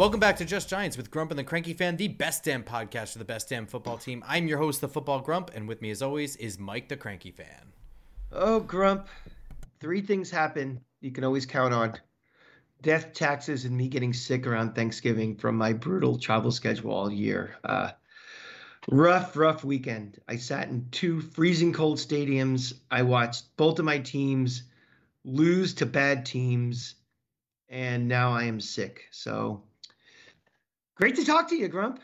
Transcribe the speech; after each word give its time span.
Welcome 0.00 0.18
back 0.18 0.38
to 0.38 0.46
Just 0.46 0.70
Giants 0.70 0.96
with 0.96 1.10
Grump 1.10 1.30
and 1.30 1.38
the 1.38 1.44
Cranky 1.44 1.74
Fan, 1.74 1.94
the 1.94 2.08
best 2.08 2.44
damn 2.44 2.64
podcast 2.64 3.12
for 3.12 3.18
the 3.18 3.24
best 3.26 3.50
damn 3.50 3.66
football 3.66 3.98
team. 3.98 4.24
I'm 4.26 4.48
your 4.48 4.56
host, 4.56 4.80
the 4.80 4.88
Football 4.88 5.20
Grump, 5.20 5.50
and 5.54 5.68
with 5.68 5.82
me 5.82 5.90
as 5.90 6.00
always 6.00 6.36
is 6.36 6.58
Mike 6.58 6.88
the 6.88 6.96
Cranky 6.96 7.30
Fan. 7.30 7.70
Oh, 8.32 8.60
Grump. 8.60 9.08
Three 9.78 10.00
things 10.00 10.30
happen 10.30 10.80
you 11.02 11.10
can 11.10 11.22
always 11.22 11.44
count 11.44 11.74
on 11.74 11.98
death, 12.80 13.12
taxes, 13.12 13.66
and 13.66 13.76
me 13.76 13.88
getting 13.88 14.14
sick 14.14 14.46
around 14.46 14.74
Thanksgiving 14.74 15.36
from 15.36 15.54
my 15.54 15.74
brutal 15.74 16.18
travel 16.18 16.50
schedule 16.50 16.92
all 16.92 17.12
year. 17.12 17.58
Uh, 17.62 17.90
rough, 18.88 19.36
rough 19.36 19.64
weekend. 19.64 20.18
I 20.26 20.36
sat 20.36 20.70
in 20.70 20.88
two 20.92 21.20
freezing 21.20 21.74
cold 21.74 21.98
stadiums. 21.98 22.72
I 22.90 23.02
watched 23.02 23.54
both 23.58 23.78
of 23.78 23.84
my 23.84 23.98
teams 23.98 24.62
lose 25.24 25.74
to 25.74 25.84
bad 25.84 26.24
teams, 26.24 26.94
and 27.68 28.08
now 28.08 28.32
I 28.32 28.44
am 28.44 28.62
sick. 28.62 29.04
So 29.10 29.64
Great 31.00 31.16
to 31.16 31.24
talk 31.24 31.48
to 31.48 31.56
you, 31.56 31.66
Grump. 31.66 31.98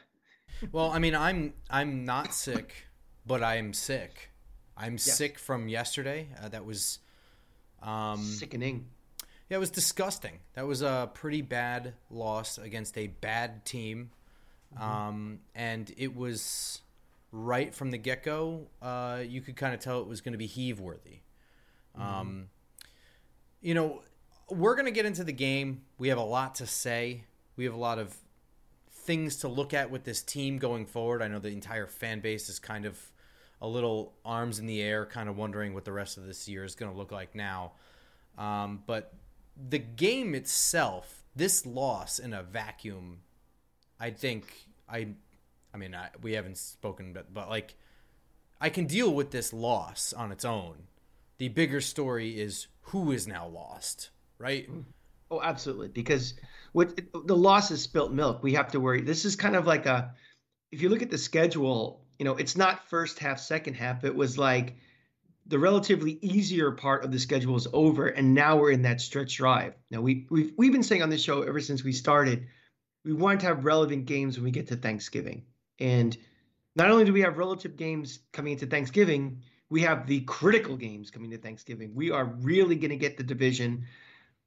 Well, 0.72 0.90
I 0.90 0.98
mean, 0.98 1.14
I'm 1.14 1.52
I'm 1.68 2.06
not 2.06 2.32
sick, 2.32 2.86
but 3.26 3.42
I 3.42 3.56
am 3.56 3.74
sick. 3.74 4.30
I'm 4.74 4.94
yes. 4.94 5.18
sick 5.18 5.38
from 5.38 5.68
yesterday. 5.68 6.28
Uh, 6.42 6.48
that 6.48 6.64
was 6.64 7.00
um, 7.82 8.24
sickening. 8.24 8.86
Yeah, 9.50 9.58
it 9.58 9.60
was 9.60 9.68
disgusting. 9.68 10.38
That 10.54 10.66
was 10.66 10.80
a 10.80 11.10
pretty 11.12 11.42
bad 11.42 11.92
loss 12.10 12.56
against 12.56 12.96
a 12.96 13.08
bad 13.08 13.66
team, 13.66 14.12
mm-hmm. 14.74 14.82
um, 14.82 15.40
and 15.54 15.92
it 15.98 16.16
was 16.16 16.80
right 17.32 17.74
from 17.74 17.90
the 17.90 17.98
get 17.98 18.22
go. 18.22 18.66
Uh, 18.80 19.20
you 19.22 19.42
could 19.42 19.56
kind 19.56 19.74
of 19.74 19.80
tell 19.80 20.00
it 20.00 20.08
was 20.08 20.22
going 20.22 20.32
to 20.32 20.38
be 20.38 20.46
heave 20.46 20.80
worthy. 20.80 21.18
Mm-hmm. 21.98 22.02
Um, 22.02 22.48
you 23.60 23.74
know, 23.74 24.00
we're 24.48 24.74
going 24.74 24.86
to 24.86 24.90
get 24.90 25.04
into 25.04 25.22
the 25.22 25.32
game. 25.32 25.82
We 25.98 26.08
have 26.08 26.18
a 26.18 26.24
lot 26.24 26.54
to 26.54 26.66
say. 26.66 27.24
We 27.56 27.66
have 27.66 27.74
a 27.74 27.78
lot 27.78 27.98
of 27.98 28.16
things 29.06 29.36
to 29.36 29.48
look 29.48 29.72
at 29.72 29.90
with 29.90 30.04
this 30.04 30.22
team 30.22 30.58
going 30.58 30.84
forward. 30.86 31.22
I 31.22 31.28
know 31.28 31.38
the 31.38 31.48
entire 31.48 31.86
fan 31.86 32.20
base 32.20 32.48
is 32.48 32.58
kind 32.58 32.84
of 32.84 32.98
a 33.60 33.68
little 33.68 34.14
arms 34.24 34.58
in 34.58 34.66
the 34.66 34.82
air, 34.82 35.06
kind 35.06 35.28
of 35.28 35.36
wondering 35.36 35.72
what 35.72 35.84
the 35.84 35.92
rest 35.92 36.18
of 36.18 36.26
this 36.26 36.48
year 36.48 36.64
is 36.64 36.74
going 36.74 36.90
to 36.92 36.98
look 36.98 37.12
like 37.12 37.34
now. 37.34 37.72
Um, 38.36 38.82
but 38.86 39.14
the 39.56 39.78
game 39.78 40.34
itself, 40.34 41.24
this 41.34 41.64
loss 41.64 42.18
in 42.18 42.34
a 42.34 42.42
vacuum, 42.42 43.20
I 43.98 44.10
think 44.10 44.44
I, 44.88 45.08
I 45.72 45.78
mean, 45.78 45.94
I, 45.94 46.10
we 46.20 46.32
haven't 46.32 46.58
spoken, 46.58 47.12
but 47.12 47.32
but 47.32 47.48
like, 47.48 47.74
I 48.60 48.68
can 48.68 48.86
deal 48.86 49.12
with 49.14 49.30
this 49.30 49.52
loss 49.52 50.12
on 50.12 50.32
its 50.32 50.44
own. 50.44 50.88
The 51.38 51.48
bigger 51.48 51.80
story 51.80 52.40
is 52.40 52.66
who 52.82 53.12
is 53.12 53.26
now 53.26 53.46
lost, 53.46 54.10
right? 54.38 54.68
Oh, 55.30 55.42
absolutely, 55.42 55.88
because 55.88 56.34
what 56.72 57.00
the 57.26 57.36
loss 57.36 57.70
is 57.70 57.82
spilt 57.82 58.12
milk. 58.12 58.42
We 58.42 58.54
have 58.54 58.72
to 58.72 58.80
worry. 58.80 59.00
This 59.00 59.24
is 59.24 59.34
kind 59.34 59.56
of 59.56 59.66
like 59.66 59.86
a 59.86 60.14
if 60.70 60.82
you 60.82 60.88
look 60.88 61.02
at 61.02 61.10
the 61.10 61.18
schedule, 61.18 62.04
you 62.18 62.24
know, 62.24 62.36
it's 62.36 62.56
not 62.56 62.88
first 62.88 63.18
half, 63.18 63.40
second 63.40 63.74
half. 63.74 64.04
It 64.04 64.14
was 64.14 64.36
like 64.36 64.76
the 65.46 65.58
relatively 65.58 66.18
easier 66.22 66.72
part 66.72 67.04
of 67.04 67.12
the 67.12 67.18
schedule 67.18 67.56
is 67.56 67.66
over, 67.72 68.08
and 68.08 68.34
now 68.34 68.56
we're 68.56 68.72
in 68.72 68.82
that 68.82 69.00
stretch 69.00 69.36
drive. 69.36 69.74
Now 69.90 70.00
we 70.00 70.26
we've 70.30 70.52
we've 70.56 70.72
been 70.72 70.82
saying 70.82 71.02
on 71.02 71.10
this 71.10 71.22
show 71.22 71.42
ever 71.42 71.60
since 71.60 71.82
we 71.82 71.92
started, 71.92 72.46
we 73.04 73.12
want 73.12 73.40
to 73.40 73.46
have 73.46 73.64
relevant 73.64 74.06
games 74.06 74.36
when 74.36 74.44
we 74.44 74.50
get 74.50 74.68
to 74.68 74.76
Thanksgiving. 74.76 75.44
And 75.78 76.16
not 76.74 76.90
only 76.90 77.04
do 77.04 77.12
we 77.12 77.22
have 77.22 77.38
relative 77.38 77.76
games 77.76 78.20
coming 78.32 78.52
into 78.52 78.66
Thanksgiving, 78.66 79.42
we 79.70 79.82
have 79.82 80.06
the 80.06 80.20
critical 80.20 80.76
games 80.76 81.10
coming 81.10 81.30
to 81.30 81.38
Thanksgiving. 81.38 81.94
We 81.94 82.10
are 82.10 82.24
really 82.24 82.76
going 82.76 82.90
to 82.90 82.96
get 82.96 83.16
the 83.16 83.24
division 83.24 83.86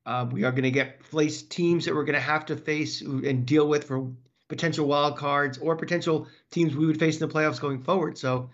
uh, 0.09 0.25
we 0.31 0.43
are 0.43 0.51
going 0.51 0.63
to 0.63 0.71
get 0.71 1.05
face 1.05 1.43
teams 1.43 1.85
that 1.85 1.93
we're 1.93 2.03
going 2.03 2.15
to 2.15 2.19
have 2.19 2.43
to 2.43 2.55
face 2.55 3.01
and 3.01 3.45
deal 3.45 3.67
with 3.67 3.83
for 3.83 4.11
potential 4.47 4.87
wild 4.87 5.15
cards 5.15 5.59
or 5.59 5.75
potential 5.75 6.27
teams 6.49 6.75
we 6.75 6.87
would 6.87 6.97
face 6.97 7.21
in 7.21 7.27
the 7.27 7.31
playoffs 7.31 7.61
going 7.61 7.83
forward. 7.83 8.17
So 8.17 8.49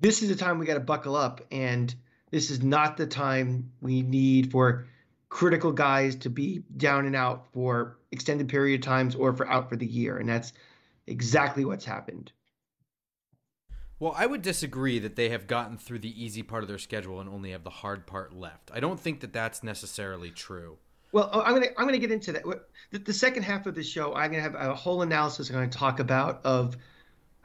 this 0.00 0.22
is 0.22 0.30
the 0.30 0.34
time 0.34 0.58
we 0.58 0.64
got 0.64 0.74
to 0.74 0.80
buckle 0.80 1.14
up, 1.14 1.42
and 1.52 1.94
this 2.30 2.50
is 2.50 2.62
not 2.62 2.96
the 2.96 3.06
time 3.06 3.70
we 3.82 4.00
need 4.00 4.50
for 4.50 4.86
critical 5.28 5.72
guys 5.72 6.16
to 6.16 6.30
be 6.30 6.62
down 6.74 7.04
and 7.04 7.14
out 7.14 7.52
for 7.52 7.98
extended 8.10 8.48
period 8.48 8.80
of 8.80 8.86
times 8.86 9.14
or 9.14 9.34
for 9.34 9.46
out 9.46 9.68
for 9.68 9.76
the 9.76 9.86
year, 9.86 10.16
and 10.16 10.26
that's 10.26 10.54
exactly 11.06 11.66
what's 11.66 11.84
happened. 11.84 12.32
Well, 13.98 14.14
I 14.16 14.26
would 14.26 14.42
disagree 14.42 14.98
that 14.98 15.16
they 15.16 15.30
have 15.30 15.46
gotten 15.46 15.78
through 15.78 16.00
the 16.00 16.22
easy 16.22 16.42
part 16.42 16.62
of 16.62 16.68
their 16.68 16.78
schedule 16.78 17.20
and 17.20 17.28
only 17.30 17.52
have 17.52 17.64
the 17.64 17.70
hard 17.70 18.06
part 18.06 18.34
left. 18.34 18.70
I 18.74 18.80
don't 18.80 19.00
think 19.00 19.20
that 19.20 19.32
that's 19.32 19.62
necessarily 19.62 20.30
true. 20.30 20.76
Well, 21.12 21.30
oh, 21.32 21.40
I'm 21.40 21.54
gonna 21.54 21.68
I'm 21.78 21.86
gonna 21.86 21.98
get 21.98 22.10
into 22.10 22.32
that. 22.32 22.44
The, 22.90 22.98
the 22.98 23.12
second 23.12 23.44
half 23.44 23.66
of 23.66 23.74
the 23.74 23.82
show, 23.82 24.14
I'm 24.14 24.30
gonna 24.30 24.42
have 24.42 24.54
a 24.54 24.74
whole 24.74 25.02
analysis. 25.02 25.48
I'm 25.48 25.54
gonna 25.54 25.68
talk 25.68 25.98
about 25.98 26.44
of 26.44 26.76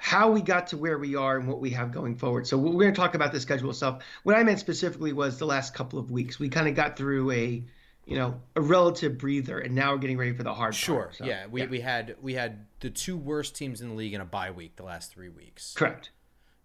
how 0.01 0.31
we 0.31 0.41
got 0.41 0.65
to 0.65 0.77
where 0.77 0.97
we 0.97 1.15
are 1.15 1.37
and 1.37 1.47
what 1.47 1.61
we 1.61 1.69
have 1.69 1.91
going 1.91 2.15
forward. 2.15 2.47
So 2.47 2.57
we're 2.57 2.71
going 2.71 2.91
to 2.91 2.99
talk 2.99 3.13
about 3.13 3.31
the 3.31 3.39
schedule 3.39 3.69
itself. 3.69 4.03
What 4.23 4.35
I 4.35 4.41
meant 4.41 4.57
specifically 4.57 5.13
was 5.13 5.37
the 5.37 5.45
last 5.45 5.75
couple 5.75 5.99
of 5.99 6.09
weeks. 6.09 6.39
We 6.39 6.49
kind 6.49 6.67
of 6.67 6.73
got 6.73 6.97
through 6.97 7.29
a, 7.29 7.63
you 8.05 8.17
know, 8.17 8.41
a 8.55 8.61
relative 8.61 9.19
breather, 9.19 9.59
and 9.59 9.75
now 9.75 9.91
we're 9.91 9.99
getting 9.99 10.17
ready 10.17 10.33
for 10.33 10.41
the 10.41 10.55
hard. 10.55 10.73
Sure. 10.73 11.03
Part, 11.03 11.17
so, 11.17 11.25
yeah. 11.25 11.45
We 11.45 11.61
yeah. 11.61 11.67
we 11.67 11.79
had 11.81 12.15
we 12.19 12.33
had 12.33 12.65
the 12.79 12.89
two 12.89 13.15
worst 13.15 13.55
teams 13.55 13.81
in 13.81 13.89
the 13.89 13.95
league 13.95 14.15
in 14.15 14.21
a 14.21 14.25
bye 14.25 14.49
week 14.49 14.75
the 14.75 14.83
last 14.83 15.13
three 15.13 15.29
weeks. 15.29 15.75
Correct. 15.77 16.09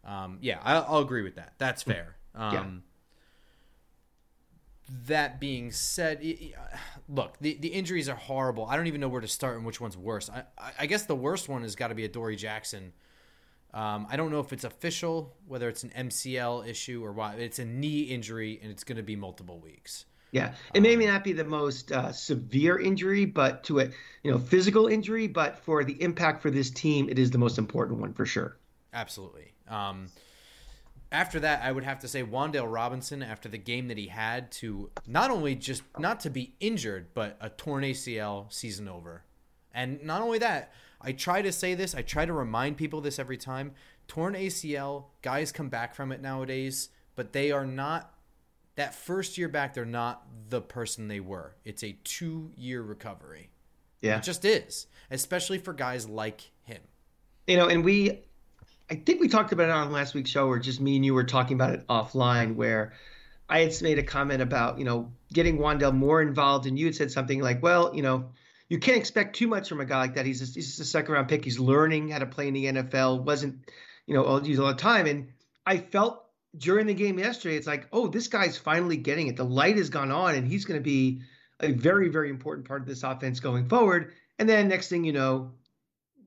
Um, 0.06 0.38
yeah, 0.40 0.60
I'll, 0.62 0.86
I'll, 0.88 1.00
agree 1.00 1.22
with 1.22 1.34
that. 1.34 1.54
That's 1.58 1.82
mm. 1.82 1.92
fair. 1.92 2.16
Um, 2.34 2.54
yeah. 2.54 2.64
That 5.08 5.40
being 5.40 5.72
said, 5.72 6.24
look, 7.08 7.36
the, 7.40 7.58
the 7.60 7.68
injuries 7.68 8.08
are 8.08 8.14
horrible. 8.14 8.66
I 8.66 8.76
don't 8.76 8.86
even 8.86 9.00
know 9.00 9.08
where 9.08 9.20
to 9.20 9.28
start 9.28 9.56
and 9.56 9.66
which 9.66 9.80
one's 9.80 9.96
worse. 9.96 10.30
I, 10.30 10.44
I 10.78 10.86
guess 10.86 11.06
the 11.06 11.16
worst 11.16 11.48
one 11.48 11.62
has 11.62 11.74
got 11.74 11.88
to 11.88 11.96
be 11.96 12.04
Adoree 12.04 12.36
Jackson. 12.36 12.92
Um, 13.74 14.06
I 14.08 14.16
don't 14.16 14.30
know 14.30 14.38
if 14.38 14.52
it's 14.52 14.62
official, 14.62 15.34
whether 15.48 15.68
it's 15.68 15.82
an 15.82 15.90
MCL 15.90 16.68
issue 16.68 17.04
or 17.04 17.12
what. 17.12 17.40
It's 17.40 17.58
a 17.58 17.64
knee 17.64 18.02
injury, 18.02 18.60
and 18.62 18.70
it's 18.70 18.84
going 18.84 18.96
to 18.96 19.02
be 19.02 19.16
multiple 19.16 19.58
weeks. 19.58 20.04
Yeah, 20.30 20.54
it 20.72 20.80
may 20.80 20.94
um, 20.94 21.04
not 21.04 21.24
be 21.24 21.32
the 21.32 21.44
most 21.44 21.92
uh, 21.92 22.12
severe 22.12 22.78
injury, 22.78 23.24
but 23.24 23.64
to 23.64 23.80
a 23.80 23.84
you 24.22 24.30
know 24.30 24.38
physical 24.38 24.86
injury, 24.86 25.26
but 25.26 25.58
for 25.58 25.84
the 25.84 26.00
impact 26.00 26.42
for 26.42 26.50
this 26.50 26.70
team, 26.70 27.08
it 27.08 27.18
is 27.18 27.30
the 27.30 27.38
most 27.38 27.58
important 27.58 28.00
one 28.00 28.12
for 28.12 28.24
sure. 28.26 28.56
Absolutely. 28.96 29.52
Um, 29.68 30.06
after 31.12 31.38
that, 31.40 31.62
I 31.62 31.70
would 31.70 31.84
have 31.84 32.00
to 32.00 32.08
say 32.08 32.22
Wan'Dale 32.22 32.70
Robinson, 32.70 33.22
after 33.22 33.48
the 33.48 33.58
game 33.58 33.88
that 33.88 33.98
he 33.98 34.08
had, 34.08 34.50
to 34.52 34.90
not 35.06 35.30
only 35.30 35.54
just 35.54 35.82
not 35.98 36.20
to 36.20 36.30
be 36.30 36.54
injured, 36.58 37.08
but 37.14 37.36
a 37.40 37.50
torn 37.50 37.84
ACL 37.84 38.52
season 38.52 38.88
over. 38.88 39.22
And 39.72 40.02
not 40.02 40.22
only 40.22 40.38
that, 40.38 40.72
I 41.00 41.12
try 41.12 41.42
to 41.42 41.52
say 41.52 41.74
this, 41.74 41.94
I 41.94 42.00
try 42.00 42.24
to 42.24 42.32
remind 42.32 42.78
people 42.78 43.02
this 43.02 43.18
every 43.18 43.36
time. 43.36 43.72
Torn 44.08 44.34
ACL, 44.34 45.04
guys 45.20 45.52
come 45.52 45.68
back 45.68 45.94
from 45.94 46.10
it 46.10 46.22
nowadays, 46.22 46.88
but 47.14 47.32
they 47.34 47.52
are 47.52 47.66
not 47.66 48.14
that 48.76 48.94
first 48.94 49.36
year 49.36 49.48
back, 49.48 49.74
they're 49.74 49.84
not 49.84 50.26
the 50.48 50.60
person 50.60 51.08
they 51.08 51.20
were. 51.20 51.54
It's 51.64 51.84
a 51.84 51.96
two 52.04 52.50
year 52.56 52.82
recovery. 52.82 53.50
Yeah. 54.00 54.18
It 54.18 54.22
just 54.22 54.44
is, 54.44 54.86
especially 55.10 55.58
for 55.58 55.72
guys 55.72 56.08
like 56.08 56.50
him. 56.62 56.80
You 57.46 57.56
know, 57.56 57.68
and 57.68 57.84
we 57.84 58.22
I 58.90 58.94
think 58.94 59.20
we 59.20 59.28
talked 59.28 59.52
about 59.52 59.68
it 59.68 59.72
on 59.72 59.90
last 59.90 60.14
week's 60.14 60.30
show, 60.30 60.46
or 60.46 60.58
just 60.58 60.80
me 60.80 60.96
and 60.96 61.04
you 61.04 61.14
were 61.14 61.24
talking 61.24 61.54
about 61.54 61.74
it 61.74 61.86
offline, 61.88 62.54
where 62.54 62.92
I 63.48 63.60
had 63.60 63.82
made 63.82 63.98
a 63.98 64.02
comment 64.02 64.42
about, 64.42 64.78
you 64.78 64.84
know, 64.84 65.12
getting 65.32 65.58
Wan'Dale 65.58 65.94
more 65.94 66.22
involved, 66.22 66.66
and 66.66 66.78
you 66.78 66.86
had 66.86 66.94
said 66.94 67.10
something 67.10 67.40
like, 67.40 67.62
well, 67.62 67.94
you 67.94 68.02
know, 68.02 68.30
you 68.68 68.78
can't 68.78 68.96
expect 68.96 69.36
too 69.36 69.46
much 69.48 69.68
from 69.68 69.80
a 69.80 69.84
guy 69.84 69.98
like 69.98 70.14
that. 70.14 70.26
He's 70.26 70.40
just, 70.40 70.54
he's 70.54 70.66
just 70.66 70.80
a 70.80 70.84
second 70.84 71.14
round 71.14 71.28
pick. 71.28 71.44
He's 71.44 71.58
learning 71.58 72.10
how 72.10 72.18
to 72.18 72.26
play 72.26 72.48
in 72.48 72.54
the 72.54 72.64
NFL. 72.66 73.22
wasn't, 73.22 73.70
you 74.06 74.14
know, 74.14 74.24
all 74.24 74.38
a 74.38 74.54
lot 74.54 74.70
of 74.70 74.76
time. 74.76 75.06
And 75.06 75.28
I 75.64 75.78
felt 75.78 76.24
during 76.56 76.86
the 76.86 76.94
game 76.94 77.18
yesterday, 77.18 77.56
it's 77.56 77.66
like, 77.66 77.86
oh, 77.92 78.08
this 78.08 78.28
guy's 78.28 78.56
finally 78.56 78.96
getting 78.96 79.28
it. 79.28 79.36
The 79.36 79.44
light 79.44 79.76
has 79.76 79.90
gone 79.90 80.10
on, 80.10 80.34
and 80.34 80.46
he's 80.46 80.64
going 80.64 80.80
to 80.80 80.84
be 80.84 81.22
a 81.60 81.72
very, 81.72 82.08
very 82.08 82.30
important 82.30 82.66
part 82.66 82.82
of 82.82 82.88
this 82.88 83.02
offense 83.02 83.40
going 83.40 83.68
forward. 83.68 84.12
And 84.38 84.48
then 84.48 84.68
next 84.68 84.88
thing 84.88 85.04
you 85.04 85.12
know, 85.12 85.52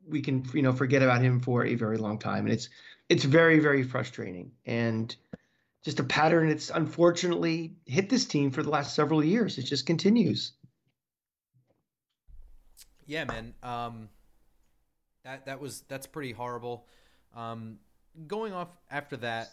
we 0.09 0.21
can 0.21 0.45
you 0.53 0.61
know 0.61 0.73
forget 0.73 1.01
about 1.01 1.21
him 1.21 1.39
for 1.39 1.65
a 1.65 1.75
very 1.75 1.97
long 1.97 2.19
time, 2.19 2.45
and 2.45 2.53
it's 2.53 2.69
it's 3.07 3.23
very 3.23 3.59
very 3.59 3.83
frustrating 3.83 4.51
and 4.65 5.15
just 5.83 5.99
a 5.99 6.03
pattern 6.03 6.49
that's 6.49 6.69
unfortunately 6.69 7.73
hit 7.85 8.09
this 8.09 8.25
team 8.25 8.51
for 8.51 8.63
the 8.63 8.69
last 8.69 8.95
several 8.95 9.23
years. 9.23 9.57
It 9.57 9.63
just 9.63 9.85
continues. 9.85 10.51
Yeah, 13.05 13.23
man. 13.23 13.53
Um, 13.63 14.09
that 15.23 15.45
that 15.45 15.59
was 15.59 15.81
that's 15.87 16.05
pretty 16.07 16.31
horrible. 16.31 16.85
Um, 17.35 17.79
going 18.27 18.53
off 18.53 18.69
after 18.91 19.17
that 19.17 19.49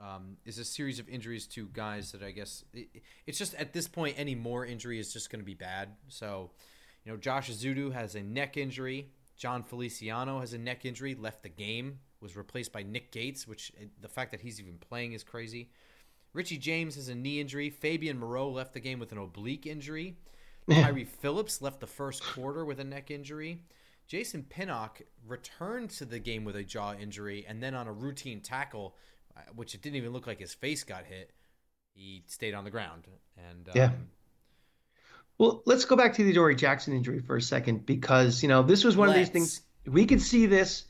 um, 0.00 0.36
is 0.44 0.58
a 0.58 0.64
series 0.64 0.98
of 0.98 1.08
injuries 1.08 1.46
to 1.48 1.66
guys 1.66 2.12
that 2.12 2.22
I 2.22 2.30
guess 2.30 2.64
it, 2.72 2.88
it's 3.26 3.38
just 3.38 3.54
at 3.54 3.72
this 3.72 3.88
point 3.88 4.14
any 4.18 4.34
more 4.34 4.64
injury 4.64 4.98
is 4.98 5.12
just 5.12 5.30
going 5.30 5.40
to 5.40 5.46
be 5.46 5.54
bad. 5.54 5.90
So, 6.08 6.50
you 7.04 7.12
know, 7.12 7.18
Josh 7.18 7.50
Ezeudu 7.50 7.92
has 7.92 8.14
a 8.14 8.22
neck 8.22 8.56
injury. 8.56 9.10
Jon 9.40 9.62
Feliciano 9.62 10.38
has 10.40 10.52
a 10.52 10.58
neck 10.58 10.84
injury, 10.84 11.14
left 11.14 11.42
the 11.42 11.48
game, 11.48 11.98
was 12.20 12.36
replaced 12.36 12.72
by 12.72 12.82
Nick 12.82 13.10
Gates, 13.10 13.48
which 13.48 13.72
the 13.98 14.08
fact 14.08 14.32
that 14.32 14.42
he's 14.42 14.60
even 14.60 14.76
playing 14.76 15.14
is 15.14 15.24
crazy. 15.24 15.70
Richie 16.34 16.58
James 16.58 16.96
has 16.96 17.08
a 17.08 17.14
knee 17.14 17.40
injury. 17.40 17.70
Fabian 17.70 18.18
Moreau 18.18 18.50
left 18.50 18.74
the 18.74 18.80
game 18.80 18.98
with 18.98 19.12
an 19.12 19.18
oblique 19.18 19.66
injury. 19.66 20.18
Kyrie 20.70 21.04
Phillips 21.04 21.62
left 21.62 21.80
the 21.80 21.86
first 21.86 22.22
quarter 22.22 22.66
with 22.66 22.80
a 22.80 22.84
neck 22.84 23.10
injury. 23.10 23.62
Jason 24.06 24.42
Pinnock 24.42 25.00
returned 25.26 25.88
to 25.90 26.04
the 26.04 26.18
game 26.18 26.44
with 26.44 26.56
a 26.56 26.62
jaw 26.62 26.92
injury, 26.92 27.46
and 27.48 27.62
then 27.62 27.74
on 27.74 27.86
a 27.86 27.92
routine 27.92 28.42
tackle, 28.42 28.94
uh, 29.34 29.40
which 29.56 29.74
it 29.74 29.80
didn't 29.80 29.96
even 29.96 30.12
look 30.12 30.26
like 30.26 30.38
his 30.38 30.52
face 30.52 30.84
got 30.84 31.06
hit, 31.06 31.32
he 31.94 32.24
stayed 32.26 32.52
on 32.52 32.64
the 32.64 32.70
ground. 32.70 33.06
And 33.38 33.68
um, 33.68 33.72
yeah. 33.74 33.90
Well, 35.40 35.62
let's 35.64 35.86
go 35.86 35.96
back 35.96 36.12
to 36.16 36.22
the 36.22 36.32
Adoree 36.32 36.54
Jackson 36.54 36.92
injury 36.92 37.20
for 37.20 37.34
a 37.34 37.40
second 37.40 37.86
because 37.86 38.42
you 38.42 38.48
know 38.50 38.62
this 38.62 38.84
was 38.84 38.94
one 38.94 39.08
let's. 39.08 39.16
of 39.16 39.24
these 39.24 39.32
things 39.32 39.62
we 39.86 40.04
could 40.04 40.20
see 40.20 40.44
this 40.44 40.84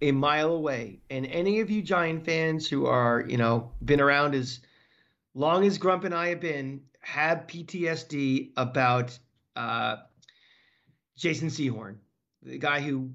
a 0.00 0.12
mile 0.12 0.52
away, 0.52 1.00
and 1.10 1.26
any 1.26 1.58
of 1.58 1.68
you 1.68 1.82
Giant 1.82 2.24
fans 2.24 2.68
who 2.68 2.86
are 2.86 3.24
you 3.26 3.38
know 3.38 3.72
been 3.84 4.00
around 4.00 4.36
as 4.36 4.60
long 5.34 5.66
as 5.66 5.78
Grump 5.78 6.04
and 6.04 6.14
I 6.14 6.28
have 6.28 6.38
been 6.38 6.82
have 7.00 7.48
PTSD 7.48 8.52
about 8.56 9.18
uh, 9.56 9.96
Jason 11.16 11.48
Sehorn, 11.48 11.96
the 12.44 12.58
guy 12.58 12.80
who 12.80 13.10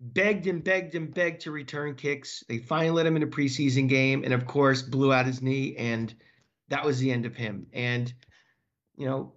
begged 0.00 0.46
and 0.46 0.64
begged 0.64 0.94
and 0.94 1.12
begged 1.12 1.42
to 1.42 1.50
return 1.50 1.96
kicks. 1.96 2.42
They 2.48 2.56
finally 2.56 2.92
let 2.92 3.04
him 3.04 3.16
in 3.16 3.22
a 3.22 3.26
preseason 3.26 3.90
game, 3.90 4.24
and 4.24 4.32
of 4.32 4.46
course, 4.46 4.80
blew 4.80 5.12
out 5.12 5.26
his 5.26 5.42
knee, 5.42 5.76
and 5.76 6.14
that 6.68 6.86
was 6.86 6.98
the 6.98 7.12
end 7.12 7.26
of 7.26 7.36
him. 7.36 7.66
And 7.74 8.10
you 8.96 9.04
know, 9.04 9.33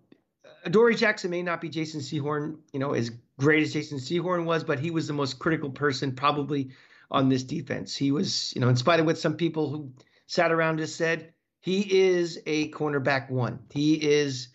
Adoree 0.68 0.96
Jackson 0.96 1.32
may 1.32 1.42
not 1.42 1.62
be 1.62 1.70
Jason 1.70 2.02
Sehorn, 2.02 2.58
you 2.74 2.80
know, 2.80 2.94
as 2.94 3.10
great 3.40 3.64
as 3.64 3.72
Jason 3.72 4.00
Sehorn 4.00 4.44
was, 4.44 4.66
but 4.66 4.80
he 4.80 4.92
was 4.92 5.08
the 5.08 5.14
most 5.14 5.40
critical 5.40 5.70
person 5.70 6.12
probably 6.14 6.72
on 7.10 7.30
this 7.30 7.44
defense. 7.44 7.96
He 7.96 8.12
was, 8.12 8.54
you 8.54 8.60
know, 8.60 8.68
in 8.68 8.76
spite 8.76 9.00
of 9.00 9.06
what 9.06 9.18
some 9.18 9.38
people 9.38 9.70
who 9.70 9.94
sat 10.26 10.52
around 10.52 10.82
us 10.82 10.94
said, 10.94 11.34
he 11.62 12.02
is 12.02 12.42
a 12.46 12.70
cornerback 12.72 13.30
one. 13.30 13.60
He 13.72 13.94
is, 13.96 14.50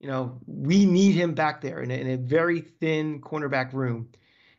you 0.00 0.08
know, 0.08 0.38
we 0.46 0.84
need 0.84 1.12
him 1.12 1.32
back 1.32 1.62
there 1.62 1.80
in 1.80 1.90
a, 1.90 1.94
in 1.94 2.10
a 2.10 2.18
very 2.18 2.60
thin 2.60 3.22
cornerback 3.22 3.72
room. 3.72 4.10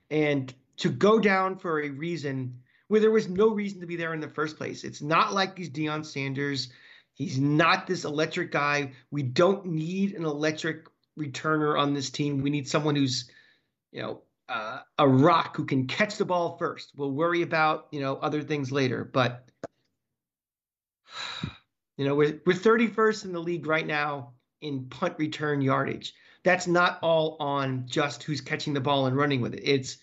And 0.10 0.52
to 0.78 0.90
go 0.90 1.20
down 1.20 1.60
for 1.60 1.80
a 1.84 1.90
reason 1.90 2.62
where 2.88 3.00
there 3.00 3.12
was 3.12 3.30
no 3.30 3.50
reason 3.50 3.80
to 3.82 3.86
be 3.86 3.96
there 3.96 4.16
in 4.16 4.22
the 4.22 4.28
first 4.28 4.58
place. 4.58 4.84
It's 4.84 5.04
not 5.04 5.36
like 5.36 5.56
he's 5.56 5.70
Deion 5.70 6.04
Sanders. 6.04 6.70
He's 7.20 7.38
not 7.38 7.86
this 7.86 8.06
electric 8.06 8.50
guy. 8.50 8.94
We 9.12 9.24
don't 9.24 9.66
need 9.66 10.14
an 10.14 10.24
electric 10.24 10.88
returner 11.20 11.78
on 11.78 11.94
this 11.94 12.10
team. 12.10 12.42
We 12.42 12.50
need 12.50 12.68
someone 12.68 12.96
who's, 12.96 13.30
you 13.92 14.02
know, 14.02 14.22
uh, 14.48 14.80
a 14.98 15.08
rock 15.08 15.58
who 15.58 15.66
can 15.66 15.86
catch 15.86 16.16
the 16.16 16.24
ball 16.24 16.58
first. 16.58 16.94
We'll 16.96 17.12
worry 17.12 17.42
about, 17.42 17.88
you 17.92 18.00
know, 18.00 18.16
other 18.16 18.42
things 18.42 18.72
later. 18.72 19.04
But, 19.04 19.50
you 21.98 22.06
know, 22.06 22.16
we're, 22.16 22.40
we're 22.46 22.54
31st 22.54 23.26
in 23.26 23.34
the 23.34 23.42
league 23.42 23.68
right 23.68 23.86
now 23.86 24.32
in 24.62 24.86
punt 24.86 25.16
return 25.18 25.60
yardage. 25.60 26.14
That's 26.44 26.68
not 26.68 27.00
all 27.02 27.36
on 27.42 27.84
just 27.86 28.24
who's 28.24 28.40
catching 28.40 28.74
the 28.74 28.80
ball 28.80 29.08
and 29.08 29.18
running 29.18 29.42
with 29.42 29.56
it. 29.56 29.62
It's 29.66 29.98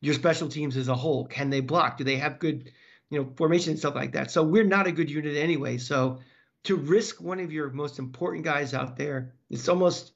your 0.00 0.14
special 0.14 0.48
teams 0.48 0.78
as 0.78 0.88
a 0.88 0.94
whole. 0.94 1.26
Can 1.26 1.50
they 1.50 1.60
block? 1.60 1.98
Do 1.98 2.04
they 2.04 2.16
have 2.16 2.38
good, 2.38 2.72
you 3.10 3.18
know, 3.18 3.30
formation 3.36 3.72
and 3.72 3.78
stuff 3.78 3.94
like 3.94 4.12
that? 4.12 4.30
So 4.30 4.42
we're 4.42 4.64
not 4.64 4.86
a 4.86 4.92
good 4.92 5.10
unit 5.10 5.36
anyway. 5.36 5.76
So 5.76 6.20
to 6.64 6.76
risk 6.76 7.20
one 7.20 7.40
of 7.40 7.52
your 7.52 7.70
most 7.70 7.98
important 7.98 8.44
guys 8.44 8.74
out 8.74 8.96
there, 8.96 9.34
it's 9.50 9.68
almost 9.68 10.12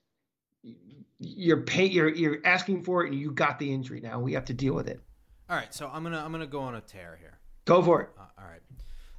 you're 1.18 1.62
paying 1.62 1.92
you're 1.92 2.08
you're 2.08 2.38
asking 2.44 2.84
for 2.84 3.04
it 3.04 3.10
and 3.10 3.20
you 3.20 3.30
got 3.32 3.58
the 3.58 3.72
injury 3.72 4.00
now. 4.00 4.20
We 4.20 4.32
have 4.34 4.44
to 4.46 4.54
deal 4.54 4.74
with 4.74 4.88
it. 4.88 5.00
All 5.48 5.56
right, 5.56 5.72
so 5.72 5.90
I'm 5.92 6.02
gonna 6.02 6.22
I'm 6.22 6.32
gonna 6.32 6.46
go 6.46 6.60
on 6.60 6.74
a 6.74 6.80
tear 6.80 7.18
here. 7.20 7.38
Go 7.64 7.82
for 7.82 8.02
it. 8.02 8.10
Uh, 8.18 8.22
all 8.38 8.46
right, 8.48 8.62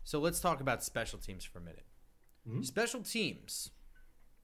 so 0.03 0.19
let's 0.19 0.39
talk 0.39 0.62
about 0.62 0.83
special 0.83 1.19
teams 1.19 1.44
for 1.44 1.59
a 1.59 1.62
minute. 1.62 1.85
Mm-hmm. 2.47 2.62
Special 2.62 3.01
teams, 3.01 3.71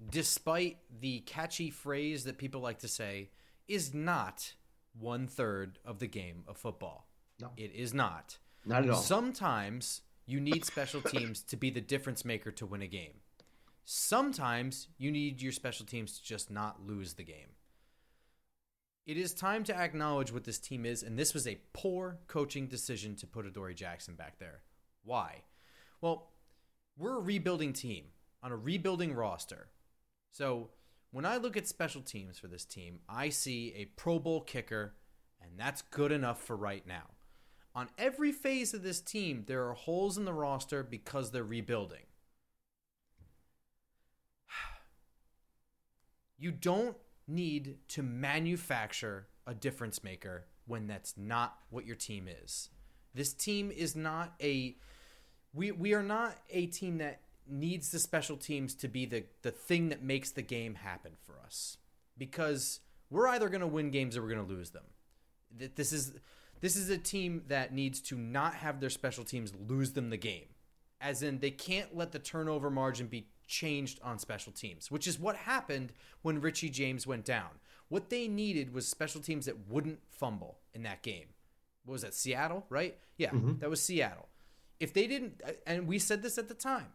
despite 0.10 0.78
the 1.00 1.20
catchy 1.22 1.70
phrase 1.70 2.26
that 2.26 2.38
people 2.38 2.62
like 2.62 2.80
to 2.80 2.88
say, 2.88 3.30
is 3.68 3.94
not 3.94 4.54
one 5.00 5.28
third 5.28 5.80
of 5.86 6.00
the 6.00 6.08
game 6.08 6.44
of 6.48 6.58
football. 6.58 7.08
No. 7.40 7.52
It 7.58 7.74
is 7.74 7.94
not. 7.94 8.38
Not 8.66 8.84
at 8.84 8.90
all. 8.90 9.02
Sometimes 9.02 10.02
you 10.26 10.40
need 10.40 10.66
special 10.66 11.02
teams 11.02 11.42
to 11.44 11.58
be 11.58 11.70
the 11.70 11.82
difference 11.82 12.24
maker 12.24 12.52
to 12.52 12.66
win 12.66 12.82
a 12.82 12.88
game. 12.88 13.14
Sometimes 13.86 14.88
you 14.98 15.12
need 15.12 15.42
your 15.42 15.52
special 15.52 15.86
teams 15.86 16.18
to 16.18 16.24
just 16.24 16.50
not 16.50 16.86
lose 16.86 17.14
the 17.14 17.24
game. 17.24 17.50
It 19.06 19.18
is 19.18 19.34
time 19.34 19.66
to 19.66 19.76
acknowledge 19.76 20.32
what 20.32 20.46
this 20.46 20.60
team 20.60 20.86
is, 20.86 21.04
and 21.04 21.20
this 21.20 21.34
was 21.34 21.46
a 21.46 21.60
poor 21.74 22.20
coaching 22.28 22.68
decision 22.68 23.16
to 23.18 23.28
put 23.28 23.46
Adoree 23.46 23.74
Jackson 23.74 24.16
back 24.16 24.40
there. 24.40 24.62
Why? 25.04 25.44
Well, 26.00 26.30
we're 26.98 27.18
a 27.18 27.22
rebuilding 27.22 27.74
team 27.74 28.06
on 28.42 28.54
a 28.54 28.56
rebuilding 28.56 29.14
roster. 29.14 29.68
So 30.32 30.70
when 31.12 31.26
I 31.26 31.38
look 31.38 31.58
at 31.58 31.68
special 31.68 32.02
teams 32.02 32.40
for 32.40 32.48
this 32.48 32.64
team, 32.64 33.00
I 33.10 33.28
see 33.28 33.74
a 33.76 33.86
Pro 33.86 34.20
Bowl 34.20 34.40
kicker, 34.40 34.94
and 35.42 35.52
that's 35.58 35.82
good 35.82 36.14
enough 36.14 36.42
for 36.42 36.56
right 36.56 36.88
now. 36.88 37.10
On 37.76 37.90
every 37.98 38.32
phase 38.32 38.74
of 38.74 38.84
this 38.84 39.02
team, 39.02 39.46
there 39.48 39.68
are 39.68 39.74
holes 39.74 40.18
in 40.18 40.26
the 40.26 40.34
roster 40.34 40.84
because 40.84 41.32
they're 41.32 41.44
rebuilding. 41.44 42.04
You 46.38 46.52
don't 46.52 46.98
need 47.26 47.78
to 47.88 48.04
manufacture 48.04 49.28
a 49.48 49.54
difference 49.54 50.04
maker 50.04 50.46
when 50.66 50.88
that's 50.88 51.14
not 51.18 51.58
what 51.70 51.86
your 51.86 51.96
team 51.96 52.28
is. 52.28 52.70
This 53.14 53.34
team 53.34 53.72
is 53.72 53.96
not 53.96 54.34
a 54.42 54.76
we 55.54 55.72
we 55.72 55.94
are 55.94 56.04
not 56.04 56.36
a 56.50 56.66
team 56.66 56.98
that 56.98 57.22
needs 57.48 57.92
the 57.92 58.00
special 58.00 58.38
teams 58.38 58.74
to 58.76 58.88
be 58.88 59.06
the 59.06 59.26
the 59.42 59.52
thing 59.52 59.90
that 59.90 60.02
makes 60.02 60.32
the 60.32 60.42
game 60.42 60.76
happen 60.76 61.14
for 61.26 61.40
us 61.46 61.78
because 62.18 62.80
we're 63.10 63.28
either 63.28 63.50
going 63.50 63.62
to 63.62 63.68
win 63.68 63.92
games 63.92 64.18
or 64.18 64.22
we're 64.22 64.34
going 64.34 64.46
to 64.46 64.54
lose 64.54 64.72
them. 64.72 64.84
This 65.76 65.94
is 65.94 66.14
this 66.64 66.78
is 66.78 66.90
a 66.90 66.98
team 66.98 67.44
that 67.50 67.74
needs 67.74 68.00
to 68.00 68.18
not 68.18 68.56
have 68.56 68.80
their 68.80 68.90
special 68.90 69.26
teams 69.26 69.52
lose 69.68 69.92
them 69.92 70.10
the 70.10 70.16
game. 70.16 70.46
As 71.02 71.22
in 71.22 71.40
they 71.40 71.52
can't 71.52 71.94
let 71.94 72.14
the 72.14 72.20
turnover 72.20 72.70
margin 72.70 73.08
be 73.08 73.28
changed 73.46 74.00
on 74.02 74.18
special 74.18 74.54
teams, 74.54 74.90
which 74.90 75.06
is 75.06 75.20
what 75.20 75.36
happened 75.36 75.92
when 76.22 76.40
Richie 76.40 76.70
James 76.70 77.06
went 77.06 77.26
down. 77.26 77.50
What 77.90 78.10
they 78.10 78.30
needed 78.30 78.74
was 78.74 78.88
special 78.88 79.20
teams 79.20 79.46
that 79.46 79.68
wouldn't 79.68 80.00
fumble 80.10 80.60
in 80.74 80.84
that 80.84 81.02
game. 81.02 81.26
What 81.84 81.92
was 81.92 82.02
that? 82.04 82.14
Seattle, 82.14 82.66
right? 82.70 82.98
Yeah, 83.18 83.32
mm-hmm. 83.32 83.60
that 83.60 83.70
was 83.70 83.82
Seattle. 83.82 84.30
If 84.80 84.94
they 84.94 85.06
didn't 85.06 85.42
and 85.68 85.86
we 85.86 86.00
said 86.00 86.22
this 86.24 86.38
at 86.38 86.48
the 86.48 86.54
time 86.54 86.94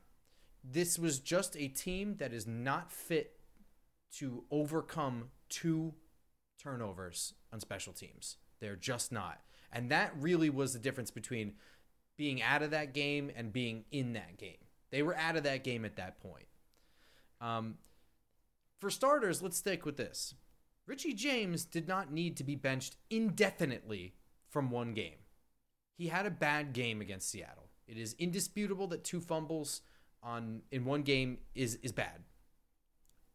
this 0.65 0.99
was 0.99 1.19
just 1.19 1.57
a 1.57 1.69
team 1.69 2.17
that 2.21 2.33
is 2.33 2.47
not 2.47 2.91
fit 2.91 3.39
to 4.17 4.45
overcome 4.51 5.25
two 5.51 5.93
turnovers 6.59 7.35
on 7.53 7.61
special 7.61 7.93
teams. 7.93 8.39
They're 8.61 8.75
just 8.75 9.13
not. 9.13 9.41
And 9.73 9.91
that 9.91 10.13
really 10.19 10.51
was 10.51 10.73
the 10.73 10.79
difference 10.79 11.11
between 11.11 11.55
being 12.17 12.43
out 12.43 12.63
of 12.63 12.71
that 12.71 12.95
game 12.95 13.31
and 13.35 13.53
being 13.53 13.85
in 13.91 14.13
that 14.15 14.39
game. 14.39 14.57
They 14.91 15.03
were 15.03 15.17
out 15.17 15.37
of 15.37 15.45
that 15.45 15.65
game 15.65 15.85
at 15.85 15.97
that 15.97 16.21
point. 16.21 16.47
Um, 17.41 17.77
for 18.81 18.91
starters, 18.91 19.43
let's 19.43 19.57
stick 19.57 19.85
with 19.85 19.97
this. 19.97 20.35
Richie 20.87 21.13
James 21.13 21.65
did 21.65 21.87
not 21.87 22.11
need 22.11 22.37
to 22.39 22.45
be 22.45 22.55
benched 22.55 22.97
indefinitely 23.11 24.15
from 24.49 24.71
one 24.71 24.95
game. 24.95 25.19
He 25.97 26.09
had 26.09 26.27
a 26.27 26.31
bad 26.31 26.73
game 26.73 27.01
against 27.01 27.31
Seattle. 27.31 27.69
It 27.87 27.99
is 27.99 28.15
indisputable 28.19 28.87
that 28.89 29.05
two 29.05 29.21
fumbles 29.21 29.83
on 30.23 30.63
in 30.71 30.85
one 30.85 31.03
game 31.03 31.39
is 31.55 31.77
is 31.83 31.93
bad. 31.93 32.25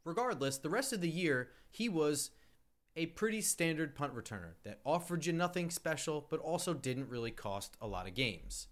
Regardless, 0.05 0.57
the 0.57 0.69
rest 0.69 0.93
of 0.93 1.01
the 1.01 1.09
year 1.09 1.49
he 1.69 1.89
was 1.89 2.31
a 2.95 3.07
pretty 3.07 3.41
standard 3.41 3.95
punt 3.95 4.15
returner 4.15 4.53
that 4.63 4.79
offered 4.85 5.25
you 5.25 5.33
nothing 5.33 5.69
special 5.69 6.25
but 6.29 6.39
also 6.39 6.73
didn't 6.73 7.09
really 7.09 7.31
cost 7.31 7.75
a 7.81 7.87
lot 7.87 8.07
of 8.07 8.13
games. 8.13 8.67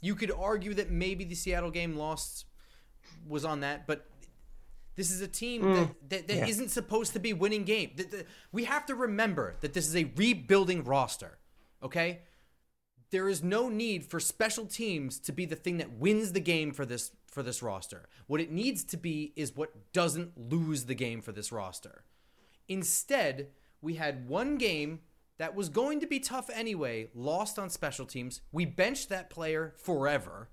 You 0.00 0.14
could 0.14 0.30
argue 0.30 0.74
that 0.74 0.90
maybe 0.90 1.24
the 1.24 1.34
Seattle 1.34 1.70
game 1.70 1.96
lost 1.96 2.44
was 3.26 3.44
on 3.44 3.60
that, 3.60 3.86
but 3.86 4.06
this 4.94 5.10
is 5.10 5.20
a 5.20 5.28
team 5.28 5.62
mm, 5.62 5.74
that, 5.74 6.10
that, 6.10 6.28
that 6.28 6.48
yeah. 6.48 6.56
not 6.56 6.70
supposed 6.70 7.12
to 7.14 7.18
be 7.18 7.32
winning 7.32 7.64
game. 7.64 7.90
We 8.52 8.64
have 8.64 8.86
to 8.86 8.94
remember 8.94 9.56
that 9.60 9.72
this 9.72 9.86
is 9.86 9.96
a 9.96 10.10
rebuilding 10.16 10.84
roster. 10.84 11.38
Okay? 11.82 12.20
there 13.10 13.28
is 13.28 13.42
no 13.42 13.68
need 13.68 14.04
for 14.04 14.20
special 14.20 14.66
teams 14.66 15.18
to 15.18 15.32
be 15.32 15.46
the 15.46 15.56
thing 15.56 15.78
that 15.78 15.92
wins 15.92 16.32
the 16.32 16.40
game 16.40 16.72
for 16.72 16.84
this 16.84 17.12
for 17.30 17.42
this 17.42 17.62
roster. 17.62 18.08
What 18.26 18.40
it 18.40 18.50
needs 18.50 18.84
to 18.84 18.96
be 18.96 19.32
is 19.36 19.54
what 19.54 19.92
doesn't 19.92 20.50
lose 20.50 20.84
the 20.84 20.94
game 20.94 21.20
for 21.20 21.32
this 21.32 21.52
roster. 21.52 22.04
Instead, 22.68 23.48
we 23.80 23.94
had 23.94 24.28
one 24.28 24.56
game 24.56 25.00
that 25.38 25.54
was 25.54 25.68
going 25.68 26.00
to 26.00 26.06
be 26.06 26.20
tough 26.20 26.50
anyway 26.52 27.08
lost 27.14 27.58
on 27.58 27.70
special 27.70 28.06
teams. 28.06 28.40
We 28.52 28.64
benched 28.64 29.08
that 29.08 29.30
player 29.30 29.74
forever 29.78 30.50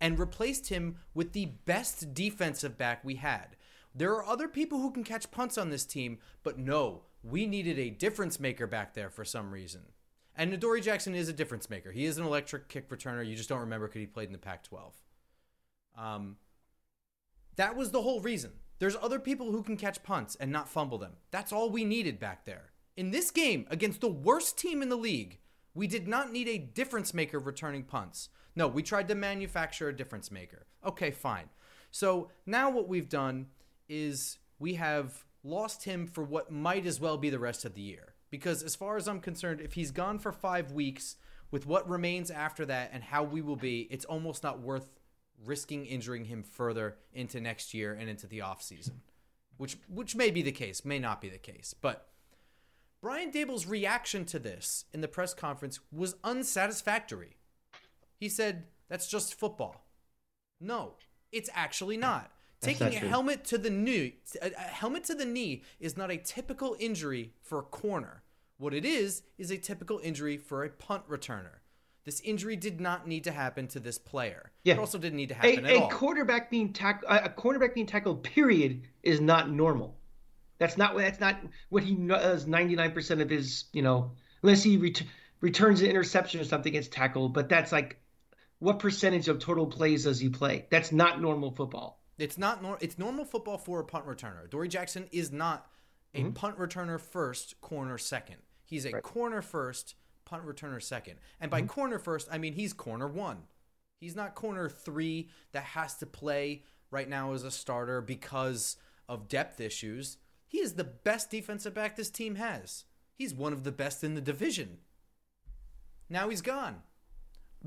and 0.00 0.18
replaced 0.18 0.68
him 0.68 0.96
with 1.14 1.32
the 1.32 1.46
best 1.64 2.14
defensive 2.14 2.76
back 2.76 3.04
we 3.04 3.16
had. 3.16 3.56
There 3.94 4.12
are 4.12 4.26
other 4.26 4.48
people 4.48 4.80
who 4.80 4.90
can 4.90 5.04
catch 5.04 5.30
punts 5.30 5.56
on 5.56 5.70
this 5.70 5.84
team, 5.84 6.18
but 6.42 6.58
no, 6.58 7.02
we 7.22 7.46
needed 7.46 7.78
a 7.78 7.90
difference 7.90 8.40
maker 8.40 8.66
back 8.66 8.94
there 8.94 9.08
for 9.08 9.24
some 9.24 9.52
reason. 9.52 9.82
And 10.36 10.52
Adoree 10.52 10.80
Jackson 10.80 11.14
is 11.14 11.28
a 11.28 11.32
difference 11.32 11.70
maker. 11.70 11.92
He 11.92 12.04
is 12.04 12.18
an 12.18 12.26
electric 12.26 12.68
kick 12.68 12.90
returner. 12.90 13.24
You 13.24 13.36
just 13.36 13.48
don't 13.48 13.60
remember 13.60 13.86
because 13.86 14.00
he 14.00 14.06
played 14.06 14.26
in 14.26 14.32
the 14.32 14.38
Pac 14.38 14.64
12. 14.64 14.94
Um, 15.96 16.36
that 17.54 17.76
was 17.76 17.92
the 17.92 18.02
whole 18.02 18.20
reason. 18.20 18.50
There's 18.78 18.96
other 18.96 19.18
people 19.18 19.52
who 19.52 19.62
can 19.62 19.76
catch 19.76 20.02
punts 20.02 20.36
and 20.36 20.50
not 20.50 20.68
fumble 20.68 20.98
them. 20.98 21.12
That's 21.30 21.52
all 21.52 21.70
we 21.70 21.84
needed 21.84 22.18
back 22.18 22.44
there. 22.44 22.72
In 22.96 23.10
this 23.10 23.30
game, 23.30 23.66
against 23.70 24.00
the 24.00 24.08
worst 24.08 24.58
team 24.58 24.82
in 24.82 24.88
the 24.88 24.96
league, 24.96 25.38
we 25.74 25.86
did 25.86 26.06
not 26.06 26.32
need 26.32 26.48
a 26.48 26.58
difference 26.58 27.14
maker 27.14 27.38
returning 27.38 27.82
punts. 27.82 28.28
No, 28.54 28.68
we 28.68 28.82
tried 28.82 29.08
to 29.08 29.14
manufacture 29.14 29.88
a 29.88 29.96
difference 29.96 30.30
maker. 30.30 30.66
Okay, 30.84 31.10
fine. 31.10 31.48
So 31.90 32.30
now 32.46 32.70
what 32.70 32.88
we've 32.88 33.08
done 33.08 33.46
is 33.88 34.38
we 34.58 34.74
have 34.74 35.24
lost 35.42 35.84
him 35.84 36.06
for 36.06 36.22
what 36.22 36.50
might 36.50 36.86
as 36.86 37.00
well 37.00 37.18
be 37.18 37.30
the 37.30 37.38
rest 37.38 37.64
of 37.64 37.74
the 37.74 37.82
year. 37.82 38.14
Because 38.30 38.62
as 38.62 38.74
far 38.74 38.96
as 38.96 39.06
I'm 39.06 39.20
concerned, 39.20 39.60
if 39.60 39.74
he's 39.74 39.90
gone 39.90 40.18
for 40.18 40.32
five 40.32 40.72
weeks, 40.72 41.16
with 41.54 41.66
what 41.66 41.88
remains 41.88 42.32
after 42.32 42.66
that 42.66 42.90
and 42.92 43.04
how 43.04 43.22
we 43.22 43.40
will 43.40 43.54
be, 43.54 43.86
it's 43.88 44.04
almost 44.04 44.42
not 44.42 44.60
worth 44.60 44.90
risking 45.44 45.86
injuring 45.86 46.26
him 46.26 46.42
further 46.42 46.96
into 47.12 47.40
next 47.40 47.74
year 47.74 47.92
and 47.92 48.08
into 48.08 48.26
the 48.26 48.38
offseason. 48.38 48.96
Which 49.56 49.78
which 49.88 50.16
may 50.16 50.30
be 50.30 50.42
the 50.42 50.52
case, 50.52 50.84
may 50.84 50.98
not 50.98 51.20
be 51.20 51.28
the 51.28 51.38
case. 51.38 51.74
But 51.80 52.08
Brian 53.00 53.30
Daboll's 53.30 53.66
reaction 53.66 54.24
to 54.24 54.38
this 54.38 54.86
in 54.94 55.00
the 55.00 55.08
press 55.08 55.34
conference 55.34 55.78
was 55.92 56.16
unsatisfactory. 56.24 57.36
He 58.18 58.28
said, 58.30 58.64
That's 58.88 59.06
just 59.06 59.34
football. 59.34 59.84
No, 60.60 60.94
it's 61.30 61.50
actually 61.52 61.98
not. 61.98 62.32
That's 62.60 62.78
Taking 62.78 62.94
not 62.94 63.04
a 63.04 63.08
helmet 63.08 63.44
to 63.44 63.58
the 63.58 63.68
knee, 63.68 64.20
a 64.40 64.50
a 64.56 64.60
helmet 64.60 65.04
to 65.04 65.14
the 65.14 65.26
knee 65.26 65.64
is 65.78 65.98
not 65.98 66.10
a 66.10 66.16
typical 66.16 66.76
injury 66.80 67.34
for 67.42 67.58
a 67.58 67.62
corner. 67.62 68.22
What 68.56 68.72
it 68.72 68.86
is 68.86 69.22
is 69.36 69.50
a 69.50 69.58
typical 69.58 70.00
injury 70.02 70.38
for 70.38 70.64
a 70.64 70.70
punt 70.70 71.06
returner. 71.06 71.58
This 72.04 72.20
injury 72.20 72.56
did 72.56 72.80
not 72.80 73.08
need 73.08 73.24
to 73.24 73.32
happen 73.32 73.66
to 73.68 73.80
this 73.80 73.98
player. 73.98 74.52
Yeah. 74.62 74.74
It 74.74 74.80
also 74.80 74.98
didn't 74.98 75.16
need 75.16 75.30
to 75.30 75.34
happen 75.34 75.64
a, 75.64 75.68
at 75.68 75.76
a 75.76 75.80
all. 75.82 75.90
quarterback 75.90 76.50
being 76.50 76.72
tack 76.72 77.02
a 77.08 77.28
cornerback 77.30 77.74
being 77.74 77.86
tackled 77.86 78.22
period 78.22 78.82
is 79.02 79.20
not 79.20 79.50
normal 79.50 79.96
that's 80.58 80.76
not 80.76 80.96
that's 80.96 81.20
not 81.20 81.40
what 81.68 81.82
he 81.82 81.94
does 81.94 82.46
99% 82.46 83.20
of 83.20 83.30
his 83.30 83.64
you 83.72 83.82
know 83.82 84.12
unless 84.42 84.62
he 84.62 84.76
ret- 84.76 85.02
returns 85.40 85.80
an 85.82 85.88
interception 85.88 86.40
or 86.40 86.44
something 86.44 86.72
gets 86.72 86.88
tackled 86.88 87.34
but 87.34 87.48
that's 87.48 87.72
like 87.72 88.00
what 88.58 88.78
percentage 88.78 89.28
of 89.28 89.38
total 89.38 89.66
plays 89.66 90.04
does 90.04 90.18
he 90.20 90.28
play 90.28 90.66
that's 90.70 90.92
not 90.92 91.20
normal 91.20 91.50
football 91.50 92.00
It's 92.18 92.38
not 92.38 92.62
nor- 92.62 92.78
it's 92.80 92.98
normal 92.98 93.24
football 93.24 93.58
for 93.58 93.80
a 93.80 93.84
punt 93.84 94.06
returner. 94.06 94.44
Adoree 94.44 94.68
Jackson 94.68 95.08
is 95.10 95.32
not 95.32 95.66
a 96.14 96.20
mm-hmm. 96.20 96.30
punt 96.30 96.58
returner 96.58 97.00
first, 97.00 97.60
corner 97.60 97.98
second. 97.98 98.36
He's 98.64 98.84
a 98.84 98.92
corner 99.00 99.42
first, 99.42 99.96
punt 100.24 100.46
returner 100.46 100.82
second. 100.82 101.16
And 101.40 101.50
by 101.50 101.60
mm-hmm. 101.60 101.68
corner 101.68 101.98
first, 101.98 102.28
I 102.30 102.38
mean 102.38 102.54
he's 102.54 102.72
corner 102.72 103.08
1. 103.08 103.38
He's 104.00 104.16
not 104.16 104.34
corner 104.34 104.68
3 104.68 105.28
that 105.52 105.64
has 105.64 105.94
to 105.96 106.06
play 106.06 106.62
right 106.90 107.08
now 107.08 107.32
as 107.32 107.44
a 107.44 107.50
starter 107.50 108.00
because 108.00 108.76
of 109.08 109.28
depth 109.28 109.60
issues. 109.60 110.18
He 110.46 110.58
is 110.58 110.74
the 110.74 110.84
best 110.84 111.30
defensive 111.30 111.74
back 111.74 111.96
this 111.96 112.10
team 112.10 112.36
has. 112.36 112.84
He's 113.14 113.34
one 113.34 113.52
of 113.52 113.64
the 113.64 113.72
best 113.72 114.04
in 114.04 114.14
the 114.14 114.20
division. 114.20 114.78
Now 116.08 116.28
he's 116.28 116.42
gone 116.42 116.82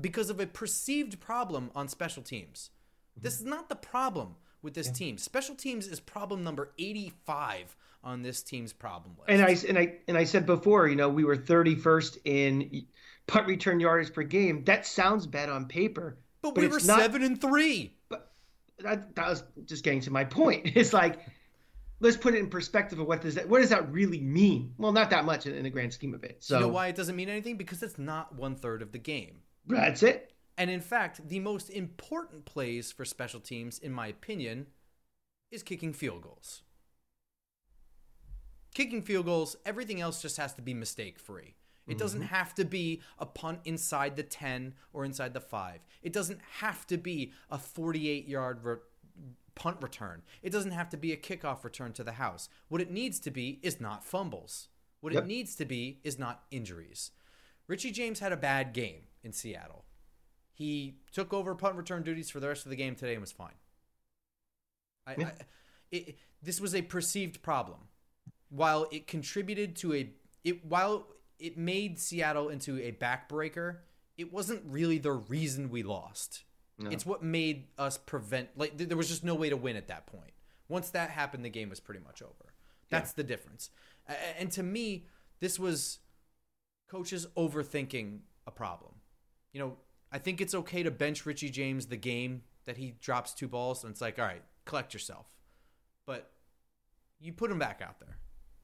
because 0.00 0.30
of 0.30 0.40
a 0.40 0.46
perceived 0.46 1.20
problem 1.20 1.70
on 1.74 1.88
special 1.88 2.22
teams. 2.22 2.70
This 3.16 3.36
mm-hmm. 3.36 3.44
is 3.44 3.50
not 3.50 3.68
the 3.68 3.76
problem 3.76 4.36
with 4.62 4.74
this 4.74 4.90
team. 4.90 5.18
Special 5.18 5.54
teams 5.54 5.86
is 5.86 6.00
problem 6.00 6.42
number 6.44 6.72
85 6.78 7.76
on 8.04 8.22
this 8.22 8.42
team's 8.42 8.72
problem 8.72 9.16
list. 9.18 9.30
and 9.30 9.42
i 9.42 9.68
and 9.68 9.78
i 9.78 9.94
and 10.06 10.16
i 10.16 10.24
said 10.24 10.46
before 10.46 10.88
you 10.88 10.96
know 10.96 11.08
we 11.08 11.24
were 11.24 11.36
31st 11.36 12.18
in 12.24 12.86
punt 13.26 13.46
return 13.46 13.80
yards 13.80 14.08
per 14.10 14.22
game 14.22 14.64
that 14.64 14.86
sounds 14.86 15.26
bad 15.26 15.48
on 15.48 15.66
paper 15.66 16.18
but, 16.40 16.56
we 16.56 16.68
were 16.68 16.80
not- 16.84 17.00
7 17.00 17.22
and 17.22 17.40
3. 17.40 17.94
but 18.08 18.32
that, 18.78 19.14
that 19.16 19.28
was 19.28 19.42
just 19.64 19.84
getting 19.84 20.00
to 20.02 20.10
my 20.10 20.24
point. 20.24 20.70
It's 20.76 20.92
like, 20.92 21.18
let's 22.00 22.16
put 22.16 22.34
it 22.34 22.38
in 22.38 22.48
perspective 22.48 22.98
of 22.98 23.06
what 23.06 23.20
does 23.20 23.34
that 23.34 23.48
what 23.48 23.60
does 23.60 23.70
that 23.70 23.90
really 23.90 24.20
mean? 24.20 24.74
Well, 24.78 24.92
not 24.92 25.10
that 25.10 25.24
much 25.24 25.46
in, 25.46 25.54
in 25.54 25.64
the 25.64 25.70
grand 25.70 25.92
scheme 25.92 26.14
of 26.14 26.24
it. 26.24 26.36
So 26.40 26.54
you 26.56 26.60
know 26.62 26.68
why 26.68 26.88
it 26.88 26.96
doesn't 26.96 27.16
mean 27.16 27.28
anything? 27.28 27.56
Because 27.56 27.82
it's 27.82 27.98
not 27.98 28.34
one 28.34 28.54
third 28.56 28.82
of 28.82 28.92
the 28.92 28.98
game. 28.98 29.40
that's 29.66 30.02
it. 30.02 30.32
And 30.56 30.70
in 30.70 30.80
fact, 30.80 31.28
the 31.28 31.38
most 31.38 31.70
important 31.70 32.44
plays 32.44 32.90
for 32.90 33.04
special 33.04 33.40
teams, 33.40 33.78
in 33.78 33.92
my 33.92 34.08
opinion, 34.08 34.66
is 35.52 35.62
kicking 35.62 35.92
field 35.92 36.22
goals. 36.22 36.62
Kicking 38.78 39.02
field 39.02 39.26
goals, 39.26 39.56
everything 39.66 40.00
else 40.00 40.22
just 40.22 40.36
has 40.36 40.54
to 40.54 40.62
be 40.62 40.72
mistake 40.72 41.18
free. 41.18 41.56
It 41.88 41.98
doesn't 41.98 42.20
mm-hmm. 42.20 42.32
have 42.32 42.54
to 42.54 42.64
be 42.64 43.02
a 43.18 43.26
punt 43.26 43.58
inside 43.64 44.14
the 44.14 44.22
10 44.22 44.72
or 44.92 45.04
inside 45.04 45.34
the 45.34 45.40
5. 45.40 45.80
It 46.00 46.12
doesn't 46.12 46.38
have 46.60 46.86
to 46.86 46.96
be 46.96 47.32
a 47.50 47.58
48 47.58 48.28
yard 48.28 48.64
re- 48.64 48.76
punt 49.56 49.78
return. 49.80 50.22
It 50.44 50.52
doesn't 50.52 50.70
have 50.70 50.88
to 50.90 50.96
be 50.96 51.12
a 51.12 51.16
kickoff 51.16 51.64
return 51.64 51.92
to 51.94 52.04
the 52.04 52.12
house. 52.12 52.48
What 52.68 52.80
it 52.80 52.88
needs 52.88 53.18
to 53.18 53.32
be 53.32 53.58
is 53.64 53.80
not 53.80 54.04
fumbles. 54.04 54.68
What 55.00 55.12
Yep. 55.12 55.24
it 55.24 55.26
needs 55.26 55.56
to 55.56 55.64
be 55.64 55.98
is 56.04 56.16
not 56.16 56.44
injuries. 56.52 57.10
Richie 57.66 57.90
James 57.90 58.20
had 58.20 58.30
a 58.30 58.36
bad 58.36 58.72
game 58.72 59.08
in 59.24 59.32
Seattle. 59.32 59.86
He 60.52 61.00
took 61.10 61.32
over 61.32 61.56
punt 61.56 61.74
return 61.74 62.04
duties 62.04 62.30
for 62.30 62.38
the 62.38 62.46
rest 62.46 62.64
of 62.64 62.70
the 62.70 62.76
game 62.76 62.94
today 62.94 63.14
and 63.14 63.22
was 63.22 63.32
fine. 63.32 63.58
I, 65.04 65.16
Yeah. 65.18 65.26
I, 65.26 65.32
it, 65.90 66.18
this 66.40 66.60
was 66.60 66.76
a 66.76 66.82
perceived 66.82 67.42
problem. 67.42 67.88
While 68.50 68.86
it 68.90 69.06
contributed 69.06 69.76
to 69.76 69.94
a 69.94 70.10
it 70.44 70.64
while 70.64 71.06
it 71.38 71.56
made 71.58 71.98
Seattle 71.98 72.48
into 72.48 72.78
a 72.78 72.92
backbreaker, 72.92 73.78
it 74.16 74.32
wasn't 74.32 74.62
really 74.66 74.98
the 74.98 75.12
reason 75.12 75.70
we 75.70 75.82
lost. 75.82 76.44
No. 76.78 76.90
It's 76.90 77.04
what 77.04 77.22
made 77.22 77.66
us 77.76 77.98
prevent 77.98 78.56
like 78.56 78.76
th- 78.78 78.88
there 78.88 78.96
was 78.96 79.08
just 79.08 79.24
no 79.24 79.34
way 79.34 79.48
to 79.50 79.56
win 79.56 79.76
at 79.76 79.88
that 79.88 80.06
point. 80.06 80.32
Once 80.68 80.90
that 80.90 81.10
happened, 81.10 81.44
the 81.44 81.48
game 81.50 81.68
was 81.70 81.80
pretty 81.80 82.00
much 82.00 82.22
over. 82.22 82.52
That's 82.90 83.12
the 83.12 83.24
difference. 83.24 83.70
A- 84.08 84.40
And 84.40 84.50
to 84.52 84.62
me, 84.62 85.06
this 85.40 85.58
was 85.58 85.98
coaches 86.88 87.26
overthinking 87.36 88.20
a 88.46 88.50
problem. 88.50 88.94
You 89.52 89.60
know, 89.60 89.76
I 90.12 90.18
think 90.18 90.40
it's 90.40 90.54
okay 90.54 90.82
to 90.82 90.90
bench 90.90 91.26
Richie 91.26 91.50
James 91.50 91.86
the 91.86 91.96
game 91.96 92.42
that 92.64 92.76
he 92.78 92.92
drops 93.00 93.34
two 93.34 93.48
balls 93.48 93.82
and 93.84 93.90
it's 93.90 94.00
like, 94.00 94.18
all 94.18 94.24
right, 94.24 94.42
collect 94.64 94.94
yourself. 94.94 95.26
But 96.06 96.30
you 97.20 97.32
put 97.32 97.50
him 97.50 97.58
back 97.58 97.82
out 97.82 97.98
there. 98.00 98.16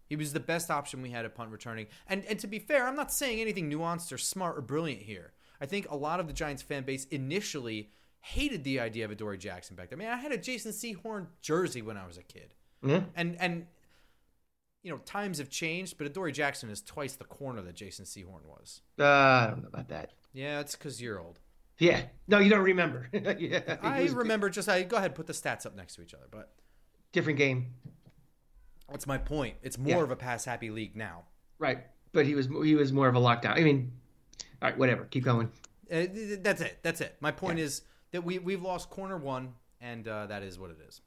He 0.09 0.17
was 0.17 0.33
the 0.33 0.41
best 0.41 0.71
option 0.71 1.03
we 1.03 1.11
had 1.11 1.25
at 1.25 1.35
punt 1.35 1.51
returning. 1.51 1.87
And 2.07 2.25
and 2.27 2.39
to 2.41 2.47
be 2.47 2.59
fair, 2.59 2.87
I'm 2.87 2.97
not 2.97 3.13
saying 3.13 3.41
anything 3.41 3.71
nuanced 3.71 4.13
or 4.13 4.19
smart 4.19 4.59
or 4.59 4.61
brilliant 4.61 5.03
here. 5.03 5.33
I 5.61 5.67
think 5.67 5.91
a 5.91 5.97
lot 5.97 6.21
of 6.21 6.27
the 6.27 6.33
Giants 6.33 6.63
fan 6.63 6.85
base 6.85 7.05
initially 7.07 7.91
hated 8.21 8.65
the 8.65 8.81
idea 8.81 9.05
of 9.05 9.11
Adoree 9.11 9.39
Jackson 9.39 9.77
back 9.77 9.91
there. 9.91 9.99
I 9.99 10.01
mean, 10.01 10.09
I 10.09 10.17
had 10.17 10.33
a 10.33 10.39
Jason 10.39 10.73
Sehorn 10.73 11.27
jersey 11.41 11.83
when 11.83 11.97
I 11.97 12.07
was 12.07 12.17
a 12.17 12.23
kid. 12.23 12.55
Yeah. 12.83 13.03
And 13.15 13.37
and 13.41 13.67
you 14.83 14.91
know, 14.91 14.99
times 14.99 15.39
have 15.39 15.49
changed, 15.49 15.97
but 15.97 16.07
Adoree 16.07 16.33
Jackson 16.33 16.69
is 16.69 16.83
twice 16.83 17.15
the 17.15 17.25
corner 17.25 17.63
that 17.63 17.75
Jason 17.75 18.05
Sehorn 18.05 18.45
was. 18.47 18.83
Uh, 18.99 19.05
I 19.05 19.47
don't 19.49 19.63
know 19.63 19.69
about 19.69 19.89
that. 19.89 20.13
Yeah, 20.35 20.61
it's 20.61 20.77
because 20.77 21.01
you're 21.01 21.19
old. 21.19 21.41
Yeah. 21.79 22.03
No, 22.29 22.39
you 22.39 22.51
don't 22.51 22.63
remember. 22.63 23.09
yeah. 23.39 23.79
I 23.83 24.05
remember 24.13 24.51
just 24.51 24.69
I 24.69 24.83
go 24.83 24.97
ahead 24.97 25.15
put 25.15 25.27
the 25.27 25.33
stats 25.33 25.67
up 25.67 25.75
next 25.75 25.97
to 25.97 26.03
each 26.03 26.15
other, 26.15 26.27
but 26.31 26.53
different 27.13 27.39
game. 27.39 27.75
That's 28.91 29.07
my 29.07 29.19
point. 29.19 29.57
It's 29.63 29.79
more 29.79 29.97
Yeah. 29.99 30.03
of 30.03 30.11
a 30.11 30.17
pass 30.17 30.45
happy 30.45 30.71
league 30.71 30.95
now. 30.97 31.25
Right. 31.59 31.85
But 32.13 32.27
he 32.27 32.35
was 32.35 32.47
he 32.47 32.75
was 32.75 32.93
more 32.93 33.09
of 33.09 33.17
a 33.17 33.21
lockdown. 33.21 33.59
I 33.59 33.63
mean, 33.65 33.93
all 34.63 34.69
right, 34.71 34.79
whatever. 34.79 35.05
Keep 35.07 35.25
going. 35.25 35.51
Uh, 35.91 35.95
th- 36.07 36.13
th- 36.15 36.43
that's 36.43 36.61
it. 36.61 36.79
That's 36.83 37.01
it. 37.01 37.17
My 37.21 37.31
point 37.33 37.59
is 37.59 37.83
that 38.13 38.23
we 38.25 38.39
we've 38.39 38.63
lost 38.63 38.91
corner 38.91 39.17
one, 39.17 39.55
and 39.81 40.07
uh, 40.07 40.27
that 40.27 40.43
is 40.43 40.59
what 40.59 40.71
it 40.71 40.79
is. 40.87 41.01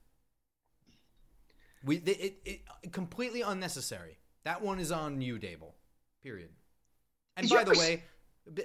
We 1.84 2.00
th- 2.00 2.17
it, 2.19 2.62
it 2.84 2.91
completely 2.91 3.41
unnecessary. 3.41 4.17
That 4.43 4.62
one 4.62 4.79
is 4.79 4.91
on 4.91 5.22
you, 5.22 5.38
Daboll. 5.38 5.74
Period. 6.24 6.50
And 7.36 7.46
Is 7.46 7.51
by 7.51 7.63
the 7.63 7.72
pers- 7.72 7.79
way, 7.79 8.03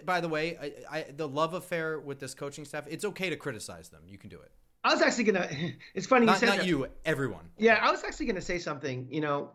by 0.04 0.20
the 0.20 0.28
way, 0.28 0.56
I, 0.90 0.98
I 0.98 1.06
the 1.16 1.28
love 1.28 1.54
affair 1.54 2.00
with 2.00 2.18
this 2.18 2.34
coaching 2.34 2.64
staff. 2.64 2.84
It's 2.88 3.04
okay 3.04 3.30
to 3.30 3.36
criticize 3.36 3.90
them. 3.90 4.02
You 4.06 4.18
can 4.18 4.30
do 4.30 4.40
it. 4.40 4.50
I 4.84 4.92
was 4.92 5.02
actually 5.02 5.24
gonna. 5.24 5.48
It's 5.94 6.06
funny 6.06 6.22
you 6.24 6.26
Not 6.26 6.38
said 6.38 6.46
not 6.46 6.58
that. 6.58 6.66
you. 6.66 6.86
Everyone. 7.04 7.50
Yeah, 7.58 7.78
I 7.80 7.90
was 7.90 8.02
actually 8.04 8.26
going 8.26 8.36
to 8.36 8.42
say 8.42 8.58
something. 8.58 9.06
You 9.10 9.20
know, 9.20 9.50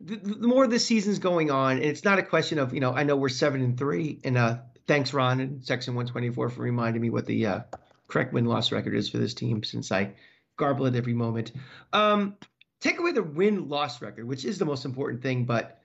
the, 0.00 0.16
the 0.16 0.46
more 0.46 0.66
the 0.66 0.78
season's 0.78 1.18
going 1.18 1.50
on, 1.50 1.72
and 1.76 1.84
it's 1.84 2.04
not 2.04 2.18
a 2.18 2.22
question 2.22 2.58
of 2.58 2.72
you 2.74 2.80
know. 2.80 2.92
I 2.92 3.02
know 3.02 3.16
we're 3.16 3.28
seven 3.28 3.60
and 3.62 3.76
three, 3.78 4.20
and 4.24 4.36
uh, 4.38 4.58
thanks 4.86 5.12
Ron 5.12 5.40
and 5.40 5.64
Section 5.64 5.94
One 5.94 6.06
Twenty 6.06 6.30
Four 6.30 6.48
for 6.50 6.62
reminding 6.62 7.02
me 7.02 7.10
what 7.10 7.26
the 7.26 7.46
uh, 7.46 7.60
correct 8.08 8.32
win 8.32 8.44
loss 8.44 8.70
record 8.72 8.94
is 8.94 9.08
for 9.08 9.18
this 9.18 9.34
team, 9.34 9.64
since 9.64 9.90
I 9.90 10.14
garble 10.56 10.86
it 10.86 10.94
every 10.94 11.14
moment. 11.14 11.52
Um, 11.92 12.36
take 12.80 12.98
away 12.98 13.12
the 13.12 13.22
win 13.22 13.68
loss 13.68 14.00
record, 14.00 14.26
which 14.26 14.44
is 14.44 14.58
the 14.58 14.64
most 14.64 14.84
important 14.84 15.22
thing, 15.22 15.44
but 15.44 15.80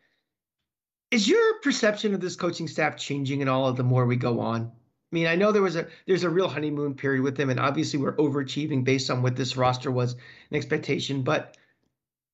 Is 1.11 1.27
your 1.27 1.59
perception 1.61 2.13
of 2.13 2.21
this 2.21 2.35
coaching 2.37 2.67
staff 2.67 2.95
changing 2.95 3.41
at 3.41 3.47
all 3.49 3.67
of 3.67 3.75
the 3.75 3.83
more 3.83 4.05
we 4.05 4.15
go 4.15 4.39
on? 4.39 4.71
I 5.11 5.15
mean, 5.15 5.27
I 5.27 5.35
know 5.35 5.51
there 5.51 5.61
was 5.61 5.75
a 5.75 5.87
there's 6.07 6.23
a 6.23 6.29
real 6.29 6.47
honeymoon 6.47 6.93
period 6.93 7.23
with 7.23 7.35
them, 7.35 7.49
and 7.49 7.59
obviously 7.59 7.99
we're 7.99 8.15
overachieving 8.15 8.83
based 8.83 9.09
on 9.09 9.21
what 9.21 9.35
this 9.35 9.57
roster 9.57 9.91
was 9.91 10.13
an 10.13 10.55
expectation, 10.55 11.21
but 11.21 11.57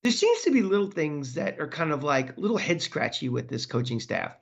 there 0.03 0.11
seems 0.11 0.43
to 0.43 0.51
be 0.51 0.61
little 0.61 0.91
things 0.91 1.33
that 1.33 1.59
are 1.59 1.67
kind 1.67 1.91
of 1.91 2.03
like 2.03 2.37
little 2.37 2.57
head 2.57 2.81
scratchy 2.81 3.29
with 3.29 3.47
this 3.47 3.65
coaching 3.65 3.99
staff. 3.99 4.35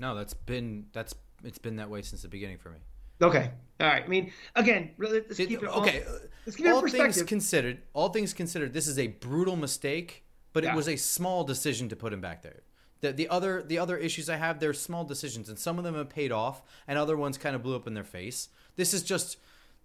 No, 0.00 0.14
that's 0.14 0.34
been 0.34 0.86
that's 0.92 1.14
it's 1.42 1.58
been 1.58 1.76
that 1.76 1.90
way 1.90 2.02
since 2.02 2.22
the 2.22 2.28
beginning 2.28 2.58
for 2.58 2.70
me. 2.70 2.78
Okay. 3.20 3.50
All 3.80 3.86
right. 3.86 4.04
I 4.04 4.08
mean, 4.08 4.32
again, 4.54 4.90
let's 4.98 5.36
keep 5.36 5.62
it 5.62 5.64
okay. 5.64 6.04
All, 6.04 6.18
let's 6.46 6.56
keep 6.56 6.66
it 6.66 6.72
all 6.72 6.86
things 6.86 7.22
considered, 7.22 7.82
all 7.92 8.08
things 8.08 8.32
considered, 8.32 8.72
this 8.72 8.86
is 8.86 8.98
a 8.98 9.08
brutal 9.08 9.56
mistake, 9.56 10.24
but 10.52 10.64
yeah. 10.64 10.72
it 10.72 10.76
was 10.76 10.88
a 10.88 10.96
small 10.96 11.44
decision 11.44 11.88
to 11.88 11.96
put 11.96 12.12
him 12.12 12.20
back 12.20 12.42
there. 12.42 12.62
The, 13.04 13.12
the 13.12 13.28
other 13.28 13.62
the 13.62 13.78
other 13.78 13.96
issues 13.96 14.30
I 14.30 14.36
have, 14.36 14.60
they're 14.60 14.72
small 14.72 15.04
decisions, 15.04 15.48
and 15.48 15.58
some 15.58 15.78
of 15.78 15.84
them 15.84 15.94
have 15.94 16.08
paid 16.08 16.32
off, 16.32 16.62
and 16.88 16.98
other 16.98 17.16
ones 17.16 17.38
kind 17.38 17.54
of 17.54 17.62
blew 17.62 17.76
up 17.76 17.86
in 17.86 17.94
their 17.94 18.04
face. 18.04 18.48
This 18.76 18.94
is 18.94 19.02
just 19.02 19.36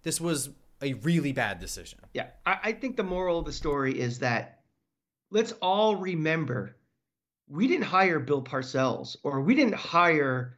this 0.02 0.20
was 0.20 0.50
a 0.82 0.94
really 0.94 1.32
bad 1.32 1.60
decision. 1.60 1.98
Yeah, 2.14 2.28
I, 2.46 2.58
I 2.64 2.72
think 2.72 2.96
the 2.96 3.02
moral 3.02 3.38
of 3.38 3.44
the 3.44 3.52
story 3.52 3.98
is 3.98 4.20
that 4.20 4.60
let's 5.30 5.52
all 5.60 5.96
remember 5.96 6.76
we 7.46 7.68
didn't 7.68 7.84
hire 7.84 8.18
Bill 8.18 8.42
Parcells 8.42 9.16
or 9.22 9.40
we 9.42 9.54
didn't 9.54 9.74
hire 9.74 10.56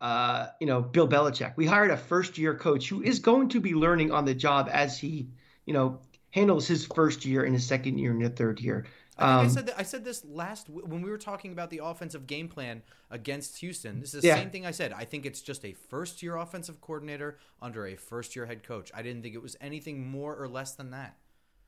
uh, 0.00 0.46
you 0.58 0.66
know, 0.66 0.80
Bill 0.80 1.06
Belichick. 1.06 1.52
We 1.56 1.66
hired 1.66 1.90
a 1.90 1.96
first 1.96 2.38
year 2.38 2.54
coach 2.54 2.88
who 2.88 3.02
is 3.02 3.18
going 3.18 3.50
to 3.50 3.60
be 3.60 3.74
learning 3.74 4.10
on 4.10 4.24
the 4.24 4.34
job 4.34 4.68
as 4.72 4.98
he, 4.98 5.28
you 5.66 5.74
know, 5.74 6.00
handles 6.30 6.66
his 6.66 6.86
first 6.86 7.24
year 7.24 7.44
and 7.44 7.52
his 7.54 7.66
second 7.66 7.98
year 7.98 8.12
and 8.12 8.22
his 8.22 8.32
third 8.32 8.60
year. 8.60 8.86
Um, 9.20 9.28
I, 9.28 9.42
I, 9.42 9.48
said 9.48 9.66
that, 9.66 9.74
I 9.78 9.82
said 9.82 10.04
this 10.04 10.24
last 10.24 10.68
when 10.68 11.02
we 11.02 11.10
were 11.10 11.18
talking 11.18 11.52
about 11.52 11.70
the 11.70 11.80
offensive 11.84 12.26
game 12.26 12.48
plan 12.48 12.82
against 13.10 13.58
Houston. 13.58 14.00
This 14.00 14.14
is 14.14 14.22
the 14.22 14.28
yeah. 14.28 14.36
same 14.36 14.50
thing 14.50 14.64
I 14.64 14.70
said. 14.70 14.92
I 14.92 15.04
think 15.04 15.26
it's 15.26 15.42
just 15.42 15.64
a 15.64 15.72
first 15.72 16.22
year 16.22 16.36
offensive 16.36 16.80
coordinator 16.80 17.38
under 17.60 17.86
a 17.86 17.96
first 17.96 18.34
year 18.34 18.46
head 18.46 18.62
coach. 18.62 18.90
I 18.94 19.02
didn't 19.02 19.22
think 19.22 19.34
it 19.34 19.42
was 19.42 19.56
anything 19.60 20.10
more 20.10 20.34
or 20.34 20.48
less 20.48 20.72
than 20.74 20.90
that. 20.92 21.16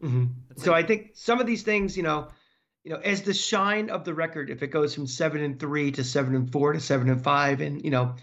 Mm-hmm. 0.02 0.24
So 0.56 0.72
it. 0.72 0.76
I 0.78 0.82
think 0.82 1.10
some 1.14 1.40
of 1.40 1.46
these 1.46 1.62
things, 1.62 1.96
you 1.96 2.02
know, 2.02 2.28
you 2.84 2.90
know, 2.92 2.98
as 2.98 3.22
the 3.22 3.34
shine 3.34 3.90
of 3.90 4.04
the 4.04 4.14
record, 4.14 4.50
if 4.50 4.62
it 4.62 4.68
goes 4.68 4.94
from 4.94 5.06
seven 5.06 5.42
and 5.42 5.60
three 5.60 5.92
to 5.92 6.02
seven 6.02 6.34
and 6.34 6.50
four 6.50 6.72
to 6.72 6.80
seven 6.80 7.10
and 7.10 7.22
five, 7.22 7.60
and 7.60 7.84
you 7.84 7.90
know, 7.90 8.16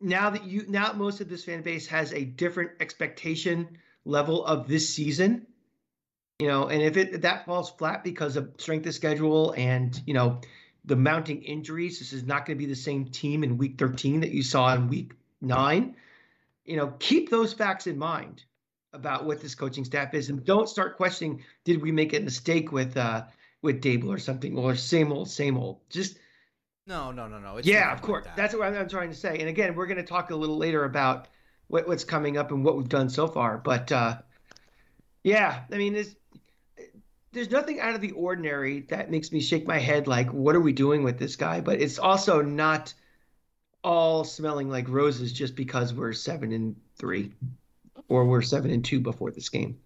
now 0.00 0.30
that 0.30 0.44
you 0.44 0.64
now 0.68 0.92
most 0.92 1.20
of 1.20 1.28
this 1.28 1.44
fan 1.44 1.62
base 1.62 1.86
has 1.86 2.12
a 2.12 2.24
different 2.24 2.72
expectation 2.80 3.78
level 4.04 4.44
of 4.44 4.68
this 4.68 4.94
season, 4.94 5.46
you 6.44 6.50
know, 6.50 6.68
and 6.68 6.82
if 6.82 6.98
it 6.98 7.22
that 7.22 7.46
falls 7.46 7.70
flat 7.70 8.04
because 8.04 8.36
of 8.36 8.52
strength 8.58 8.86
of 8.86 8.94
schedule 8.94 9.54
and 9.56 9.98
you 10.06 10.12
know 10.12 10.42
the 10.84 10.94
mounting 10.94 11.42
injuries, 11.42 11.98
this 12.00 12.12
is 12.12 12.24
not 12.24 12.44
going 12.44 12.58
to 12.58 12.62
be 12.62 12.70
the 12.70 12.76
same 12.76 13.06
team 13.06 13.42
in 13.42 13.56
week 13.56 13.78
13 13.78 14.20
that 14.20 14.30
you 14.30 14.42
saw 14.42 14.74
in 14.74 14.88
week 14.88 15.12
nine. 15.40 15.96
You 16.66 16.76
know, 16.76 16.94
keep 16.98 17.30
those 17.30 17.54
facts 17.54 17.86
in 17.86 17.96
mind 17.96 18.44
about 18.92 19.24
what 19.24 19.40
this 19.40 19.54
coaching 19.54 19.86
staff 19.86 20.12
is, 20.12 20.28
and 20.28 20.44
don't 20.44 20.68
start 20.68 20.98
questioning: 20.98 21.42
Did 21.64 21.80
we 21.80 21.92
make 21.92 22.12
a 22.12 22.20
mistake 22.20 22.72
with? 22.72 22.96
uh 22.96 23.24
with 23.62 23.80
Daboll 23.80 24.08
or 24.08 24.18
something, 24.18 24.58
or 24.58 24.76
same 24.76 25.10
old, 25.10 25.30
same 25.30 25.56
old. 25.56 25.80
Just 25.88 26.18
no, 26.86 27.10
no, 27.12 27.26
no, 27.26 27.38
no. 27.38 27.56
It's 27.56 27.66
yeah, 27.66 27.94
of 27.94 28.02
course. 28.02 28.26
Like 28.26 28.36
that. 28.36 28.42
That's 28.42 28.54
what 28.54 28.68
I'm, 28.68 28.74
I'm, 28.74 28.88
trying 28.90 29.08
to 29.08 29.16
say. 29.16 29.38
And 29.38 29.48
again, 29.48 29.74
we're 29.74 29.86
going 29.86 29.96
to 29.96 30.02
talk 30.02 30.30
a 30.30 30.36
little 30.36 30.58
later 30.58 30.84
about 30.84 31.28
what, 31.68 31.88
what's 31.88 32.04
coming 32.04 32.36
up 32.36 32.52
and 32.52 32.62
what 32.62 32.76
we've 32.76 32.90
done 32.90 33.08
so 33.08 33.26
far. 33.26 33.56
But 33.56 33.90
uh, 33.90 34.18
yeah, 35.22 35.62
I 35.72 35.78
mean, 35.78 35.94
there's 35.94 36.14
there's 37.34 37.50
nothing 37.50 37.80
out 37.80 37.94
of 37.94 38.00
the 38.00 38.12
ordinary 38.12 38.80
that 38.88 39.10
makes 39.10 39.32
me 39.32 39.40
shake 39.40 39.66
my 39.66 39.78
head 39.78 40.06
like, 40.06 40.32
what 40.32 40.54
are 40.54 40.60
we 40.60 40.72
doing 40.72 41.02
with 41.02 41.18
this 41.18 41.36
guy? 41.36 41.60
But 41.60 41.80
it's 41.80 41.98
also 41.98 42.40
not 42.40 42.94
all 43.82 44.24
smelling 44.24 44.70
like 44.70 44.88
roses 44.88 45.32
just 45.32 45.54
because 45.54 45.92
we're 45.92 46.12
seven 46.14 46.52
and 46.52 46.76
three, 46.96 47.32
or 48.08 48.24
we're 48.24 48.42
seven 48.42 48.70
and 48.70 48.84
two 48.84 49.00
before 49.00 49.30
this 49.30 49.48
game. 49.48 49.78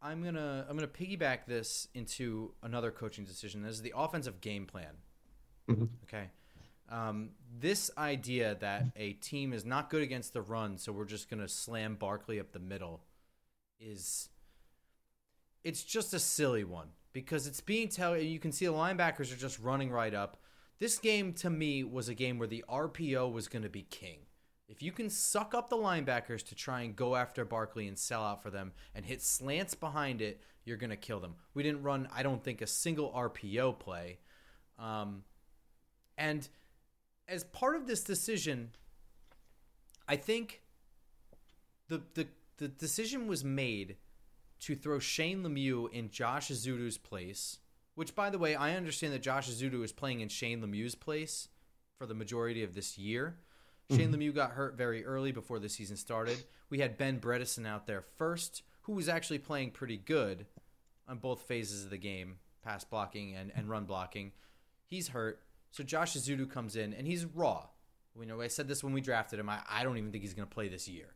I'm 0.00 0.22
gonna 0.22 0.66
I'm 0.68 0.76
gonna 0.76 0.86
piggyback 0.86 1.46
this 1.46 1.88
into 1.94 2.52
another 2.62 2.90
coaching 2.90 3.24
decision. 3.24 3.62
This 3.62 3.74
is 3.74 3.82
the 3.82 3.94
offensive 3.96 4.40
game 4.40 4.66
plan. 4.66 4.92
Mm-hmm. 5.68 5.84
Okay. 6.04 6.30
Um, 6.90 7.30
this 7.58 7.90
idea 7.96 8.56
that 8.60 8.92
a 8.96 9.14
team 9.14 9.54
is 9.54 9.64
not 9.64 9.88
good 9.88 10.02
against 10.02 10.34
the 10.34 10.42
run, 10.42 10.76
so 10.76 10.92
we're 10.92 11.06
just 11.06 11.30
gonna 11.30 11.48
slam 11.48 11.96
Barkley 11.96 12.38
up 12.38 12.52
the 12.52 12.58
middle, 12.58 13.00
is 13.80 14.28
it's 15.64 15.82
just 15.82 16.14
a 16.14 16.18
silly 16.18 16.62
one 16.62 16.88
because 17.12 17.46
it's 17.46 17.60
being 17.60 17.88
tell 17.88 18.16
you 18.16 18.38
can 18.38 18.52
see 18.52 18.66
the 18.66 18.72
linebackers 18.72 19.32
are 19.32 19.36
just 19.36 19.58
running 19.58 19.90
right 19.90 20.14
up. 20.14 20.36
This 20.78 20.98
game 20.98 21.32
to 21.34 21.48
me 21.48 21.82
was 21.82 22.08
a 22.08 22.14
game 22.14 22.38
where 22.38 22.48
the 22.48 22.64
RPO 22.68 23.32
was 23.32 23.48
going 23.48 23.62
to 23.62 23.68
be 23.68 23.82
king. 23.82 24.18
If 24.68 24.82
you 24.82 24.92
can 24.92 25.08
suck 25.08 25.54
up 25.54 25.68
the 25.68 25.76
linebackers 25.76 26.44
to 26.48 26.54
try 26.54 26.82
and 26.82 26.96
go 26.96 27.16
after 27.16 27.44
Barkley 27.44 27.86
and 27.86 27.98
sell 27.98 28.22
out 28.22 28.42
for 28.42 28.50
them 28.50 28.72
and 28.94 29.04
hit 29.04 29.22
slants 29.22 29.74
behind 29.74 30.20
it, 30.20 30.40
you're 30.64 30.76
going 30.76 30.90
to 30.90 30.96
kill 30.96 31.20
them. 31.20 31.34
We 31.54 31.62
didn't 31.62 31.82
run, 31.82 32.08
I 32.12 32.22
don't 32.22 32.42
think, 32.42 32.60
a 32.60 32.66
single 32.66 33.12
RPO 33.12 33.78
play. 33.78 34.18
Um, 34.78 35.22
and 36.16 36.48
as 37.28 37.44
part 37.44 37.76
of 37.76 37.86
this 37.86 38.02
decision, 38.02 38.70
I 40.08 40.16
think 40.16 40.62
the, 41.88 42.02
the, 42.14 42.26
the 42.56 42.68
decision 42.68 43.26
was 43.26 43.44
made 43.44 43.96
to 44.64 44.74
throw 44.74 44.98
Shane 44.98 45.42
Lemieux 45.42 45.92
in 45.92 46.10
Josh 46.10 46.48
Ezeudu's 46.48 46.96
place, 46.96 47.58
which, 47.94 48.14
by 48.14 48.30
the 48.30 48.38
way, 48.38 48.54
I 48.54 48.76
understand 48.76 49.12
that 49.12 49.22
Josh 49.22 49.50
Ezeudu 49.50 49.84
is 49.84 49.92
playing 49.92 50.20
in 50.20 50.28
Shane 50.28 50.62
Lemieux's 50.62 50.94
place 50.94 51.48
for 51.98 52.06
the 52.06 52.14
majority 52.14 52.64
of 52.64 52.74
this 52.74 52.96
year. 52.96 53.36
Shane 53.90 54.10
mm-hmm. 54.10 54.14
Lemieux 54.14 54.34
got 54.34 54.52
hurt 54.52 54.78
very 54.78 55.04
early 55.04 55.32
before 55.32 55.58
the 55.58 55.68
season 55.68 55.96
started. 55.96 56.42
We 56.70 56.78
had 56.78 56.96
Ben 56.96 57.20
Bredeson 57.20 57.66
out 57.66 57.86
there 57.86 58.00
first, 58.00 58.62
who 58.82 58.92
was 58.92 59.08
actually 59.08 59.38
playing 59.38 59.72
pretty 59.72 59.98
good 59.98 60.46
on 61.06 61.18
both 61.18 61.42
phases 61.42 61.84
of 61.84 61.90
the 61.90 61.98
game, 61.98 62.36
pass 62.62 62.84
blocking 62.84 63.34
and, 63.34 63.52
and 63.54 63.68
run 63.68 63.84
blocking. 63.84 64.32
He's 64.86 65.08
hurt. 65.08 65.42
So 65.70 65.84
Josh 65.84 66.16
Ezeudu 66.16 66.50
comes 66.50 66.76
in, 66.76 66.94
and 66.94 67.06
he's 67.06 67.26
raw. 67.26 67.66
You 68.18 68.26
know, 68.26 68.40
I 68.40 68.48
said 68.48 68.68
this 68.68 68.82
when 68.82 68.94
we 68.94 69.02
drafted 69.02 69.38
him. 69.38 69.50
I, 69.50 69.58
I 69.68 69.82
don't 69.82 69.98
even 69.98 70.10
think 70.10 70.22
he's 70.22 70.34
going 70.34 70.48
to 70.48 70.54
play 70.54 70.68
this 70.68 70.88
year. 70.88 71.13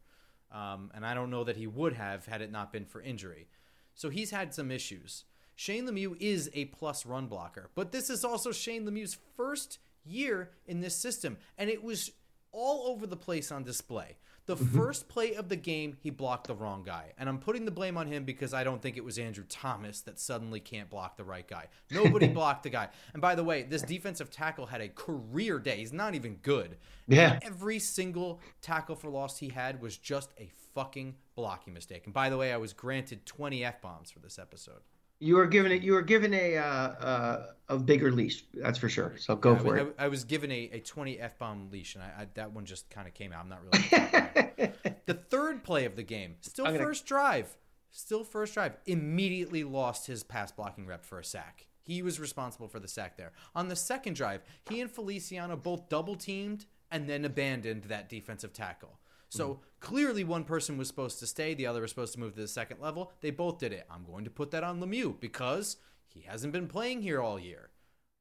Um, 0.50 0.90
and 0.94 1.04
I 1.04 1.14
don't 1.14 1.30
know 1.30 1.44
that 1.44 1.56
he 1.56 1.66
would 1.66 1.92
have 1.94 2.26
had 2.26 2.42
it 2.42 2.50
not 2.50 2.72
been 2.72 2.84
for 2.86 3.00
injury. 3.00 3.48
So 3.94 4.08
he's 4.08 4.30
had 4.30 4.54
some 4.54 4.70
issues. 4.70 5.24
Shane 5.54 5.86
Lemieux 5.86 6.16
is 6.20 6.50
a 6.54 6.66
plus 6.66 7.04
run 7.04 7.26
blocker, 7.26 7.70
but 7.74 7.90
this 7.90 8.10
is 8.10 8.24
also 8.24 8.52
Shane 8.52 8.86
Lemieux's 8.86 9.18
first 9.36 9.78
year 10.04 10.50
in 10.66 10.80
this 10.80 10.94
system. 10.94 11.36
And 11.58 11.68
it 11.68 11.82
was 11.82 12.12
all 12.52 12.88
over 12.88 13.06
the 13.06 13.16
place 13.16 13.50
on 13.52 13.64
display. 13.64 14.16
The 14.48 14.56
mm-hmm. 14.56 14.78
first 14.78 15.08
play 15.08 15.34
of 15.34 15.50
the 15.50 15.56
game, 15.56 15.98
he 16.00 16.08
blocked 16.08 16.46
the 16.46 16.54
wrong 16.54 16.82
guy. 16.82 17.12
And 17.18 17.28
I'm 17.28 17.38
putting 17.38 17.66
the 17.66 17.70
blame 17.70 17.98
on 17.98 18.06
him 18.06 18.24
because 18.24 18.54
I 18.54 18.64
don't 18.64 18.80
think 18.80 18.96
it 18.96 19.04
was 19.04 19.18
Andrew 19.18 19.44
Thomas 19.46 20.00
that 20.02 20.18
suddenly 20.18 20.58
can't 20.58 20.88
block 20.88 21.18
the 21.18 21.24
right 21.24 21.46
guy. 21.46 21.66
Nobody 21.90 22.28
blocked 22.28 22.62
the 22.62 22.70
guy. 22.70 22.88
And 23.12 23.20
by 23.20 23.34
the 23.34 23.44
way, 23.44 23.64
this 23.64 23.82
defensive 23.82 24.30
tackle 24.30 24.64
had 24.64 24.80
a 24.80 24.88
career 24.88 25.58
day. 25.58 25.76
He's 25.76 25.92
not 25.92 26.14
even 26.14 26.36
good. 26.36 26.78
Yeah. 27.06 27.34
And 27.34 27.44
every 27.44 27.78
single 27.78 28.40
tackle 28.62 28.96
for 28.96 29.10
loss 29.10 29.36
he 29.36 29.50
had 29.50 29.82
was 29.82 29.98
just 29.98 30.30
a 30.38 30.50
fucking 30.74 31.16
blocking 31.36 31.74
mistake. 31.74 32.06
And 32.06 32.14
by 32.14 32.30
the 32.30 32.38
way, 32.38 32.50
I 32.50 32.56
was 32.56 32.72
granted 32.72 33.26
20 33.26 33.62
F 33.66 33.82
bombs 33.82 34.10
for 34.10 34.20
this 34.20 34.38
episode. 34.38 34.80
You 35.20 35.36
were 35.36 35.46
given 35.46 35.72
it. 35.72 35.82
You 35.82 35.92
were 35.92 36.02
given 36.02 36.32
a 36.32 36.56
uh, 36.56 36.62
uh, 36.62 37.46
a 37.68 37.78
bigger 37.78 38.12
leash. 38.12 38.44
That's 38.54 38.78
for 38.78 38.88
sure. 38.88 39.14
So 39.18 39.34
go 39.36 39.52
yeah, 39.52 39.58
for 39.58 39.76
I, 39.76 39.80
it. 39.80 39.94
I, 39.98 40.04
I, 40.04 40.08
was 40.08 40.24
given 40.24 40.50
a, 40.50 40.70
a 40.72 40.80
twenty 40.80 41.18
f 41.18 41.38
bomb 41.38 41.70
leash, 41.70 41.94
and 41.94 42.04
I, 42.04 42.22
I, 42.22 42.26
that 42.34 42.52
one 42.52 42.64
just 42.64 42.88
kind 42.90 43.08
of 43.08 43.14
came 43.14 43.32
out. 43.32 43.40
I'm 43.40 43.48
not 43.48 43.60
really. 43.62 44.72
the 45.06 45.14
third 45.14 45.64
play 45.64 45.84
of 45.84 45.96
the 45.96 46.02
game, 46.02 46.36
still 46.40 46.66
gonna... 46.66 46.78
first 46.78 47.06
drive, 47.06 47.56
still 47.90 48.24
first 48.24 48.54
drive. 48.54 48.76
Immediately 48.86 49.64
lost 49.64 50.06
his 50.06 50.22
pass 50.22 50.52
blocking 50.52 50.86
rep 50.86 51.04
for 51.04 51.18
a 51.18 51.24
sack. 51.24 51.66
He 51.82 52.02
was 52.02 52.20
responsible 52.20 52.68
for 52.68 52.80
the 52.80 52.88
sack 52.88 53.16
there. 53.16 53.32
On 53.54 53.68
the 53.68 53.76
second 53.76 54.14
drive, 54.14 54.42
he 54.68 54.80
and 54.80 54.90
Feliciano 54.90 55.56
both 55.56 55.88
double 55.88 56.16
teamed 56.16 56.66
and 56.90 57.08
then 57.08 57.24
abandoned 57.24 57.84
that 57.84 58.08
defensive 58.08 58.52
tackle. 58.52 58.98
So 59.28 59.48
mm. 59.48 59.58
clearly, 59.80 60.24
one 60.24 60.44
person 60.44 60.78
was 60.78 60.88
supposed 60.88 61.18
to 61.20 61.26
stay, 61.26 61.54
the 61.54 61.66
other 61.66 61.82
was 61.82 61.90
supposed 61.90 62.14
to 62.14 62.20
move 62.20 62.34
to 62.34 62.40
the 62.40 62.48
second 62.48 62.80
level. 62.80 63.12
They 63.20 63.30
both 63.30 63.58
did 63.58 63.72
it. 63.72 63.86
I'm 63.90 64.04
going 64.04 64.24
to 64.24 64.30
put 64.30 64.50
that 64.52 64.64
on 64.64 64.80
Lemieux 64.80 65.18
because 65.20 65.76
he 66.06 66.22
hasn't 66.22 66.52
been 66.52 66.68
playing 66.68 67.02
here 67.02 67.20
all 67.20 67.38
year. 67.38 67.70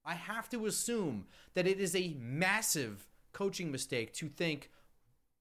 I 0.05 0.13
have 0.13 0.49
to 0.49 0.65
assume 0.65 1.27
that 1.53 1.67
it 1.67 1.79
is 1.79 1.95
a 1.95 2.15
massive 2.19 3.07
coaching 3.33 3.71
mistake 3.71 4.13
to 4.13 4.29
think 4.29 4.71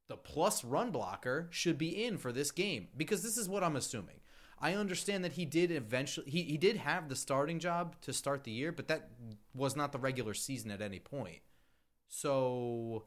the 0.08 0.16
plus 0.16 0.64
run 0.64 0.90
blocker 0.90 1.48
should 1.50 1.78
be 1.78 2.04
in 2.04 2.18
for 2.18 2.32
this 2.32 2.50
game 2.50 2.88
because 2.96 3.22
this 3.22 3.36
is 3.36 3.48
what 3.48 3.64
I'm 3.64 3.76
assuming. 3.76 4.20
I 4.58 4.74
understand 4.74 5.22
that 5.24 5.32
he 5.32 5.44
did 5.44 5.70
eventually 5.70 6.30
he, 6.30 6.42
he 6.42 6.56
did 6.56 6.78
have 6.78 7.08
the 7.08 7.16
starting 7.16 7.58
job 7.58 7.96
to 8.02 8.12
start 8.12 8.44
the 8.44 8.50
year, 8.50 8.72
but 8.72 8.88
that 8.88 9.10
was 9.54 9.76
not 9.76 9.92
the 9.92 9.98
regular 9.98 10.34
season 10.34 10.70
at 10.70 10.80
any 10.80 10.98
point. 10.98 11.40
So 12.08 13.04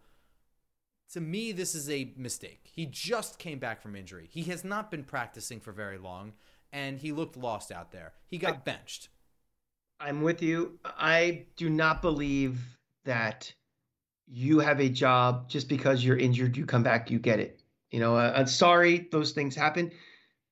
to 1.13 1.21
me, 1.21 1.51
this 1.51 1.75
is 1.75 1.89
a 1.89 2.13
mistake. 2.17 2.61
He 2.63 2.85
just 2.85 3.39
came 3.39 3.59
back 3.59 3.81
from 3.81 3.95
injury. 3.95 4.27
He 4.31 4.43
has 4.43 4.63
not 4.63 4.91
been 4.91 5.03
practicing 5.03 5.59
for 5.59 5.71
very 5.71 5.97
long, 5.97 6.33
and 6.71 6.99
he 6.99 7.11
looked 7.11 7.35
lost 7.35 7.71
out 7.71 7.91
there. 7.91 8.13
He 8.27 8.37
got 8.37 8.63
benched. 8.65 9.09
I'm 9.99 10.21
with 10.21 10.41
you. 10.41 10.79
I 10.85 11.45
do 11.57 11.69
not 11.69 12.01
believe 12.01 12.59
that 13.05 13.51
you 14.27 14.59
have 14.59 14.79
a 14.79 14.89
job 14.89 15.49
just 15.49 15.67
because 15.67 16.05
you're 16.05 16.17
injured, 16.17 16.55
you 16.55 16.65
come 16.65 16.83
back, 16.83 17.09
you 17.09 17.17
get 17.19 17.39
it. 17.39 17.59
You 17.91 17.99
know, 17.99 18.15
uh, 18.15 18.33
I'm 18.35 18.47
sorry, 18.47 19.07
those 19.11 19.31
things 19.31 19.55
happen. 19.55 19.91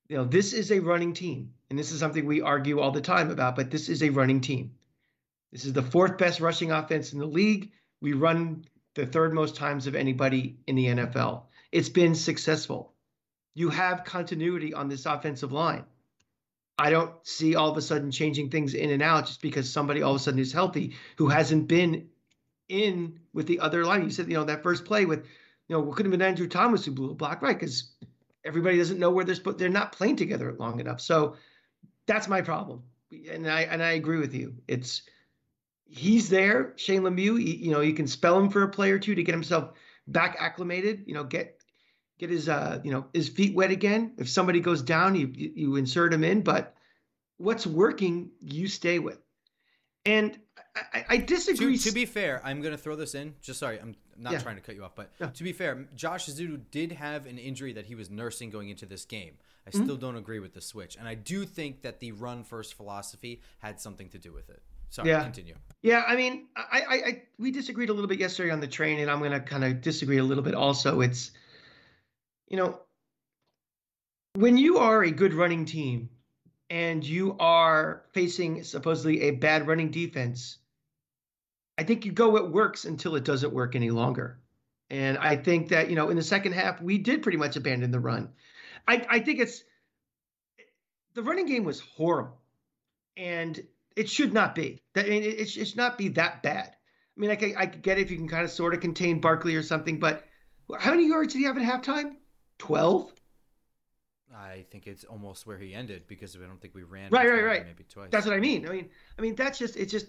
You 0.09 0.17
know, 0.17 0.25
this 0.25 0.53
is 0.53 0.71
a 0.71 0.79
running 0.79 1.13
team, 1.13 1.53
and 1.69 1.77
this 1.77 1.91
is 1.91 1.99
something 1.99 2.25
we 2.25 2.41
argue 2.41 2.79
all 2.79 2.91
the 2.91 3.01
time 3.01 3.29
about, 3.29 3.55
but 3.55 3.69
this 3.69 3.89
is 3.89 4.01
a 4.01 4.09
running 4.09 4.41
team. 4.41 4.71
This 5.51 5.65
is 5.65 5.73
the 5.73 5.83
fourth 5.83 6.17
best 6.17 6.39
rushing 6.39 6.71
offense 6.71 7.13
in 7.13 7.19
the 7.19 7.25
league. 7.27 7.71
We 8.01 8.13
run 8.13 8.65
the 8.97 9.05
third 9.05 9.31
most 9.31 9.55
times 9.55 9.86
of 9.86 9.95
anybody 9.95 10.57
in 10.65 10.75
the 10.75 10.88
NFL. 10.88 11.43
It's 11.71 11.88
been 11.88 12.15
successful. 12.15 12.93
You 13.53 13.69
have 13.69 14.03
continuity 14.03 14.73
on 14.73 14.89
this 14.89 15.05
offensive 15.05 15.51
line. 15.51 15.86
I 16.79 16.89
don't 16.89 17.13
see 17.23 17.55
all 17.55 17.69
of 17.69 17.77
a 17.77 17.81
sudden 17.81 18.10
changing 18.12 18.49
things 18.49 18.73
in 18.73 18.89
and 18.89 19.03
out 19.03 19.27
just 19.27 19.41
because 19.41 19.71
somebody 19.71 20.01
all 20.01 20.15
of 20.15 20.17
a 20.17 20.19
sudden 20.19 20.39
is 20.39 20.51
healthy 20.51 20.95
who 21.17 21.27
hasn't 21.27 21.67
been 21.67 22.10
in 22.67 23.19
with 23.33 23.45
the 23.45 23.60
other 23.60 23.86
line. 23.86 24.03
You 24.03 24.10
said, 24.10 24.29
you 24.29 24.33
know, 24.33 24.45
that 24.45 24.63
first 24.63 24.83
play 24.83 25.05
with, 25.05 25.25
you 25.67 25.75
know, 25.75 25.91
could 25.91 26.07
have 26.07 26.12
been 26.12 26.21
Andrew 26.21 26.47
Thomas 26.47 26.83
who 26.83 26.91
blew 26.91 27.12
a 27.12 27.15
block, 27.15 27.43
right? 27.43 27.57
Because 27.57 27.91
everybody 28.43 28.77
doesn't 28.77 28.99
know 28.99 29.12
where 29.12 29.25
they're 29.25 29.36
supposed. 29.36 29.60
They're 29.60 29.69
not 29.69 29.91
playing 29.91 30.15
together 30.15 30.55
long 30.57 30.79
enough. 30.79 31.01
So 31.01 31.36
that's 32.07 32.27
my 32.27 32.41
problem, 32.41 32.83
and 33.31 33.47
I 33.47 33.62
and 33.62 33.83
I 33.83 33.91
agree 33.91 34.19
with 34.19 34.33
you. 34.33 34.55
It's 34.67 35.03
he's 35.89 36.30
there, 36.30 36.73
Shane 36.76 37.02
Lemieux. 37.02 37.39
He, 37.39 37.56
you 37.56 37.71
know, 37.71 37.82
you 37.82 37.93
can 37.93 38.08
spell 38.08 38.39
him 38.39 38.50
for 38.50 38.63
a 38.63 38.69
play 38.69 38.91
or 38.91 39.00
two 39.00 39.15
to 39.15 39.23
get 39.23 39.34
himself 39.34 39.71
back 40.08 40.36
acclimated. 40.39 41.04
You 41.06 41.13
know, 41.13 41.23
get 41.23 41.60
get 42.19 42.30
his 42.30 42.50
uh 42.50 42.80
you 42.84 42.91
know 42.91 43.06
his 43.13 43.30
feet 43.30 43.56
wet 43.56 43.71
again. 43.71 44.13
If 44.17 44.30
somebody 44.30 44.60
goes 44.60 44.82
down, 44.82 45.15
you 45.15 45.32
you 45.34 45.76
insert 45.76 46.13
him 46.13 46.23
in. 46.23 46.41
But 46.41 46.76
what's 47.38 47.65
working, 47.67 48.32
you 48.39 48.67
stay 48.67 49.00
with. 49.00 49.19
And 50.06 50.39
I, 50.93 51.06
I 51.10 51.17
disagree. 51.17 51.78
To, 51.78 51.84
to, 51.89 51.91
be 51.91 52.06
fair, 52.06 52.41
I'm 52.43 52.62
going 52.62 52.71
to 52.71 52.78
throw 52.78 52.95
this 52.95 53.15
in. 53.15 53.36
Just 53.41 53.60
sorry, 53.60 53.80
I'm 53.80 53.95
not 54.17 54.34
yeah. 54.34 54.39
trying 54.39 54.56
to 54.56 54.62
cut 54.62 54.76
you 54.76 54.84
off, 54.84 54.95
but 54.95 55.12
yeah. 55.19 55.28
to 55.28 55.43
be 55.43 55.52
fair, 55.52 55.88
Josh 55.95 56.28
Ezeudu 56.28 56.62
did 56.71 56.93
have 56.93 57.26
an 57.26 57.38
injury 57.38 57.73
that 57.73 57.86
he 57.86 57.95
was 57.95 58.10
nursing 58.10 58.50
going 58.50 58.69
into 58.69 58.86
this 58.86 59.06
game. 59.06 59.34
I 59.65 59.69
mm-hmm. 59.69 59.84
still 59.84 59.97
don't 59.97 60.15
agree 60.15 60.39
with 60.39 60.54
the 60.54 60.62
switch, 60.62 60.95
and 60.95 61.08
I 61.08 61.15
do 61.15 61.45
think 61.45 61.82
that 61.82 62.00
the 62.00 62.13
run 62.13 62.43
first 62.43 62.76
philosophy 62.76 63.41
had 63.60 63.82
something 63.82 64.08
to 64.10 64.17
do 64.17 64.32
with 64.32 64.50
it. 64.50 64.62
Sorry, 64.89 65.10
yeah. 65.10 65.23
continue. 65.23 65.56
Yeah, 65.82 66.04
I 66.08 66.15
mean, 66.15 66.47
I, 66.56 66.82
I, 66.82 66.95
I 66.95 67.23
we 67.38 67.52
disagreed 67.52 67.89
a 67.89 67.93
little 67.93 68.08
bit 68.08 68.19
yesterday 68.19 68.52
on 68.52 68.60
the 68.60 68.67
train, 68.67 69.00
and 69.00 69.12
I'm 69.12 69.19
going 69.19 69.32
to 69.32 69.39
kind 69.39 69.63
of 69.63 69.82
disagree 69.82 70.17
a 70.17 70.23
little 70.23 70.43
bit 70.43 70.56
also. 70.56 71.02
It's, 71.02 71.32
you 72.47 72.58
know, 72.58 72.80
when 74.34 74.58
you 74.58 74.80
are 74.80 75.04
a 75.04 75.12
good 75.12 75.34
running 75.34 75.65
team 75.65 76.10
and 76.69 77.06
you 77.06 77.36
are 77.39 78.04
facing 78.13 78.63
supposedly 78.63 79.21
a 79.21 79.32
bad 79.32 79.67
running 79.67 79.91
defense, 79.91 80.58
I 81.78 81.84
think 81.84 82.06
you 82.06 82.12
go 82.12 82.30
what 82.30 82.52
works 82.52 82.86
until 82.86 83.15
it 83.15 83.23
doesn't 83.23 83.54
work 83.54 83.76
any 83.76 83.91
longer. 83.91 84.39
And 84.89 85.17
I 85.17 85.36
think 85.36 85.69
that, 85.69 85.89
you 85.89 85.95
know, 85.95 86.10
in 86.10 86.17
the 86.17 86.23
second 86.23 86.54
half, 86.54 86.82
we 86.82 86.97
did 86.97 87.21
pretty 87.21 87.38
much 87.38 87.56
abandon 87.56 87.91
the 87.91 88.00
run. 88.00 88.30
I, 88.88 89.06
I 89.10 89.19
think 89.19 89.39
it's 89.39 89.63
the 91.13 91.23
running 91.23 91.45
game 91.45 91.63
was 91.63 91.80
horrible. 91.80 92.38
And 93.15 93.62
it 93.97 94.10
should 94.10 94.31
not 94.31 94.53
be. 94.53 94.81
That 94.93 95.05
I 95.05 95.10
mean, 95.10 95.23
it, 95.23 95.49
should 95.49 95.75
not 95.75 95.97
be 95.97 96.10
that 96.10 96.43
bad. 96.43 96.69
I 96.69 97.19
mean, 97.19 97.31
I, 97.31 97.53
I 97.57 97.65
get 97.65 97.97
it 97.97 98.01
if 98.01 98.12
you 98.12 98.17
can 98.17 98.27
kind 98.27 98.43
of 98.43 98.51
sort 98.51 98.75
of 98.75 98.79
contain 98.79 99.19
Barkley 99.19 99.55
or 99.55 99.63
something, 99.63 99.99
but 99.99 100.23
how 100.77 100.91
many 100.91 101.07
yards 101.07 101.33
did 101.33 101.39
he 101.39 101.45
have 101.45 101.57
at 101.57 101.63
halftime? 101.63 102.15
12? 102.60 103.12
I 104.36 104.65
think 104.69 104.86
it's 104.86 105.03
almost 105.03 105.47
where 105.47 105.57
he 105.57 105.73
ended 105.73 106.03
because 106.07 106.36
I 106.36 106.45
don't 106.45 106.62
think 106.62 106.75
we 106.75 106.83
ran. 106.83 107.10
Right, 107.10 107.27
right, 107.27 107.43
right. 107.43 107.65
Maybe 107.65 107.86
twice. 107.89 108.10
That's 108.12 108.27
what 108.27 108.36
I 108.36 108.39
mean. 108.39 108.67
I 108.67 108.71
mean, 108.71 108.89
I 109.17 109.21
mean 109.21 109.36
that's 109.36 109.57
just 109.57 109.75
it's 109.77 109.91
just 109.91 110.07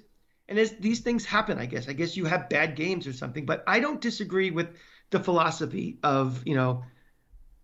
and 0.49 0.59
as 0.59 0.73
these 0.73 1.01
things 1.01 1.25
happen, 1.25 1.59
I 1.59 1.67
guess. 1.67 1.89
I 1.89 1.95
guess 1.95 2.17
you 2.17 2.27
have 2.27 2.51
bad 2.51 2.77
games 2.77 3.07
or 3.07 3.13
something, 3.15 3.47
but 3.47 3.65
I 3.67 3.81
don't 3.81 4.01
disagree 4.01 4.51
with 4.51 4.69
the 5.11 5.21
philosophy 5.21 5.99
of 6.03 6.47
you 6.47 6.57
know 6.57 6.85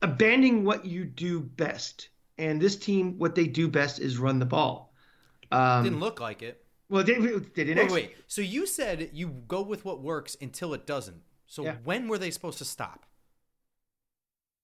abandoning 0.00 0.64
what 0.64 0.86
you 0.86 1.04
do 1.04 1.40
best. 1.40 2.08
And 2.38 2.60
this 2.60 2.76
team, 2.76 3.18
what 3.18 3.34
they 3.34 3.46
do 3.46 3.68
best 3.68 4.00
is 4.00 4.18
run 4.18 4.38
the 4.38 4.46
ball. 4.46 4.83
Um, 5.54 5.84
didn't 5.84 6.00
look 6.00 6.20
like 6.20 6.42
it. 6.42 6.64
Well, 6.88 7.02
they, 7.02 7.14
they 7.14 7.64
didn't. 7.64 7.86
Wait, 7.86 7.92
wait. 7.92 8.16
So 8.26 8.40
you 8.40 8.66
said 8.66 9.10
you 9.12 9.28
go 9.48 9.62
with 9.62 9.84
what 9.84 10.02
works 10.02 10.36
until 10.40 10.74
it 10.74 10.86
doesn't. 10.86 11.22
So 11.46 11.64
yeah. 11.64 11.76
when 11.84 12.08
were 12.08 12.18
they 12.18 12.30
supposed 12.30 12.58
to 12.58 12.64
stop? 12.64 13.06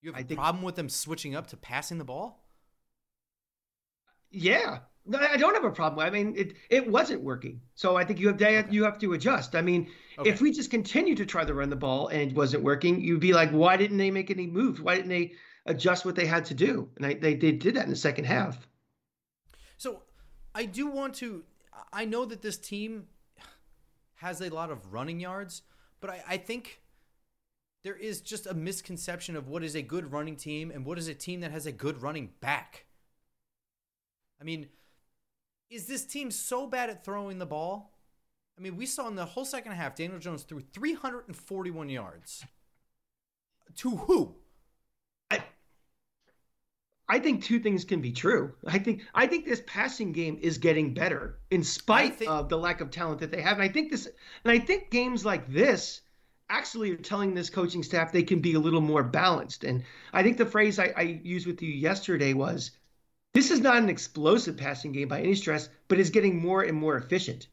You 0.03 0.11
have 0.11 0.19
I 0.19 0.21
a 0.23 0.25
think, 0.25 0.41
problem 0.41 0.65
with 0.65 0.77
them 0.77 0.89
switching 0.89 1.35
up 1.35 1.47
to 1.49 1.57
passing 1.57 1.99
the 1.99 2.05
ball? 2.05 2.45
Yeah, 4.31 4.79
no, 5.07 5.19
I 5.19 5.37
don't 5.37 5.55
have 5.55 5.65
a 5.65 5.71
problem. 5.71 6.07
I 6.07 6.11
mean, 6.11 6.35
it 6.37 6.55
it 6.69 6.89
wasn't 6.89 7.23
working, 7.23 7.61
so 7.75 7.97
I 7.97 8.05
think 8.05 8.21
you 8.21 8.29
have 8.29 8.37
to, 8.37 8.47
okay. 8.47 8.69
you 8.71 8.85
have 8.85 8.99
to 9.01 9.13
adjust. 9.15 9.57
I 9.57 9.63
mean, 9.63 9.89
okay. 10.19 10.31
if 10.31 10.41
we 10.41 10.53
just 10.53 10.71
continue 10.71 11.15
to 11.17 11.27
try 11.27 11.45
to 11.45 11.53
run 11.53 11.69
the 11.69 11.77
ball 11.77 12.09
and 12.09 12.31
it 12.31 12.37
wasn't 12.37 12.63
working, 12.63 13.01
you'd 13.01 13.21
be 13.21 13.33
like, 13.33 13.51
why 13.51 13.77
didn't 13.77 13.97
they 13.97 14.11
make 14.11 14.31
any 14.31 14.47
moves? 14.47 14.81
Why 14.81 14.95
didn't 14.95 15.09
they 15.09 15.33
adjust 15.67 16.05
what 16.05 16.17
they 16.17 16.27
had 16.27 16.45
to 16.47 16.55
do? 16.55 16.89
And 16.97 17.07
I, 17.07 17.15
they 17.15 17.35
they 17.35 17.53
did 17.53 17.75
that 17.75 17.85
in 17.85 17.91
the 17.91 17.97
second 17.97 18.25
half. 18.25 18.69
So, 19.79 20.03
I 20.61 20.67
do 20.67 20.89
want 20.89 21.15
to. 21.15 21.43
I 21.91 22.05
know 22.05 22.27
that 22.27 22.43
this 22.43 22.59
team 22.59 23.07
has 24.17 24.43
a 24.43 24.51
lot 24.51 24.71
of 24.71 24.93
running 24.93 25.19
yards, 25.19 25.63
but 26.03 26.11
I, 26.11 26.23
I 26.29 26.37
think 26.37 26.83
there 27.83 27.97
is 27.97 28.21
just 28.21 28.47
a 28.47 28.53
misconception 28.53 29.37
of 29.37 29.49
what 29.49 29.65
is 29.65 29.75
a 29.75 29.81
good 29.81 30.13
running 30.13 30.37
team 30.37 30.71
and 30.71 30.85
what 30.85 30.99
is 30.99 31.09
a 31.09 31.15
team 31.15 31.41
that 31.41 31.51
has 31.51 31.65
a 31.65 31.73
good 31.73 32.03
running 32.03 32.29
back. 32.41 32.85
I 34.39 34.45
mean, 34.45 34.67
is 35.71 35.87
this 35.87 36.05
team 36.05 36.31
so 36.31 36.67
bad 36.67 36.91
at 36.91 37.03
throwing 37.07 37.39
the 37.39 37.47
ball? 37.47 37.95
I 38.59 38.61
mean, 38.61 38.77
we 38.77 38.85
saw 38.85 39.09
in 39.09 39.15
the 39.15 39.25
whole 39.25 39.47
second 39.47 39.73
half, 39.73 39.95
Daniel 39.95 40.19
Jones 40.19 40.43
threw 40.43 40.61
341 40.61 41.89
yards. 41.89 42.45
To 43.77 43.97
who? 43.97 44.35
I, 47.15 47.19
think 47.19 47.45
two 47.45 47.61
things 47.61 47.85
can 47.85 48.01
be 48.01 48.13
true. 48.13 48.53
I 48.67 48.79
think 48.79 49.03
I 49.15 49.27
think 49.27 49.45
this 49.45 49.63
passing 49.67 50.13
game 50.13 50.39
is 50.41 50.59
getting 50.59 50.95
better 50.95 51.39
in 51.51 51.63
spite 51.63 52.17
think, 52.17 52.31
of 52.31 52.49
the 52.49 52.59
lack 52.59 52.81
of 52.81 52.91
talent 52.91 53.21
that 53.21 53.31
they 53.31 53.43
have. 53.43 53.55
And 53.55 53.63
I 53.63 53.69
think 53.69 53.91
this 53.91 54.07
and 54.45 54.53
I 54.53 54.59
think 54.59 54.91
games 54.91 55.25
like 55.25 55.53
this 55.53 56.01
actually 56.49 56.91
are 56.91 56.97
telling 56.97 57.35
this 57.35 57.49
coaching 57.49 57.83
staff 57.83 58.13
they 58.13 58.23
can 58.23 58.41
be 58.41 58.55
a 58.55 58.61
little 58.61 58.81
more 58.81 59.05
balanced. 59.05 59.65
And 59.65 59.85
I 60.13 60.23
think 60.23 60.37
the 60.37 60.47
phrase 60.47 60.79
I, 60.79 60.93
I 60.97 61.21
used 61.23 61.47
with 61.47 61.63
you 61.63 61.71
yesterday 61.71 62.35
was 62.35 62.73
this 63.33 63.51
is 63.51 63.61
not 63.61 63.79
an 63.79 63.89
explosive 63.89 64.57
passing 64.57 64.93
game 64.93 65.09
by 65.09 65.21
any 65.21 65.35
stress, 65.35 65.69
but 65.89 66.01
is 66.01 66.11
getting 66.11 66.43
more 66.43 66.63
and 66.63 66.77
more 66.77 66.97
efficient. 66.97 67.47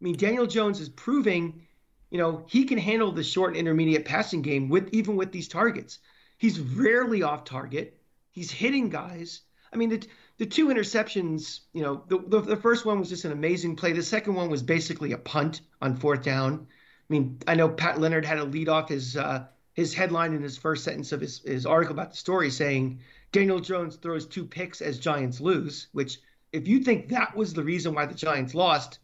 I 0.00 0.04
mean, 0.04 0.16
Daniel 0.16 0.46
Jones 0.46 0.80
is 0.80 0.88
proving, 0.88 1.66
you 2.10 2.18
know, 2.18 2.44
he 2.48 2.64
can 2.64 2.78
handle 2.78 3.10
the 3.10 3.24
short 3.24 3.50
and 3.50 3.56
intermediate 3.56 4.04
passing 4.04 4.42
game 4.42 4.68
with 4.68 4.88
even 4.92 5.16
with 5.16 5.32
these 5.32 5.48
targets. 5.48 5.98
He's 6.38 6.60
rarely 6.60 7.22
off 7.22 7.44
target. 7.44 7.98
He's 8.34 8.50
hitting 8.50 8.90
guys. 8.90 9.42
I 9.72 9.76
mean, 9.76 9.90
the 9.90 10.06
the 10.38 10.46
two 10.46 10.66
interceptions, 10.66 11.60
you 11.72 11.82
know, 11.82 12.02
the, 12.08 12.18
the, 12.18 12.40
the 12.40 12.56
first 12.56 12.84
one 12.84 12.98
was 12.98 13.08
just 13.08 13.24
an 13.24 13.30
amazing 13.30 13.76
play. 13.76 13.92
The 13.92 14.02
second 14.02 14.34
one 14.34 14.50
was 14.50 14.64
basically 14.64 15.12
a 15.12 15.18
punt 15.18 15.60
on 15.80 15.96
fourth 15.96 16.24
down. 16.24 16.66
I 17.08 17.12
mean, 17.12 17.38
I 17.46 17.54
know 17.54 17.68
Pat 17.68 18.00
Leonard 18.00 18.24
had 18.24 18.36
to 18.36 18.44
lead 18.44 18.68
off 18.68 18.88
his 18.88 19.16
uh, 19.16 19.46
his 19.74 19.94
headline 19.94 20.34
in 20.34 20.42
his 20.42 20.58
first 20.58 20.82
sentence 20.82 21.12
of 21.12 21.20
his, 21.20 21.40
his 21.44 21.64
article 21.64 21.94
about 21.94 22.10
the 22.10 22.16
story 22.16 22.50
saying 22.50 23.00
Daniel 23.30 23.60
Jones 23.60 23.96
throws 23.96 24.26
two 24.26 24.44
picks 24.44 24.80
as 24.80 24.98
Giants 24.98 25.40
lose, 25.40 25.86
which 25.92 26.18
if 26.52 26.66
you 26.66 26.80
think 26.80 27.10
that 27.10 27.36
was 27.36 27.54
the 27.54 27.62
reason 27.62 27.94
why 27.94 28.06
the 28.06 28.14
Giants 28.14 28.54
lost, 28.54 28.98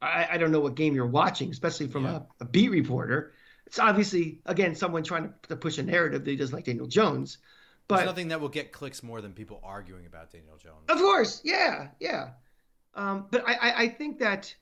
I, 0.00 0.28
I 0.32 0.38
don't 0.38 0.52
know 0.52 0.60
what 0.60 0.76
game 0.76 0.94
you're 0.94 1.06
watching, 1.06 1.50
especially 1.50 1.88
from 1.88 2.04
yeah. 2.04 2.20
a, 2.40 2.44
a, 2.44 2.44
beat 2.46 2.70
reporter. 2.70 3.32
It's 3.66 3.78
obviously 3.78 4.40
again 4.46 4.74
someone 4.74 5.02
trying 5.02 5.24
to, 5.24 5.34
to 5.48 5.56
push 5.56 5.76
a 5.76 5.82
narrative 5.82 6.24
that 6.24 6.30
he 6.30 6.36
doesn't 6.36 6.54
like 6.54 6.64
Daniel 6.64 6.86
Jones. 6.86 7.38
But 7.88 7.96
There's 7.96 8.06
nothing 8.06 8.28
that 8.28 8.40
will 8.40 8.48
get 8.48 8.72
clicks 8.72 9.02
more 9.02 9.20
than 9.20 9.32
people 9.32 9.60
arguing 9.62 10.06
about 10.06 10.32
Daniel 10.32 10.56
Jones. 10.56 10.86
Of 10.88 10.98
course, 10.98 11.40
yeah, 11.44 11.88
yeah. 12.00 12.30
Um, 12.94 13.26
but 13.30 13.44
I, 13.46 13.54
I, 13.54 13.82
I 13.82 13.88
think 13.88 14.18
that 14.18 14.52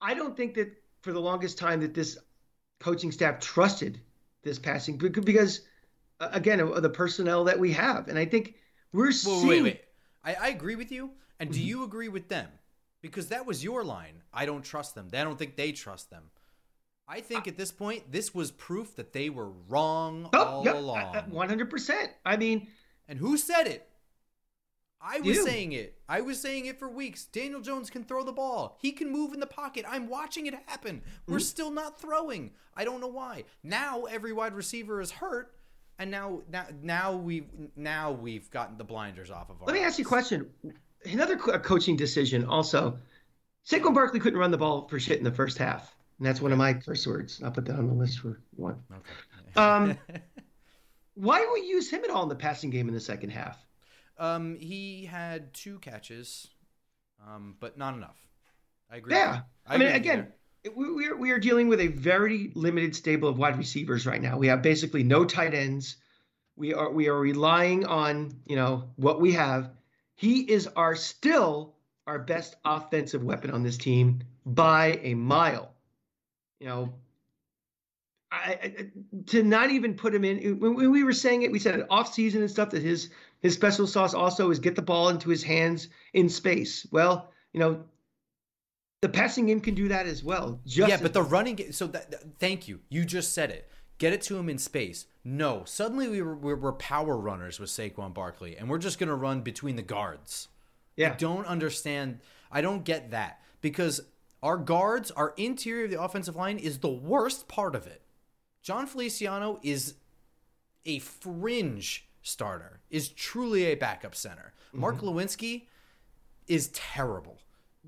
I 0.00 0.14
don't 0.14 0.36
think 0.36 0.54
that 0.54 0.72
for 1.02 1.12
the 1.12 1.20
longest 1.20 1.58
time 1.58 1.80
that 1.80 1.92
this 1.92 2.18
coaching 2.80 3.12
staff 3.12 3.40
trusted 3.40 4.00
this 4.42 4.58
passing 4.58 4.96
because 4.96 5.62
again 6.20 6.60
of 6.60 6.82
the 6.82 6.88
personnel 6.88 7.44
that 7.44 7.58
we 7.58 7.72
have, 7.72 8.08
and 8.08 8.18
I 8.18 8.24
think 8.24 8.54
we're 8.92 9.12
seeing. 9.12 9.48
Wait, 9.48 9.62
wait. 9.62 9.80
I, 10.24 10.34
I 10.34 10.48
agree 10.48 10.76
with 10.76 10.90
you, 10.90 11.10
and 11.40 11.50
do 11.50 11.58
mm-hmm. 11.58 11.68
you 11.68 11.84
agree 11.84 12.08
with 12.08 12.28
them? 12.28 12.48
Because 13.02 13.28
that 13.28 13.46
was 13.46 13.62
your 13.62 13.84
line. 13.84 14.22
I 14.32 14.46
don't 14.46 14.64
trust 14.64 14.94
them. 14.94 15.08
I 15.12 15.24
don't 15.24 15.38
think 15.38 15.56
they 15.56 15.72
trust 15.72 16.10
them. 16.10 16.24
I 17.08 17.20
think 17.20 17.48
at 17.48 17.56
this 17.56 17.72
point, 17.72 18.12
this 18.12 18.34
was 18.34 18.50
proof 18.50 18.96
that 18.96 19.14
they 19.14 19.30
were 19.30 19.50
wrong 19.68 20.28
oh, 20.34 20.44
all 20.44 20.64
yep, 20.64 20.76
along. 20.76 21.14
One 21.30 21.48
hundred 21.48 21.70
percent. 21.70 22.10
I 22.24 22.36
mean, 22.36 22.68
and 23.08 23.18
who 23.18 23.38
said 23.38 23.66
it? 23.66 23.88
I 25.00 25.20
was 25.20 25.36
you. 25.36 25.44
saying 25.46 25.72
it. 25.72 25.96
I 26.08 26.20
was 26.20 26.40
saying 26.40 26.66
it 26.66 26.78
for 26.78 26.88
weeks. 26.88 27.24
Daniel 27.24 27.60
Jones 27.60 27.88
can 27.88 28.04
throw 28.04 28.24
the 28.24 28.32
ball. 28.32 28.76
He 28.82 28.92
can 28.92 29.10
move 29.10 29.32
in 29.32 29.40
the 29.40 29.46
pocket. 29.46 29.84
I'm 29.88 30.08
watching 30.08 30.46
it 30.46 30.54
happen. 30.66 31.02
We're 31.26 31.36
mm-hmm. 31.36 31.42
still 31.44 31.70
not 31.70 32.00
throwing. 32.00 32.50
I 32.76 32.84
don't 32.84 33.00
know 33.00 33.06
why. 33.06 33.44
Now 33.62 34.04
every 34.04 34.32
wide 34.32 34.54
receiver 34.54 35.00
is 35.00 35.10
hurt, 35.10 35.54
and 35.98 36.10
now 36.10 36.42
now 36.50 36.66
now 36.82 37.12
we 37.12 37.46
now 37.76 38.12
we've 38.12 38.50
gotten 38.50 38.76
the 38.76 38.84
blinders 38.84 39.30
off 39.30 39.50
of. 39.50 39.62
Our 39.62 39.66
Let 39.66 39.74
me 39.74 39.80
ask 39.80 39.98
you 39.98 40.04
a 40.04 40.08
question. 40.08 40.50
Another 41.04 41.36
co- 41.36 41.58
coaching 41.60 41.96
decision 41.96 42.44
also. 42.44 42.98
Saquon 43.66 43.94
Barkley 43.94 44.18
couldn't 44.18 44.38
run 44.38 44.50
the 44.50 44.58
ball 44.58 44.88
for 44.88 44.98
shit 44.98 45.18
in 45.18 45.24
the 45.24 45.32
first 45.32 45.58
half. 45.58 45.94
And 46.18 46.26
that's 46.26 46.40
one 46.40 46.52
of 46.52 46.58
my 46.58 46.74
curse 46.74 47.06
words. 47.06 47.40
I'll 47.42 47.50
put 47.50 47.66
that 47.66 47.76
on 47.76 47.86
the 47.86 47.94
list 47.94 48.18
for 48.20 48.40
one. 48.56 48.82
Okay. 48.92 49.60
um, 49.60 49.98
why 51.14 51.38
don't 51.38 51.52
we 51.52 51.66
use 51.66 51.88
him 51.90 52.02
at 52.04 52.10
all 52.10 52.24
in 52.24 52.28
the 52.28 52.34
passing 52.34 52.70
game 52.70 52.88
in 52.88 52.94
the 52.94 53.00
second 53.00 53.30
half? 53.30 53.58
Um, 54.18 54.56
he 54.56 55.04
had 55.04 55.54
two 55.54 55.78
catches, 55.78 56.48
um, 57.24 57.56
but 57.60 57.78
not 57.78 57.94
enough. 57.94 58.16
I 58.90 58.96
agree. 58.96 59.14
Yeah, 59.14 59.42
I, 59.66 59.74
I 59.74 59.78
mean, 59.78 59.88
again, 59.88 60.28
we, 60.74 60.92
we 60.92 61.06
are 61.06 61.16
we 61.16 61.30
are 61.30 61.38
dealing 61.38 61.68
with 61.68 61.80
a 61.80 61.86
very 61.88 62.50
limited 62.54 62.96
stable 62.96 63.28
of 63.28 63.38
wide 63.38 63.58
receivers 63.58 64.06
right 64.06 64.20
now. 64.20 64.38
We 64.38 64.48
have 64.48 64.62
basically 64.62 65.04
no 65.04 65.24
tight 65.24 65.54
ends. 65.54 65.96
We 66.56 66.74
are 66.74 66.90
we 66.90 67.08
are 67.08 67.18
relying 67.18 67.86
on 67.86 68.40
you 68.46 68.56
know 68.56 68.90
what 68.96 69.20
we 69.20 69.32
have. 69.32 69.70
He 70.16 70.40
is 70.40 70.66
our 70.66 70.96
still 70.96 71.76
our 72.06 72.18
best 72.18 72.56
offensive 72.64 73.22
weapon 73.22 73.50
on 73.52 73.62
this 73.62 73.76
team 73.76 74.22
by 74.44 74.98
a 75.02 75.14
mile. 75.14 75.74
You 76.60 76.66
know, 76.66 76.94
I, 78.30 78.58
I, 78.62 78.86
to 79.26 79.42
not 79.42 79.70
even 79.70 79.94
put 79.94 80.14
him 80.14 80.24
in 80.24 80.58
when, 80.58 80.74
when 80.74 80.90
we 80.90 81.04
were 81.04 81.12
saying 81.12 81.42
it, 81.42 81.52
we 81.52 81.58
said 81.58 81.86
off 81.90 82.12
season 82.12 82.42
and 82.42 82.50
stuff 82.50 82.70
that 82.70 82.82
his 82.82 83.10
his 83.40 83.54
special 83.54 83.86
sauce 83.86 84.14
also 84.14 84.50
is 84.50 84.58
get 84.58 84.74
the 84.74 84.82
ball 84.82 85.08
into 85.08 85.30
his 85.30 85.42
hands 85.42 85.88
in 86.12 86.28
space. 86.28 86.86
Well, 86.90 87.30
you 87.52 87.60
know, 87.60 87.84
the 89.00 89.08
passing 89.08 89.46
game 89.46 89.60
can 89.60 89.74
do 89.74 89.88
that 89.88 90.06
as 90.06 90.24
well. 90.24 90.60
yeah, 90.64 90.98
but 91.00 91.12
the 91.12 91.22
running 91.22 91.54
game. 91.54 91.72
So 91.72 91.86
that, 91.88 92.10
that, 92.10 92.24
thank 92.38 92.66
you. 92.66 92.80
You 92.88 93.04
just 93.04 93.32
said 93.32 93.50
it. 93.50 93.70
Get 93.98 94.12
it 94.12 94.22
to 94.22 94.36
him 94.36 94.48
in 94.48 94.58
space. 94.58 95.06
No, 95.24 95.62
suddenly 95.64 96.08
we 96.08 96.22
were, 96.22 96.36
we 96.36 96.54
were 96.54 96.72
power 96.72 97.16
runners 97.16 97.58
with 97.58 97.68
Saquon 97.68 98.14
Barkley, 98.14 98.56
and 98.56 98.68
we're 98.68 98.78
just 98.78 98.98
going 98.98 99.08
to 99.08 99.14
run 99.14 99.40
between 99.40 99.76
the 99.76 99.82
guards. 99.82 100.48
Yeah. 100.96 101.12
I 101.12 101.16
don't 101.16 101.46
understand. 101.46 102.20
I 102.50 102.60
don't 102.60 102.84
get 102.84 103.10
that 103.10 103.40
because 103.60 104.00
our 104.42 104.56
guards, 104.56 105.10
our 105.10 105.34
interior 105.36 105.84
of 105.84 105.90
the 105.90 106.00
offensive 106.00 106.36
line 106.36 106.58
is 106.58 106.78
the 106.78 106.88
worst 106.88 107.48
part 107.48 107.74
of 107.74 107.86
it. 107.86 108.02
Jon 108.62 108.86
Feliciano 108.86 109.58
is 109.62 109.94
a 110.84 110.98
fringe 111.00 112.08
starter, 112.22 112.80
is 112.90 113.08
truly 113.08 113.64
a 113.64 113.74
backup 113.74 114.14
center. 114.14 114.52
Mm-hmm. 114.68 114.80
Mark 114.80 114.98
Glowinski 114.98 115.66
is 116.46 116.68
terrible. 116.68 117.38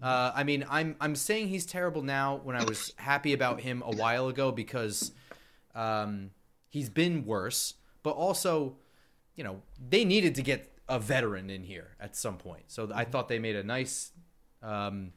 Uh, 0.02 0.32
I 0.34 0.44
mean, 0.44 0.64
I'm 0.70 0.96
I'm 1.00 1.14
saying 1.14 1.48
he's 1.48 1.66
terrible 1.66 2.02
now 2.02 2.40
when 2.42 2.56
I 2.56 2.64
was 2.64 2.92
happy 2.96 3.34
about 3.34 3.60
him 3.60 3.82
a 3.84 3.94
while 3.94 4.28
ago 4.28 4.50
because 4.50 5.12
um, 5.74 6.30
he's 6.68 6.88
been 6.88 7.26
worse. 7.26 7.74
But 8.02 8.12
also, 8.12 8.76
you 9.36 9.44
know, 9.44 9.60
they 9.88 10.04
needed 10.04 10.36
to 10.36 10.42
get 10.42 10.72
a 10.88 10.98
veteran 10.98 11.50
in 11.50 11.62
here 11.62 11.96
at 12.00 12.16
some 12.16 12.38
point. 12.38 12.64
So 12.68 12.90
I 12.94 13.04
thought 13.04 13.28
they 13.28 13.38
made 13.38 13.56
a 13.56 13.62
nice, 13.62 14.12
um, 14.62 15.12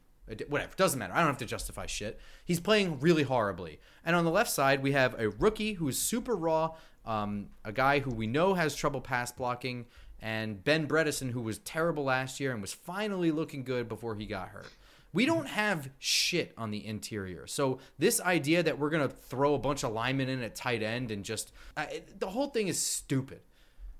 whatever. 0.47 0.71
Doesn't 0.75 0.99
matter. 0.99 1.13
I 1.13 1.17
don't 1.17 1.27
have 1.27 1.37
to 1.37 1.45
justify 1.45 1.85
shit. 1.85 2.19
He's 2.45 2.59
playing 2.59 2.99
really 2.99 3.23
horribly. 3.23 3.79
And 4.05 4.15
on 4.15 4.25
the 4.25 4.31
left 4.31 4.49
side, 4.49 4.81
we 4.81 4.93
have 4.93 5.19
a 5.19 5.29
rookie 5.29 5.73
who 5.73 5.87
is 5.87 5.99
super 5.99 6.35
raw, 6.35 6.71
um, 7.05 7.47
a 7.65 7.71
guy 7.71 7.99
who 7.99 8.11
we 8.11 8.27
know 8.27 8.53
has 8.53 8.75
trouble 8.75 9.01
pass 9.01 9.31
blocking, 9.31 9.85
and 10.21 10.63
Ben 10.63 10.87
Bredeson, 10.87 11.31
who 11.31 11.41
was 11.41 11.57
terrible 11.59 12.05
last 12.05 12.39
year 12.39 12.53
and 12.53 12.61
was 12.61 12.73
finally 12.73 13.31
looking 13.31 13.63
good 13.63 13.89
before 13.89 14.15
he 14.15 14.25
got 14.25 14.49
hurt. 14.49 14.69
We 15.11 15.25
don't 15.25 15.47
have 15.47 15.89
shit 15.99 16.53
on 16.57 16.71
the 16.71 16.83
interior. 16.85 17.45
So 17.45 17.79
this 17.99 18.19
idea 18.19 18.63
that 18.63 18.79
we're 18.79 18.89
gonna 18.89 19.09
throw 19.09 19.53
a 19.53 19.59
bunch 19.59 19.83
of 19.83 19.91
linemen 19.91 20.29
in 20.29 20.41
at 20.41 20.55
tight 20.55 20.81
end 20.81 21.11
and 21.11 21.23
just 21.23 21.51
uh, 21.77 21.85
the 22.17 22.29
whole 22.29 22.47
thing 22.47 22.67
is 22.67 22.79
stupid. 22.79 23.41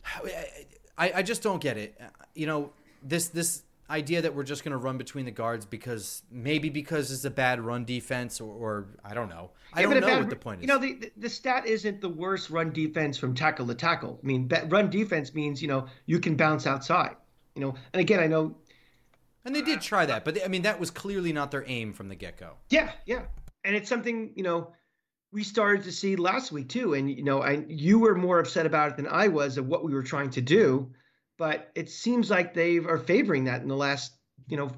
I, 0.97 1.11
I 1.15 1.23
just 1.23 1.41
don't 1.41 1.61
get 1.61 1.77
it. 1.77 1.99
You 2.33 2.47
know 2.47 2.71
this 3.03 3.27
this 3.27 3.63
idea 3.89 4.21
that 4.21 4.33
we're 4.33 4.43
just 4.43 4.63
going 4.63 4.71
to 4.71 4.77
run 4.77 4.97
between 4.97 5.25
the 5.25 5.31
guards 5.31 5.65
because 5.65 6.23
maybe 6.31 6.69
because 6.69 7.11
it's 7.11 7.25
a 7.25 7.29
bad 7.29 7.59
run 7.59 7.85
defense 7.85 8.39
or, 8.39 8.51
or 8.51 8.87
I 9.03 9.13
don't 9.13 9.29
know. 9.29 9.51
I 9.73 9.81
yeah, 9.81 9.87
don't 9.87 10.01
know 10.01 10.07
bad, 10.07 10.19
what 10.19 10.29
the 10.29 10.35
point 10.35 10.61
is. 10.61 10.63
You 10.63 10.67
know, 10.67 10.79
the, 10.79 11.11
the 11.17 11.29
stat 11.29 11.65
isn't 11.65 12.01
the 12.01 12.09
worst 12.09 12.49
run 12.49 12.71
defense 12.71 13.17
from 13.17 13.35
tackle 13.35 13.67
to 13.67 13.75
tackle. 13.75 14.19
I 14.23 14.25
mean, 14.25 14.49
run 14.67 14.89
defense 14.89 15.33
means, 15.33 15.61
you 15.61 15.67
know, 15.67 15.87
you 16.05 16.19
can 16.19 16.35
bounce 16.35 16.65
outside. 16.65 17.15
You 17.55 17.61
know, 17.61 17.75
and 17.93 17.99
again, 17.99 18.19
I 18.19 18.27
know. 18.27 18.55
And 19.45 19.53
they 19.53 19.61
did 19.61 19.81
try 19.81 20.05
that, 20.05 20.23
but 20.23 20.35
they, 20.35 20.43
I 20.43 20.47
mean, 20.47 20.61
that 20.61 20.79
was 20.79 20.89
clearly 20.89 21.33
not 21.33 21.51
their 21.51 21.65
aim 21.67 21.91
from 21.91 22.07
the 22.07 22.15
get 22.15 22.37
go. 22.37 22.53
Yeah, 22.69 22.91
yeah. 23.05 23.23
And 23.65 23.75
it's 23.75 23.89
something, 23.89 24.31
you 24.35 24.43
know, 24.43 24.73
we 25.33 25.43
started 25.43 25.83
to 25.83 25.91
see 25.91 26.15
last 26.15 26.51
week 26.51 26.69
too. 26.69 26.93
And, 26.93 27.11
you 27.11 27.23
know, 27.23 27.41
I, 27.41 27.65
you 27.67 27.99
were 27.99 28.15
more 28.15 28.39
upset 28.39 28.65
about 28.65 28.91
it 28.91 28.95
than 28.95 29.07
I 29.07 29.27
was 29.27 29.57
of 29.57 29.67
what 29.67 29.83
we 29.83 29.93
were 29.93 30.03
trying 30.03 30.29
to 30.31 30.41
do 30.41 30.89
but 31.43 31.71
it 31.75 31.89
seems 31.89 32.29
like 32.29 32.53
they 32.53 32.77
are 32.77 32.97
favoring 32.97 33.43
that 33.43 33.61
in 33.61 33.67
the 33.67 33.75
last, 33.75 34.13
you 34.47 34.55
know, 34.55 34.71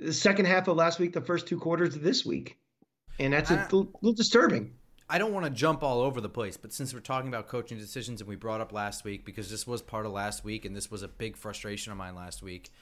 the 0.00 0.12
second 0.12 0.46
half 0.46 0.66
of 0.66 0.76
last 0.76 0.98
week, 0.98 1.12
the 1.12 1.20
first 1.20 1.46
two 1.46 1.60
quarters 1.60 1.94
of 1.94 2.02
this 2.02 2.26
week, 2.26 2.58
and 3.20 3.32
that's 3.32 3.52
a 3.52 3.54
little, 3.54 3.88
little 4.02 4.12
disturbing. 4.12 4.72
I 5.08 5.18
don't 5.18 5.32
want 5.32 5.46
to 5.46 5.50
jump 5.50 5.84
all 5.84 6.00
over 6.00 6.20
the 6.20 6.28
place, 6.28 6.56
but 6.56 6.72
since 6.72 6.92
we're 6.92 6.98
talking 6.98 7.28
about 7.28 7.46
coaching 7.46 7.78
decisions 7.78 8.20
and 8.20 8.26
we 8.26 8.34
brought 8.34 8.60
up 8.60 8.72
last 8.72 9.04
week 9.04 9.24
because 9.24 9.48
this 9.48 9.64
was 9.64 9.80
part 9.80 10.06
of 10.06 10.10
last 10.10 10.42
week 10.42 10.64
and 10.64 10.74
this 10.74 10.90
was 10.90 11.04
a 11.04 11.08
big 11.08 11.36
frustration 11.36 11.92
of 11.92 11.98
mine 11.98 12.16
last 12.16 12.42
week, 12.42 12.72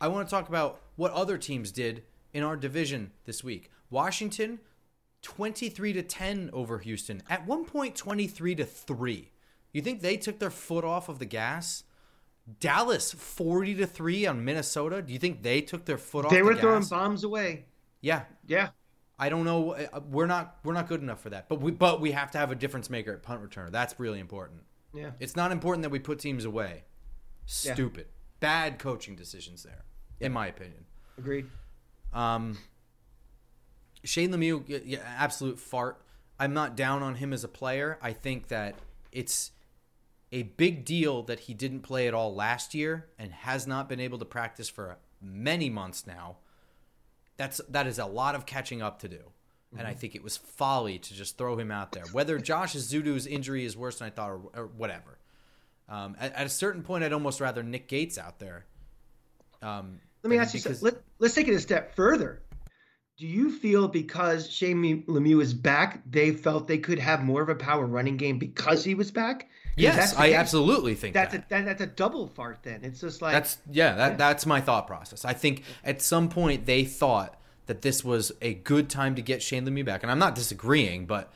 I 0.00 0.08
want 0.08 0.26
to 0.26 0.30
talk 0.34 0.48
about 0.48 0.80
what 0.96 1.12
other 1.12 1.38
teams 1.38 1.70
did 1.70 2.02
in 2.34 2.42
our 2.42 2.56
division 2.56 3.12
this 3.24 3.44
week. 3.44 3.70
Washington 3.88 4.58
23 5.22 5.92
to 5.92 6.02
10 6.02 6.50
over 6.52 6.80
Houston. 6.80 7.22
At 7.30 7.46
one 7.46 7.64
point 7.64 7.94
23 7.94 8.56
to 8.56 8.64
3. 8.64 9.30
You 9.72 9.80
think 9.80 10.00
they 10.00 10.16
took 10.16 10.40
their 10.40 10.50
foot 10.50 10.84
off 10.84 11.08
of 11.08 11.20
the 11.20 11.24
gas? 11.24 11.84
Dallas 12.60 13.12
40 13.12 13.74
to 13.76 13.86
3 13.86 14.26
on 14.26 14.44
Minnesota. 14.44 15.02
Do 15.02 15.12
you 15.12 15.18
think 15.18 15.42
they 15.42 15.60
took 15.60 15.84
their 15.84 15.98
foot 15.98 16.26
off 16.26 16.30
They 16.30 16.42
were 16.42 16.54
the 16.54 16.60
throwing 16.60 16.84
bombs 16.84 17.24
away. 17.24 17.66
Yeah. 18.00 18.22
Yeah. 18.46 18.68
I 19.18 19.28
don't 19.30 19.44
know 19.44 19.72
uh, 19.72 20.00
we're 20.08 20.26
not 20.26 20.58
we're 20.62 20.74
not 20.74 20.88
good 20.88 21.00
enough 21.00 21.20
for 21.20 21.30
that. 21.30 21.48
But 21.48 21.60
we 21.60 21.72
but 21.72 22.00
we 22.00 22.12
have 22.12 22.30
to 22.32 22.38
have 22.38 22.52
a 22.52 22.54
difference 22.54 22.88
maker 22.90 23.12
at 23.12 23.22
punt 23.22 23.42
returner. 23.42 23.72
That's 23.72 23.98
really 23.98 24.20
important. 24.20 24.60
Yeah. 24.94 25.10
It's 25.18 25.34
not 25.34 25.52
important 25.52 25.82
that 25.82 25.90
we 25.90 25.98
put 25.98 26.18
teams 26.18 26.44
away. 26.44 26.84
Stupid. 27.46 28.06
Yeah. 28.06 28.38
Bad 28.40 28.78
coaching 28.78 29.16
decisions 29.16 29.62
there 29.62 29.84
in 30.20 30.32
my 30.32 30.46
opinion. 30.46 30.84
Agreed. 31.18 31.46
Um 32.12 32.58
Shane 34.04 34.30
Lemieux 34.30 34.62
yeah, 34.84 34.98
absolute 35.18 35.58
fart. 35.58 36.00
I'm 36.38 36.52
not 36.54 36.76
down 36.76 37.02
on 37.02 37.16
him 37.16 37.32
as 37.32 37.42
a 37.42 37.48
player. 37.48 37.98
I 38.02 38.12
think 38.12 38.48
that 38.48 38.76
it's 39.10 39.52
a 40.32 40.42
big 40.42 40.84
deal 40.84 41.22
that 41.24 41.40
he 41.40 41.54
didn't 41.54 41.80
play 41.80 42.08
at 42.08 42.14
all 42.14 42.34
last 42.34 42.74
year 42.74 43.06
and 43.18 43.32
has 43.32 43.66
not 43.66 43.88
been 43.88 44.00
able 44.00 44.18
to 44.18 44.24
practice 44.24 44.68
for 44.68 44.98
many 45.20 45.70
months 45.70 46.06
now. 46.06 46.38
That's 47.36 47.60
that 47.68 47.86
is 47.86 47.98
a 47.98 48.06
lot 48.06 48.34
of 48.34 48.46
catching 48.46 48.82
up 48.82 49.00
to 49.00 49.08
do. 49.08 49.16
Mm-hmm. 49.16 49.78
And 49.78 49.86
I 49.86 49.90
mm-hmm. 49.90 50.00
think 50.00 50.14
it 50.14 50.22
was 50.22 50.36
folly 50.36 50.98
to 50.98 51.14
just 51.14 51.38
throw 51.38 51.56
him 51.58 51.70
out 51.70 51.92
there. 51.92 52.04
Whether 52.12 52.38
Josh 52.38 52.74
Ezeudu's 52.74 53.26
injury 53.26 53.64
is 53.64 53.76
worse 53.76 53.98
than 53.98 54.06
I 54.06 54.10
thought 54.10 54.30
or, 54.30 54.40
or 54.54 54.66
whatever. 54.66 55.18
Um, 55.88 56.16
at, 56.18 56.32
at, 56.34 56.46
a 56.46 56.50
certain 56.50 56.82
point, 56.82 57.04
I'd 57.04 57.12
almost 57.12 57.40
rather 57.40 57.62
Nick 57.62 57.86
Gates 57.86 58.18
out 58.18 58.40
there. 58.40 58.66
Um, 59.62 60.00
Let 60.22 60.30
me 60.30 60.38
ask 60.38 60.52
you 60.52 60.60
something. 60.60 60.82
Let, 60.82 60.94
let's 61.20 61.34
take 61.34 61.46
it 61.46 61.54
a 61.54 61.60
step 61.60 61.94
further. 61.94 62.42
Do 63.16 63.26
you 63.26 63.50
feel 63.50 63.88
because 63.88 64.50
Shane 64.50 65.02
Lemieux 65.04 65.40
is 65.40 65.54
back, 65.54 66.02
they 66.10 66.32
felt 66.32 66.68
they 66.68 66.76
could 66.76 66.98
have 66.98 67.24
more 67.24 67.40
of 67.40 67.48
a 67.48 67.54
power 67.54 67.86
running 67.86 68.18
game 68.18 68.38
because 68.38 68.84
he 68.84 68.94
was 68.94 69.10
back? 69.10 69.48
Yes, 69.74 70.14
I 70.14 70.34
absolutely 70.34 70.94
think 70.94 71.14
that's 71.14 71.32
that. 71.32 71.46
a 71.46 71.48
that, 71.48 71.64
that's 71.64 71.82
a 71.82 71.86
double 71.86 72.28
fart. 72.28 72.58
Then 72.62 72.80
it's 72.82 73.00
just 73.00 73.22
like 73.22 73.32
that's 73.32 73.56
yeah, 73.70 73.94
that, 73.94 74.18
that's 74.18 74.44
my 74.44 74.60
thought 74.60 74.86
process. 74.86 75.24
I 75.24 75.32
think 75.32 75.62
at 75.82 76.02
some 76.02 76.28
point 76.28 76.66
they 76.66 76.84
thought 76.84 77.40
that 77.66 77.80
this 77.80 78.04
was 78.04 78.32
a 78.42 78.52
good 78.52 78.90
time 78.90 79.14
to 79.14 79.22
get 79.22 79.42
Shane 79.42 79.66
Lemieux 79.66 79.84
back, 79.84 80.02
and 80.02 80.12
I'm 80.12 80.18
not 80.18 80.34
disagreeing, 80.34 81.06
but 81.06 81.32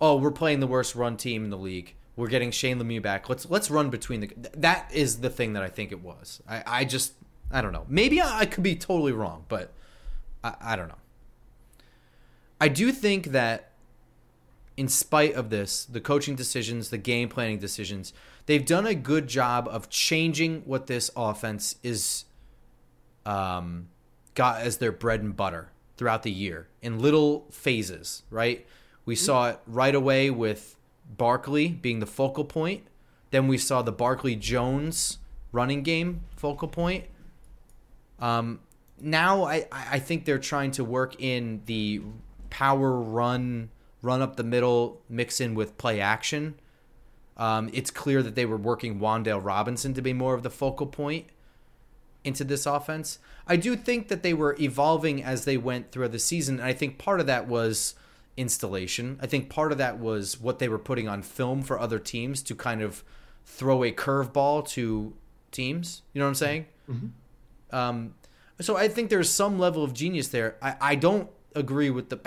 oh, 0.00 0.16
we're 0.16 0.30
playing 0.30 0.60
the 0.60 0.66
worst 0.68 0.94
run 0.94 1.16
team 1.16 1.42
in 1.42 1.50
the 1.50 1.58
league. 1.58 1.94
We're 2.14 2.28
getting 2.28 2.52
Shane 2.52 2.78
Lemieux 2.78 3.02
back. 3.02 3.28
Let's 3.28 3.50
let's 3.50 3.68
run 3.68 3.90
between 3.90 4.20
the. 4.20 4.30
That 4.56 4.90
is 4.92 5.20
the 5.20 5.30
thing 5.30 5.54
that 5.54 5.64
I 5.64 5.68
think 5.68 5.90
it 5.90 6.02
was. 6.02 6.40
I 6.48 6.62
I 6.66 6.84
just 6.84 7.14
I 7.50 7.62
don't 7.62 7.72
know. 7.72 7.84
Maybe 7.88 8.20
I, 8.20 8.40
I 8.40 8.46
could 8.46 8.62
be 8.62 8.76
totally 8.76 9.12
wrong, 9.12 9.44
but 9.48 9.72
I, 10.44 10.54
I 10.60 10.76
don't 10.76 10.88
know. 10.88 10.94
I 12.60 12.68
do 12.68 12.92
think 12.92 13.28
that 13.28 13.72
in 14.76 14.88
spite 14.88 15.34
of 15.34 15.50
this, 15.50 15.84
the 15.84 16.00
coaching 16.00 16.34
decisions, 16.34 16.90
the 16.90 16.98
game 16.98 17.28
planning 17.28 17.58
decisions, 17.58 18.12
they've 18.46 18.64
done 18.64 18.86
a 18.86 18.94
good 18.94 19.26
job 19.26 19.68
of 19.70 19.88
changing 19.88 20.62
what 20.64 20.86
this 20.86 21.10
offense 21.16 21.76
is 21.82 22.24
um, 23.24 23.88
got 24.34 24.60
as 24.60 24.78
their 24.78 24.92
bread 24.92 25.20
and 25.20 25.36
butter 25.36 25.70
throughout 25.96 26.22
the 26.22 26.30
year 26.30 26.68
in 26.82 26.98
little 26.98 27.46
phases, 27.50 28.22
right? 28.30 28.66
We 29.04 29.14
mm-hmm. 29.14 29.24
saw 29.24 29.50
it 29.50 29.60
right 29.66 29.94
away 29.94 30.30
with 30.30 30.76
Barkley 31.08 31.68
being 31.68 32.00
the 32.00 32.06
focal 32.06 32.44
point. 32.44 32.86
Then 33.30 33.48
we 33.48 33.58
saw 33.58 33.82
the 33.82 33.92
Barkley 33.92 34.36
Jones 34.36 35.18
running 35.52 35.82
game 35.82 36.22
focal 36.36 36.68
point. 36.68 37.04
Um, 38.18 38.60
now 39.00 39.44
I, 39.44 39.66
I 39.72 39.98
think 39.98 40.24
they're 40.24 40.38
trying 40.38 40.70
to 40.72 40.84
work 40.84 41.20
in 41.20 41.62
the 41.66 42.02
power 42.50 42.92
run 43.00 43.70
run 44.02 44.22
up 44.22 44.36
the 44.36 44.44
middle, 44.44 45.00
mix 45.08 45.40
in 45.40 45.54
with 45.54 45.76
play 45.78 46.00
action. 46.00 46.54
Um, 47.36 47.68
it's 47.72 47.90
clear 47.90 48.22
that 48.22 48.34
they 48.34 48.46
were 48.46 48.56
working 48.56 48.98
Wan'Dale 49.00 49.44
Robinson 49.44 49.94
to 49.94 50.02
be 50.02 50.12
more 50.12 50.34
of 50.34 50.42
the 50.42 50.50
focal 50.50 50.86
point. 50.86 51.26
into 52.26 52.44
this 52.44 52.66
offense. 52.66 53.18
I 53.46 53.56
do 53.56 53.76
think 53.76 54.08
that 54.08 54.22
they 54.22 54.34
were 54.34 54.56
evolving 54.58 55.22
as 55.22 55.44
they 55.44 55.56
went 55.56 55.92
throughout 55.92 56.12
the 56.12 56.18
season, 56.18 56.58
and 56.58 56.68
I 56.68 56.72
think 56.72 56.98
part 56.98 57.20
of 57.20 57.26
that 57.28 57.46
was 57.46 57.94
installation. 58.36 59.18
I 59.22 59.26
think 59.26 59.48
part 59.48 59.72
of 59.72 59.78
that 59.78 59.98
was 59.98 60.38
what 60.40 60.58
they 60.58 60.68
were 60.68 60.78
putting 60.78 61.08
on 61.08 61.22
film 61.22 61.62
for 61.62 61.78
other 61.78 61.98
teams 62.00 62.42
to 62.42 62.54
kind 62.54 62.82
of 62.82 63.04
throw 63.44 63.84
a 63.84 63.92
curveball 63.92 64.66
to 64.70 65.14
teams. 65.52 66.02
You 66.12 66.18
know 66.18 66.26
what 66.26 66.30
I'm 66.30 66.34
saying? 66.34 66.66
Mm-hmm. 66.90 67.76
Um, 67.76 68.14
so 68.60 68.76
I 68.76 68.88
think 68.88 69.08
there's 69.08 69.30
some 69.30 69.58
level 69.58 69.84
of 69.84 69.94
genius 69.94 70.28
there. 70.28 70.56
I, 70.60 70.76
I 70.80 70.94
don't 70.96 71.30
agree 71.56 71.90
with 71.90 72.10
the 72.10 72.20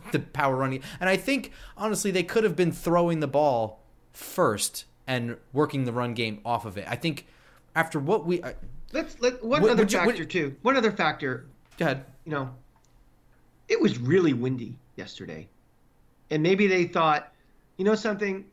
the 0.12 0.20
power 0.20 0.56
running, 0.56 0.82
and 1.00 1.08
I 1.08 1.16
think 1.16 1.50
honestly 1.76 2.10
they 2.10 2.22
could 2.22 2.44
have 2.44 2.54
been 2.54 2.70
throwing 2.70 3.20
the 3.20 3.26
ball 3.26 3.82
first 4.12 4.84
and 5.06 5.36
working 5.52 5.84
the 5.84 5.92
run 5.92 6.14
game 6.14 6.40
off 6.44 6.64
of 6.64 6.78
it. 6.78 6.86
I 6.88 6.96
think 6.96 7.26
after 7.74 7.98
what 7.98 8.24
we 8.24 8.42
I, 8.42 8.54
let's 8.92 9.20
let 9.20 9.42
one 9.44 9.68
other 9.68 9.82
you, 9.82 9.88
factor 9.88 10.24
too. 10.24 10.56
One 10.62 10.76
other 10.76 10.92
factor. 10.92 11.46
Go 11.78 11.86
ahead. 11.86 12.04
You 12.24 12.32
know, 12.32 12.54
it 13.68 13.80
was 13.80 13.98
really 13.98 14.32
windy 14.32 14.76
yesterday, 14.96 15.48
and 16.30 16.42
maybe 16.42 16.66
they 16.66 16.84
thought, 16.84 17.32
you 17.76 17.84
know, 17.84 17.94
something. 17.94 18.44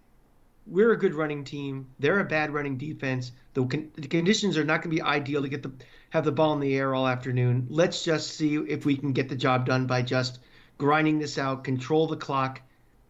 We're 0.67 0.91
a 0.91 0.97
good 0.97 1.15
running 1.15 1.43
team. 1.43 1.87
They're 1.99 2.19
a 2.19 2.25
bad 2.25 2.51
running 2.51 2.77
defense. 2.77 3.31
The, 3.53 3.65
con- 3.65 3.91
the 3.95 4.07
conditions 4.07 4.57
are 4.57 4.63
not 4.63 4.81
going 4.81 4.95
to 4.95 4.95
be 4.95 5.01
ideal 5.01 5.41
to 5.41 5.49
get 5.49 5.63
the 5.63 5.71
have 6.11 6.25
the 6.25 6.31
ball 6.31 6.53
in 6.53 6.59
the 6.59 6.75
air 6.75 6.93
all 6.93 7.07
afternoon. 7.07 7.67
Let's 7.69 8.03
just 8.03 8.35
see 8.35 8.55
if 8.55 8.85
we 8.85 8.95
can 8.95 9.13
get 9.13 9.29
the 9.29 9.35
job 9.35 9.65
done 9.65 9.87
by 9.87 10.01
just 10.01 10.39
grinding 10.77 11.19
this 11.19 11.37
out, 11.37 11.63
control 11.63 12.05
the 12.05 12.17
clock, 12.17 12.61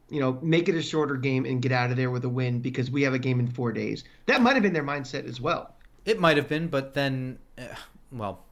you 0.10 0.20
know, 0.20 0.38
make 0.42 0.70
it 0.70 0.76
a 0.76 0.82
shorter 0.82 1.16
game 1.16 1.46
and 1.46 1.62
get 1.62 1.72
out 1.72 1.90
of 1.90 1.98
there 1.98 2.12
with 2.12 2.26
a 2.26 2.30
win 2.30 2.60
because 2.60 2.92
we 2.92 3.02
have 3.02 3.14
a 3.14 3.20
game 3.20 3.40
in 3.40 3.48
four 3.48 3.72
days. 3.72 4.04
That 4.28 4.42
might 4.42 4.54
have 4.54 4.62
been 4.62 4.74
their 4.74 4.84
mindset 4.84 5.28
as 5.28 5.42
well. 5.42 5.76
It 6.06 6.20
might 6.20 6.38
have 6.38 6.48
been, 6.48 6.68
but 6.68 6.94
then, 6.94 7.40
uh, 7.58 7.64
well. 8.12 8.44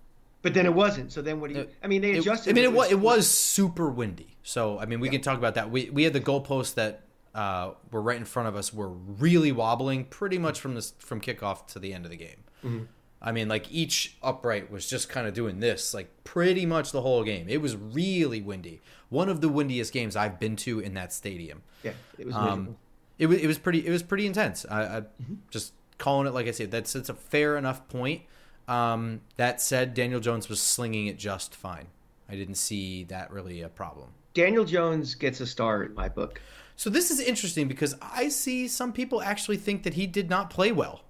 But 0.41 0.53
then 0.53 0.65
it 0.65 0.73
wasn't. 0.73 1.11
So 1.11 1.21
then 1.21 1.41
what 1.41 1.51
do 1.51 1.57
you? 1.57 1.67
I 1.83 1.87
mean, 1.87 2.01
they 2.01 2.17
adjusted. 2.17 2.49
It, 2.49 2.53
I 2.53 2.55
mean, 2.55 2.63
it 2.63 2.73
was, 2.73 2.91
it 2.91 2.99
was 2.99 3.29
super 3.29 3.89
windy. 3.89 4.37
So 4.41 4.79
I 4.79 4.85
mean, 4.85 4.99
we 4.99 5.09
yeah. 5.09 5.13
can 5.13 5.21
talk 5.21 5.37
about 5.37 5.55
that. 5.55 5.69
We 5.69 5.89
we 5.89 6.03
had 6.03 6.13
the 6.13 6.21
goalposts 6.21 6.75
that 6.75 7.01
uh, 7.35 7.71
were 7.91 8.01
right 8.01 8.17
in 8.17 8.25
front 8.25 8.47
of 8.47 8.55
us 8.55 8.73
were 8.73 8.89
really 8.89 9.51
wobbling 9.51 10.05
pretty 10.05 10.37
much 10.37 10.59
from 10.59 10.75
this 10.75 10.93
from 10.99 11.21
kickoff 11.21 11.67
to 11.67 11.79
the 11.79 11.93
end 11.93 12.05
of 12.05 12.11
the 12.11 12.17
game. 12.17 12.43
Mm-hmm. 12.63 12.83
I 13.21 13.31
mean, 13.31 13.49
like 13.49 13.69
each 13.71 14.17
upright 14.23 14.71
was 14.71 14.89
just 14.89 15.09
kind 15.09 15.27
of 15.27 15.33
doing 15.33 15.59
this, 15.59 15.93
like 15.93 16.09
pretty 16.23 16.65
much 16.65 16.91
the 16.91 17.01
whole 17.01 17.23
game. 17.23 17.47
It 17.49 17.61
was 17.61 17.75
really 17.75 18.41
windy. 18.41 18.81
One 19.09 19.27
of 19.27 19.41
the 19.41 19.49
windiest 19.49 19.91
games 19.91 20.15
I've 20.15 20.39
been 20.39 20.55
to 20.57 20.79
in 20.79 20.93
that 20.93 21.11
stadium. 21.11 21.63
Yeah, 21.83 21.91
it 22.17 22.27
was. 22.27 22.35
Um, 22.35 22.77
it 23.17 23.27
was. 23.27 23.39
It 23.39 23.47
was 23.47 23.57
pretty. 23.57 23.85
It 23.85 23.91
was 23.91 24.03
pretty 24.03 24.25
intense. 24.25 24.65
I, 24.69 24.81
I 24.81 25.01
mm-hmm. 25.01 25.35
just 25.49 25.73
calling 25.97 26.27
it 26.27 26.33
like 26.33 26.47
I 26.47 26.51
said. 26.51 26.71
That's 26.71 26.95
it's 26.95 27.09
a 27.09 27.13
fair 27.13 27.57
enough 27.57 27.87
point. 27.89 28.21
Um, 28.69 29.21
that 29.35 29.59
said, 29.59 29.95
Daniel 29.95 30.19
Jones 30.19 30.47
was 30.47 30.61
slinging 30.61 31.07
it 31.07 31.17
just 31.17 31.55
fine. 31.55 31.87
I 32.29 32.35
didn't 32.35 32.55
see 32.55 33.03
that 33.05 33.31
really 33.31 33.61
a 33.63 33.69
problem. 33.69 34.09
Daniel 34.35 34.63
Jones 34.63 35.15
gets 35.15 35.41
a 35.41 35.47
star 35.47 35.83
in 35.83 35.95
my 35.95 36.07
book. 36.07 36.39
So 36.79 36.89
this 36.89 37.11
is 37.11 37.19
interesting 37.19 37.67
because 37.67 37.93
I 38.01 38.29
see 38.29 38.65
some 38.69 38.93
people 38.93 39.21
actually 39.21 39.57
think 39.57 39.83
that 39.83 39.95
he 39.95 40.07
did 40.07 40.29
not 40.29 40.49
play 40.49 40.71
well. 40.71 41.01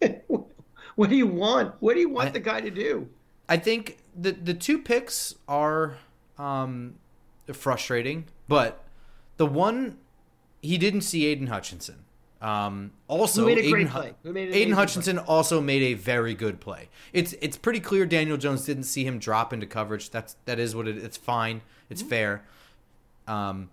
what 0.96 1.08
do 1.08 1.14
you 1.14 1.28
want? 1.28 1.76
What 1.78 1.94
do 1.94 2.00
you 2.00 2.08
want 2.08 2.30
I, 2.30 2.32
the 2.32 2.40
guy 2.40 2.60
to 2.62 2.70
do? 2.72 3.08
I 3.48 3.58
think 3.58 3.98
the 4.20 4.32
the 4.32 4.54
two 4.54 4.80
picks 4.80 5.36
are 5.46 5.98
um, 6.36 6.94
frustrating, 7.52 8.24
but 8.48 8.84
the 9.36 9.46
one 9.46 9.98
he 10.62 10.78
didn't 10.78 11.02
see 11.02 11.26
Aidan 11.26 11.46
Hutchinson. 11.46 12.04
Um, 12.40 12.90
also, 13.06 13.46
Aidan, 13.46 13.88
Aidan 14.36 14.72
Hutchinson 14.72 15.18
play. 15.18 15.26
also 15.28 15.60
made 15.60 15.82
a 15.82 15.94
very 15.94 16.34
good 16.34 16.58
play. 16.58 16.88
It's 17.12 17.34
it's 17.34 17.56
pretty 17.56 17.78
clear 17.78 18.04
Daniel 18.04 18.36
Jones 18.36 18.64
didn't 18.64 18.82
see 18.82 19.04
him 19.04 19.20
drop 19.20 19.52
into 19.52 19.66
coverage. 19.66 20.10
That's 20.10 20.34
that 20.46 20.58
is 20.58 20.74
what 20.74 20.88
it. 20.88 20.98
It's 20.98 21.16
fine. 21.16 21.60
It's 21.88 22.02
mm-hmm. 22.02 22.10
fair. 22.10 22.44
Um, 23.28 23.70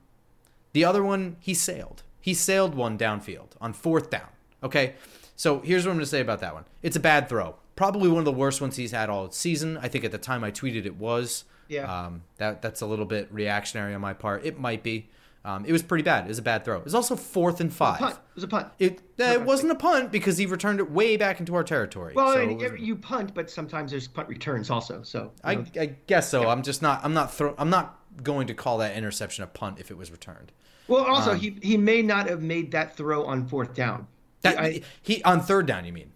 the 0.73 0.86
other 0.86 1.03
one 1.03 1.38
he 1.39 1.53
sailed. 1.53 2.03
He 2.21 2.34
sailed 2.34 2.75
one 2.75 2.97
downfield 2.97 3.51
on 3.62 3.73
fourth 3.73 4.10
down. 4.10 4.27
Okay, 4.62 4.95
so 5.36 5.60
here's 5.62 5.86
what 5.86 5.91
I'm 5.91 5.97
going 5.97 6.05
to 6.05 6.10
say 6.10 6.19
about 6.19 6.41
that 6.41 6.53
one. 6.53 6.65
It's 6.84 6.95
a 6.95 6.99
bad 6.99 7.29
throw. 7.29 7.55
Probably 7.75 8.10
one 8.10 8.19
of 8.19 8.25
the 8.25 8.32
worst 8.32 8.60
ones 8.60 8.75
he's 8.75 8.91
had 8.91 9.10
all 9.10 9.32
season. 9.32 9.77
I 9.77 9.88
think 9.88 10.03
at 10.03 10.12
the 10.12 10.17
time 10.17 10.43
I 10.43 10.51
tweeted 10.51 10.86
it 10.86 10.97
was. 10.97 11.45
Yeah. 11.69 12.05
Um, 12.05 12.23
that 12.38 12.62
that's 12.62 12.82
a 12.82 12.86
little 12.86 13.05
bit 13.05 13.29
reactionary 13.32 13.93
on 13.93 14.01
my 14.01 14.13
part. 14.13 14.45
It 14.45 14.60
might 14.60 14.84
be. 14.84 15.10
Um, 15.45 15.63
it 15.65 15.71
was 15.71 15.82
pretty 15.82 16.03
bad. 16.03 16.25
It 16.25 16.27
was 16.27 16.39
a 16.39 16.41
bad 16.43 16.65
throw. 16.65 16.77
It 16.77 16.84
was 16.84 16.93
also 16.93 17.15
fourth 17.15 17.62
and 17.62 17.71
five. 17.71 18.01
It 18.01 18.17
was 18.36 18.43
a 18.43 18.47
punt. 18.47 18.67
It, 18.77 18.99
uh, 19.19 19.23
it 19.23 19.41
wasn't 19.43 19.71
a 19.71 19.75
punt 19.75 20.12
because 20.12 20.38
he 20.38 20.45
returned 20.45 20.79
it 20.79 20.91
way 20.91 21.15
back 21.15 21.39
into 21.39 21.55
our 21.55 21.63
territory. 21.63 22.13
Well, 22.13 22.34
so 22.34 22.41
I 22.41 22.45
mean, 22.45 22.60
you 22.77 22.97
punt, 22.97 23.34
but 23.34 23.49
sometimes 23.49 23.91
there's 23.91 24.08
punt 24.08 24.27
returns 24.27 24.69
also. 24.69 25.01
So 25.01 25.32
I, 25.41 25.65
I, 25.79 25.95
guess 26.08 26.27
so. 26.29 26.41
Yeah. 26.41 26.49
I'm 26.49 26.62
just 26.62 26.82
not. 26.82 26.99
I'm 27.05 27.13
not. 27.13 27.34
Throw, 27.34 27.55
I'm 27.58 27.69
not 27.69 27.99
going 28.24 28.48
to 28.48 28.54
call 28.54 28.78
that 28.80 28.95
interception 28.95 29.43
a 29.43 29.48
punt 29.48 29.80
if 29.80 29.91
it 29.91 29.98
was 29.98 30.12
returned. 30.12 30.52
Well, 30.88 31.06
also 31.06 31.32
um, 31.32 31.39
he 31.39 31.58
he 31.62 31.78
may 31.78 32.02
not 32.02 32.28
have 32.28 32.41
made 32.41 32.72
that 32.72 32.98
throw 32.98 33.26
on 33.26 33.48
fourth 33.48 33.74
down. 33.74 34.08
That 34.41 34.60
I, 34.60 34.82
he 35.02 35.24
on 35.24 35.41
third 35.41 35.65
down, 35.65 35.86
you 35.86 35.93
mean? 35.93 36.12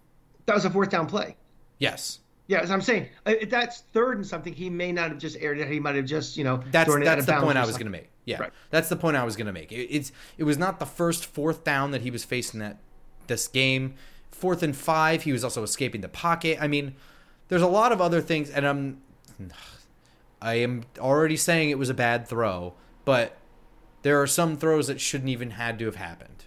That 0.46 0.54
was 0.54 0.64
a 0.64 0.70
fourth 0.70 0.90
down 0.90 1.06
play. 1.06 1.36
Yes. 1.78 2.18
Yeah, 2.46 2.60
as 2.60 2.70
I'm 2.70 2.82
saying, 2.82 3.08
uh, 3.26 3.30
if 3.40 3.48
that's 3.48 3.80
third 3.92 4.18
and 4.18 4.26
something, 4.26 4.52
he 4.52 4.68
may 4.68 4.92
not 4.92 5.10
have 5.10 5.18
just 5.18 5.38
aired 5.40 5.58
it. 5.58 5.68
He 5.68 5.80
might 5.80 5.94
have 5.94 6.04
just, 6.04 6.36
you 6.36 6.44
know, 6.44 6.62
that's 6.70 6.94
that's 6.94 7.24
the 7.24 7.40
point 7.40 7.56
I 7.56 7.64
was 7.64 7.76
going 7.76 7.86
to 7.86 7.92
make. 7.92 8.10
Yeah, 8.26 8.38
right. 8.38 8.52
that's 8.70 8.88
the 8.88 8.96
point 8.96 9.16
I 9.16 9.24
was 9.24 9.36
going 9.36 9.46
to 9.46 9.52
make. 9.52 9.72
It, 9.72 9.88
it's 9.90 10.12
it 10.36 10.44
was 10.44 10.58
not 10.58 10.78
the 10.78 10.86
first 10.86 11.24
fourth 11.24 11.64
down 11.64 11.92
that 11.92 12.02
he 12.02 12.10
was 12.10 12.24
facing 12.24 12.60
that 12.60 12.78
this 13.28 13.48
game. 13.48 13.94
Fourth 14.30 14.62
and 14.62 14.76
five, 14.76 15.22
he 15.22 15.32
was 15.32 15.42
also 15.42 15.62
escaping 15.62 16.02
the 16.02 16.08
pocket. 16.08 16.58
I 16.60 16.68
mean, 16.68 16.96
there's 17.48 17.62
a 17.62 17.68
lot 17.68 17.92
of 17.92 18.00
other 18.02 18.20
things, 18.20 18.50
and 18.50 18.66
I'm 18.66 19.00
I 20.44 20.54
am 20.56 20.84
already 20.98 21.38
saying 21.38 21.70
it 21.70 21.78
was 21.78 21.88
a 21.88 21.94
bad 21.94 22.28
throw, 22.28 22.74
but 23.06 23.38
there 24.02 24.20
are 24.20 24.26
some 24.26 24.58
throws 24.58 24.88
that 24.88 25.00
shouldn't 25.00 25.30
even 25.30 25.52
had 25.52 25.78
to 25.78 25.86
have 25.86 25.96
happened. 25.96 26.44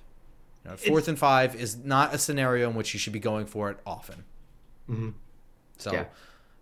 You 0.64 0.72
know, 0.72 0.78
fourth 0.78 1.00
it's, 1.00 1.08
and 1.08 1.20
five 1.20 1.56
is 1.56 1.78
not 1.78 2.14
a 2.14 2.20
scenario 2.20 2.70
in 2.70 2.76
which 2.76 2.94
you 2.94 3.00
should 3.00 3.14
be 3.14 3.20
going 3.20 3.48
for 3.48 3.72
it 3.72 3.80
often. 3.88 4.24
Mm-hmm. 4.88 5.10
So, 5.80 5.94
yeah. 5.94 6.06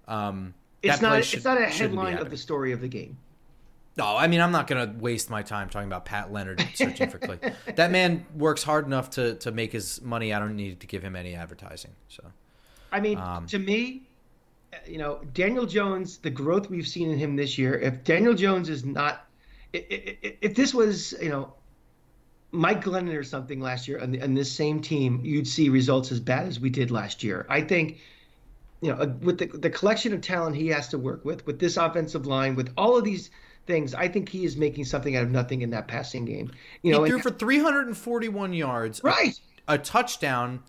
um, 0.07 0.53
it's 0.81 1.01
not 1.01 1.25
should, 1.25 1.37
it's 1.37 1.45
not 1.45 1.59
a 1.59 1.65
headline 1.65 2.17
of 2.19 2.29
the 2.29 2.37
story 2.37 2.71
of 2.71 2.79
the 2.79 2.87
game. 2.87 3.17
No, 3.97 4.15
I 4.15 4.27
mean 4.27 4.39
I'm 4.39 4.51
not 4.51 4.67
going 4.67 4.89
to 4.89 4.97
waste 4.97 5.29
my 5.29 5.41
time 5.41 5.69
talking 5.69 5.87
about 5.87 6.05
Pat 6.05 6.31
Leonard 6.31 6.65
searching 6.73 7.09
for 7.09 7.17
click. 7.17 7.53
That 7.75 7.91
man 7.91 8.25
works 8.33 8.63
hard 8.63 8.85
enough 8.85 9.09
to 9.11 9.35
to 9.35 9.51
make 9.51 9.73
his 9.73 10.01
money. 10.01 10.33
I 10.33 10.39
don't 10.39 10.55
need 10.55 10.79
to 10.79 10.87
give 10.87 11.03
him 11.03 11.15
any 11.17 11.35
advertising. 11.35 11.91
So, 12.07 12.23
I 12.91 13.01
mean, 13.01 13.17
um, 13.17 13.45
to 13.47 13.59
me, 13.59 14.03
you 14.87 14.97
know, 14.97 15.21
Daniel 15.33 15.65
Jones, 15.65 16.17
the 16.17 16.29
growth 16.29 16.69
we've 16.69 16.87
seen 16.87 17.09
in 17.09 17.17
him 17.17 17.35
this 17.35 17.57
year. 17.57 17.77
If 17.77 18.03
Daniel 18.03 18.33
Jones 18.33 18.69
is 18.69 18.85
not, 18.85 19.25
if, 19.73 20.17
if 20.41 20.55
this 20.55 20.73
was, 20.73 21.13
you 21.21 21.29
know, 21.29 21.53
Mike 22.51 22.83
Glennon 22.83 23.15
or 23.15 23.23
something 23.23 23.59
last 23.59 23.87
year 23.87 23.99
on, 23.99 24.21
on 24.21 24.33
this 24.33 24.51
same 24.51 24.81
team, 24.81 25.19
you'd 25.23 25.47
see 25.47 25.69
results 25.69 26.11
as 26.11 26.19
bad 26.19 26.47
as 26.47 26.59
we 26.59 26.69
did 26.69 26.91
last 26.91 27.23
year. 27.23 27.45
I 27.49 27.61
think, 27.61 27.99
you 28.81 28.91
know, 28.91 29.01
uh, 29.01 29.13
with 29.21 29.39
the, 29.39 29.47
the 29.47 29.69
collection 29.69 30.13
of 30.13 30.21
talent 30.21 30.55
he 30.55 30.67
has 30.67 30.87
to 30.89 30.97
work 30.97 31.25
with, 31.25 31.45
with 31.45 31.59
this 31.59 31.77
offensive 31.77 32.25
line, 32.25 32.55
with 32.55 32.71
all 32.77 32.97
of 32.97 33.03
these 33.03 33.29
things, 33.65 33.93
I 33.93 34.07
think 34.07 34.29
he 34.29 34.45
is 34.45 34.57
making 34.57 34.85
something 34.85 35.15
out 35.15 35.23
of 35.23 35.31
nothing 35.31 35.61
in 35.61 35.71
that 35.71 35.87
passing 35.87 36.25
game. 36.25 36.51
You 36.81 36.91
know, 36.91 37.03
he 37.03 37.09
threw 37.09 37.17
and, 37.17 37.23
for 37.23 37.31
341 37.31 38.53
yards, 38.53 39.03
right? 39.03 39.39
A, 39.67 39.73
a, 39.73 39.77
touchdown, 39.77 40.61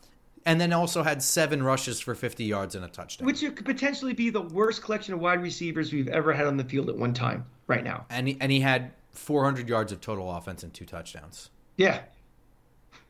and 0.46 0.60
then 0.60 0.72
also 0.72 1.02
had 1.02 1.22
seven 1.22 1.62
rushes 1.62 2.00
for 2.00 2.14
50 2.14 2.44
yards 2.44 2.76
and 2.76 2.84
a 2.84 2.88
touchdown, 2.88 3.26
which 3.26 3.40
could 3.40 3.64
potentially 3.64 4.14
be 4.14 4.30
the 4.30 4.40
worst 4.40 4.80
collection 4.80 5.12
of 5.12 5.20
wide 5.20 5.42
receivers 5.42 5.92
we've 5.92 6.08
ever 6.08 6.32
had 6.32 6.46
on 6.46 6.56
the 6.56 6.64
field 6.64 6.88
at 6.88 6.96
one 6.96 7.12
time 7.12 7.44
right 7.66 7.82
now. 7.82 8.06
And 8.08 8.28
he, 8.28 8.38
and 8.40 8.52
he 8.52 8.60
had 8.60 8.92
400 9.10 9.68
yards 9.68 9.90
of 9.90 10.00
total 10.00 10.30
offense 10.30 10.62
and 10.62 10.72
two 10.72 10.86
touchdowns. 10.86 11.50
Yeah. 11.76 12.00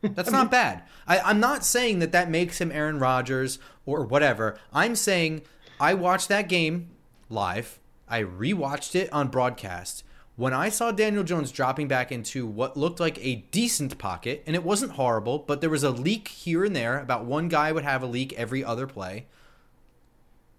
That's 0.01 0.31
not 0.33 0.51
bad. 0.51 0.85
I, 1.07 1.31
am 1.31 1.38
not 1.38 1.62
saying 1.62 1.99
that 1.99 2.12
that 2.12 2.31
makes 2.31 2.59
him 2.59 2.72
Aaron 2.72 2.99
Rodgers 2.99 3.59
or 3.85 4.07
whatever. 4.07 4.59
I'm 4.72 4.96
saying 4.96 5.42
I 5.79 5.92
watched 5.92 6.29
that 6.31 6.49
game 6.49 6.88
live. 7.29 7.79
I 8.08 8.23
rewatched 8.23 8.94
it 8.94 9.13
on 9.13 9.29
broadcast. 9.29 10.04
When 10.37 10.53
I 10.53 10.69
saw 10.69 10.93
Daniel 10.93 11.25
Jones 11.25 11.51
dropping 11.51 11.89
back 11.89 12.13
into 12.13 12.47
what 12.47 12.77
looked 12.77 13.01
like 13.01 13.19
a 13.25 13.47
decent 13.51 13.97
pocket, 13.97 14.43
and 14.47 14.55
it 14.55 14.63
wasn't 14.63 14.93
horrible, 14.93 15.39
but 15.39 15.63
there 15.63 15.71
was 15.71 15.83
a 15.83 15.91
leak 15.91 16.29
here 16.29 16.63
and 16.63 16.77
there. 16.77 16.99
About 16.99 17.25
one 17.25 17.49
guy 17.49 17.73
would 17.73 17.85
have 17.85 18.03
a 18.03 18.07
leak 18.07 18.35
every 18.35 18.63
other 18.63 18.87
play. 18.87 19.27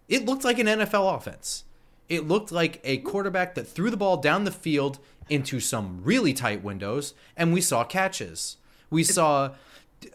It 0.10 0.26
looked 0.26 0.44
like 0.44 0.58
an 0.58 0.66
NFL 0.66 1.16
offense. 1.16 1.64
It 2.10 2.28
looked 2.28 2.52
like 2.52 2.82
a 2.84 2.98
quarterback 2.98 3.54
that 3.54 3.68
threw 3.68 3.92
the 3.92 3.98
ball 3.98 4.18
down 4.18 4.46
the 4.46 4.52
field 4.52 4.98
into 5.30 5.60
some 5.60 6.02
really 6.04 6.34
tight 6.34 6.64
windows, 6.64 7.14
and 7.36 7.54
we 7.54 7.62
saw 7.62 7.84
catches. 7.84 8.58
We 8.90 9.04
saw. 9.04 9.52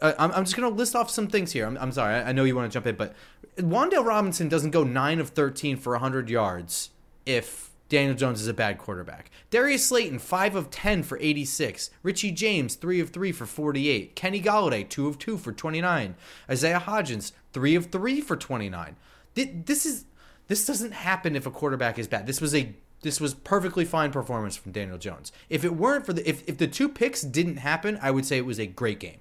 Uh, 0.01 0.13
I'm, 0.17 0.31
I'm 0.31 0.43
just 0.43 0.57
going 0.57 0.69
to 0.69 0.75
list 0.75 0.95
off 0.95 1.09
some 1.09 1.27
things 1.27 1.53
here. 1.53 1.65
I'm, 1.65 1.77
I'm 1.77 1.91
sorry. 1.91 2.15
I, 2.15 2.29
I 2.29 2.31
know 2.33 2.43
you 2.43 2.55
want 2.55 2.69
to 2.69 2.73
jump 2.73 2.87
in, 2.87 2.95
but 2.95 3.15
Wan'Dale 3.57 4.05
Robinson 4.05 4.49
doesn't 4.49 4.71
go 4.71 4.83
9 4.83 5.19
of 5.19 5.29
13 5.29 5.77
for 5.77 5.93
100 5.93 6.29
yards 6.29 6.89
if 7.25 7.69
Daniel 7.93 8.15
Jones 8.15 8.41
is 8.41 8.47
a 8.47 8.55
bad 8.55 8.79
quarterback. 8.79 9.29
Darius 9.51 9.85
Slayton, 9.85 10.17
5 10.17 10.55
of 10.55 10.71
10 10.71 11.03
for 11.03 11.19
86. 11.19 11.91
Richie 12.01 12.31
James, 12.31 12.73
3 12.73 12.99
of 12.99 13.11
3 13.11 13.31
for 13.31 13.45
48. 13.45 14.15
Kenny 14.15 14.41
Golladay, 14.41 14.89
2 14.89 15.07
of 15.07 15.19
2 15.19 15.37
for 15.37 15.51
29. 15.51 16.15
Isaiah 16.49 16.83
Hodgins, 16.83 17.33
3 17.51 17.75
of 17.75 17.91
3 17.91 18.19
for 18.19 18.35
29. 18.35 18.95
This 19.35 19.85
is 19.85 20.05
this 20.47 20.65
doesn't 20.65 20.91
happen 20.91 21.35
if 21.35 21.45
a 21.45 21.51
quarterback 21.51 21.99
is 21.99 22.07
bad. 22.07 22.25
This 22.25 22.41
was 22.41 22.55
a 22.55 22.73
this 23.01 23.21
was 23.21 23.35
perfectly 23.35 23.85
fine 23.85 24.11
performance 24.11 24.55
from 24.55 24.71
Daniel 24.71 24.97
Jones. 24.97 25.31
If 25.47 25.63
it 25.63 25.75
weren't 25.75 26.05
for 26.05 26.13
the 26.13 26.27
if, 26.27 26.47
if 26.49 26.57
the 26.57 26.67
two 26.67 26.89
picks 26.89 27.21
didn't 27.21 27.57
happen, 27.57 27.99
I 28.01 28.09
would 28.09 28.25
say 28.25 28.37
it 28.37 28.45
was 28.45 28.59
a 28.59 28.65
great 28.65 28.99
game. 28.99 29.19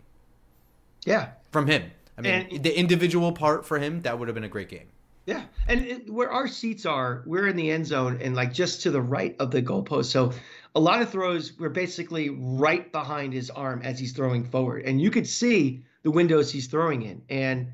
Yeah. 1.04 1.32
From 1.50 1.66
him. 1.66 1.90
I 2.16 2.22
mean, 2.22 2.46
and, 2.50 2.62
the 2.62 2.78
individual 2.78 3.32
part 3.32 3.66
for 3.66 3.78
him, 3.78 4.00
that 4.00 4.18
would 4.18 4.28
have 4.28 4.34
been 4.34 4.44
a 4.44 4.48
great 4.48 4.70
game. 4.70 4.88
Yeah, 5.24 5.44
and 5.68 5.84
it, 5.86 6.10
where 6.10 6.32
our 6.32 6.48
seats 6.48 6.84
are, 6.84 7.22
we're 7.26 7.46
in 7.46 7.54
the 7.54 7.70
end 7.70 7.86
zone 7.86 8.18
and 8.20 8.34
like 8.34 8.52
just 8.52 8.82
to 8.82 8.90
the 8.90 9.00
right 9.00 9.36
of 9.38 9.52
the 9.52 9.62
goalpost. 9.62 10.06
So 10.06 10.32
a 10.74 10.80
lot 10.80 11.00
of 11.00 11.10
throws 11.10 11.56
were 11.58 11.68
basically 11.68 12.30
right 12.30 12.90
behind 12.90 13.32
his 13.32 13.48
arm 13.48 13.82
as 13.84 14.00
he's 14.00 14.12
throwing 14.12 14.44
forward, 14.44 14.82
and 14.84 15.00
you 15.00 15.10
could 15.10 15.26
see 15.26 15.84
the 16.02 16.10
windows 16.10 16.50
he's 16.50 16.66
throwing 16.66 17.02
in. 17.02 17.22
And 17.28 17.72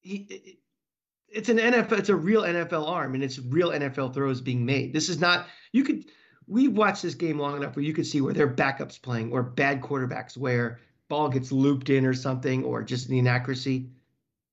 he, 0.00 0.58
it's 1.28 1.48
an 1.48 1.56
NFL, 1.56 1.98
it's 1.98 2.10
a 2.10 2.16
real 2.16 2.42
NFL 2.42 2.86
arm, 2.86 3.14
and 3.14 3.24
it's 3.24 3.38
real 3.38 3.70
NFL 3.70 4.12
throws 4.12 4.42
being 4.42 4.66
made. 4.66 4.92
This 4.92 5.08
is 5.08 5.18
not 5.18 5.46
you 5.72 5.82
could. 5.82 6.04
We've 6.46 6.72
watched 6.72 7.02
this 7.02 7.14
game 7.14 7.38
long 7.38 7.56
enough 7.56 7.76
where 7.76 7.84
you 7.84 7.94
could 7.94 8.06
see 8.06 8.20
where 8.20 8.34
their 8.34 8.48
backups 8.48 9.00
playing 9.00 9.32
or 9.32 9.42
bad 9.42 9.80
quarterbacks 9.80 10.36
where 10.36 10.80
ball 11.08 11.28
gets 11.28 11.52
looped 11.52 11.88
in 11.88 12.04
or 12.04 12.12
something 12.12 12.64
or 12.64 12.82
just 12.82 13.08
an 13.08 13.14
inaccuracy. 13.14 13.88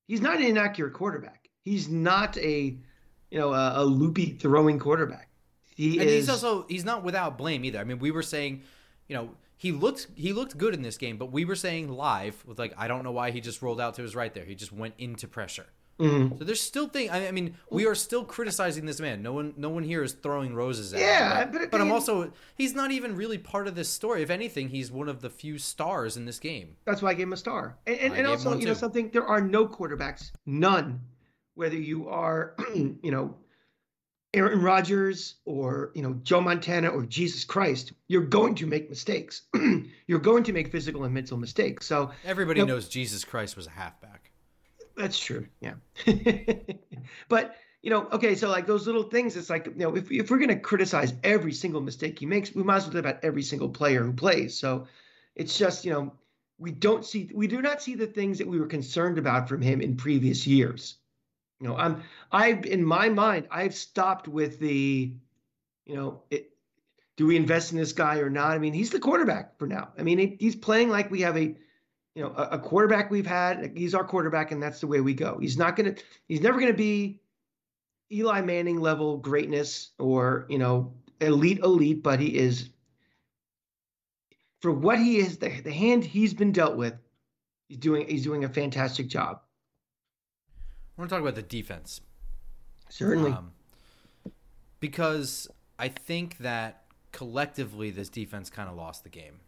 He's 0.08 0.22
not 0.22 0.38
an 0.38 0.44
inaccurate 0.44 0.94
quarterback 0.94 1.39
He's 1.66 1.90
not 1.90 2.38
a 2.38 2.78
you 3.32 3.40
know 3.40 3.54
a, 3.54 3.84
a 3.84 3.86
loopy 3.86 4.32
throwing 4.32 4.80
quarterback. 4.80 5.30
He 5.76 6.00
and 6.00 6.10
is, 6.10 6.16
he's 6.16 6.30
also 6.30 6.66
he's 6.68 6.86
not 6.86 7.04
without 7.04 7.38
blame 7.38 7.64
either. 7.64 7.80
I 7.80 7.84
mean, 7.84 8.00
we 8.00 8.12
were 8.12 8.24
saying, 8.24 8.64
you 9.08 9.16
know, 9.16 9.30
he 9.56 9.72
looked 9.72 10.08
he 10.16 10.34
looked 10.34 10.58
good 10.58 10.74
in 10.74 10.82
this 10.82 10.98
game, 10.98 11.18
but 11.18 11.32
we 11.32 11.46
were 11.46 11.56
saying 11.56 11.90
live 11.90 12.44
with 12.46 12.60
like 12.60 12.74
I 12.78 12.88
don't 12.88 13.04
know 13.04 13.12
why 13.12 13.32
he 13.32 13.42
just 13.42 13.62
rolled 13.62 13.80
out 13.80 13.96
to 13.96 14.02
his 14.02 14.16
right 14.16 14.34
there. 14.34 14.46
He 14.46 14.56
just 14.56 14.72
went 14.72 14.96
into 14.98 15.28
pressure. 15.28 15.68
Mm-hmm. 16.00 16.38
So 16.38 16.44
there's 16.46 16.62
still 16.62 16.88
thing. 16.88 17.12
I 17.12 17.30
mean, 17.32 17.56
we 17.70 17.86
are 17.86 17.96
still 17.96 18.24
criticizing 18.24 18.86
this 18.86 19.02
man. 19.02 19.22
No 19.22 19.34
one, 19.34 19.54
no 19.58 19.70
one 19.70 19.84
here 19.84 20.02
is 20.02 20.14
throwing 20.14 20.54
roses 20.54 20.94
at 20.94 21.02
yeah, 21.02 21.44
him. 21.44 21.52
But, 21.52 21.72
but 21.72 21.82
I'm 21.82 21.92
also 21.92 22.32
he's 22.56 22.74
not 22.74 22.92
even 22.92 23.18
really 23.18 23.38
part 23.38 23.68
of 23.68 23.76
this 23.76 23.90
story. 23.90 24.24
If 24.24 24.30
anything, 24.30 24.70
he's 24.70 24.92
one 24.92 25.10
of 25.10 25.22
the 25.22 25.30
few 25.30 25.58
stars 25.58 26.16
in 26.16 26.24
this 26.24 26.40
game. 26.40 26.78
That's 26.86 27.02
why 27.02 27.10
I 27.10 27.14
gave 27.16 27.28
him 27.28 27.34
a 27.34 27.38
star. 27.38 27.78
And, 27.86 28.00
and, 28.00 28.14
and 28.14 28.28
also, 28.28 28.58
you 28.58 28.66
know, 28.66 28.74
something. 28.74 29.10
There 29.10 29.26
are 29.26 29.42
no 29.42 29.68
quarterbacks, 29.68 30.32
none 30.46 31.02
whether 31.60 31.76
you 31.76 32.08
are, 32.08 32.56
you 32.74 33.12
know, 33.12 33.36
Aaron 34.34 34.62
Rodgers 34.62 35.36
or 35.44 35.92
you 35.94 36.02
know 36.02 36.14
Joe 36.24 36.40
Montana 36.40 36.88
or 36.88 37.06
Jesus 37.06 37.44
Christ, 37.44 37.92
you're 38.08 38.24
going 38.24 38.56
to 38.56 38.66
make 38.66 38.90
mistakes. 38.90 39.42
you're 40.08 40.20
going 40.20 40.44
to 40.44 40.54
make 40.54 40.72
physical 40.72 41.04
and 41.04 41.14
mental 41.14 41.38
mistakes. 41.38 41.86
So 41.86 42.12
everybody 42.24 42.62
you 42.62 42.66
know, 42.66 42.76
knows 42.76 42.88
Jesus 42.88 43.26
Christ 43.26 43.58
was 43.58 43.68
a 43.68 43.72
halfback. 43.72 44.32
That's 44.96 45.20
true. 45.20 45.48
Yeah. 45.60 45.74
but 47.28 47.56
you 47.82 47.90
know, 47.90 48.08
okay, 48.14 48.36
so 48.36 48.50
like 48.50 48.66
those 48.66 48.86
little 48.86 49.04
things, 49.04 49.36
it's 49.36 49.50
like 49.50 49.66
you 49.66 49.74
know, 49.76 49.96
if 49.96 50.10
if 50.12 50.32
we're 50.32 50.40
gonna 50.40 50.60
criticize 50.60 51.14
every 51.24 51.54
single 51.54 51.82
mistake 51.82 52.20
he 52.20 52.26
makes, 52.26 52.56
we 52.56 52.64
might 52.64 52.78
as 52.78 52.84
well 52.84 52.94
do 52.94 53.00
about 53.00 53.24
every 53.24 53.44
single 53.44 53.70
player 53.70 54.04
who 54.04 54.14
plays. 54.14 54.58
So 54.58 54.88
it's 55.36 55.58
just 55.58 55.84
you 55.84 55.92
know, 55.92 56.14
we 56.58 56.72
don't 56.72 57.04
see 57.04 57.30
we 57.34 57.48
do 57.48 57.62
not 57.62 57.82
see 57.82 57.96
the 57.96 58.08
things 58.08 58.38
that 58.38 58.48
we 58.48 58.60
were 58.60 58.68
concerned 58.68 59.18
about 59.18 59.50
from 59.50 59.62
him 59.62 59.82
in 59.82 59.98
previous 59.98 60.48
years. 60.48 60.96
You 61.60 61.68
know, 61.68 61.76
I'm 61.76 62.04
I've 62.32 62.66
in 62.66 62.84
my 62.84 63.10
mind 63.10 63.48
I've 63.52 63.76
stopped 63.76 64.28
with 64.28 64.60
the, 64.60 65.14
you 65.86 65.96
know, 65.96 66.24
it, 66.30 66.52
do 67.18 67.28
we 67.28 67.36
invest 67.36 67.72
in 67.72 67.78
this 67.78 67.92
guy 67.92 68.20
or 68.20 68.30
not? 68.30 68.52
I 68.52 68.60
mean, 68.60 68.74
he's 68.74 68.92
the 68.92 69.00
quarterback 69.00 69.60
for 69.60 69.68
now. 69.68 69.90
I 69.98 70.04
mean, 70.04 70.38
he's 70.40 70.56
playing 70.56 70.90
like 70.90 71.12
we 71.12 71.20
have 71.22 71.36
a, 71.36 71.56
you 72.16 72.24
know, 72.24 72.34
a, 72.38 72.44
a 72.52 72.60
quarterback 72.60 73.12
we've 73.12 73.28
had. 73.28 73.74
He's 73.76 73.94
our 73.94 74.06
quarterback, 74.06 74.52
and 74.52 74.64
that's 74.64 74.80
the 74.80 74.88
way 74.88 75.02
we 75.02 75.14
go. 75.14 75.38
He's 75.40 75.58
not 75.58 75.76
gonna. 75.76 75.96
He's 76.30 76.40
never 76.40 76.60
gonna 76.60 76.74
be 76.74 77.20
Eli 78.12 78.42
Manning 78.42 78.80
level 78.80 79.18
greatness 79.18 79.92
or 80.00 80.46
you 80.50 80.58
know 80.58 80.94
elite 81.20 81.60
elite, 81.60 82.02
but 82.02 82.22
he 82.22 82.38
is 82.38 82.70
for 84.62 84.72
what 84.72 85.00
he 85.00 85.18
is 85.18 85.38
the, 85.38 85.62
the 85.62 85.72
hand 85.72 86.04
he's 86.06 86.34
been 86.34 86.54
dealt 86.54 86.78
with. 86.78 86.94
He's 87.68 87.78
doing 87.80 88.08
he's 88.08 88.24
doing 88.24 88.46
a 88.46 88.50
fantastic 88.50 89.08
job. 89.08 89.42
I 91.00 91.02
want 91.02 91.12
to 91.12 91.16
talk 91.16 91.22
about 91.22 91.36
the 91.36 91.42
defense. 91.42 92.02
Certainly. 92.90 93.32
Um, 93.32 93.54
because 94.82 95.48
I 95.78 95.88
think 95.88 96.40
that 96.40 96.84
collectively 97.14 97.90
this 97.90 98.10
defense 98.10 98.50
kind 98.50 98.68
of 98.68 98.76
lost 98.76 99.04
the 99.04 99.10
game. 99.10 99.40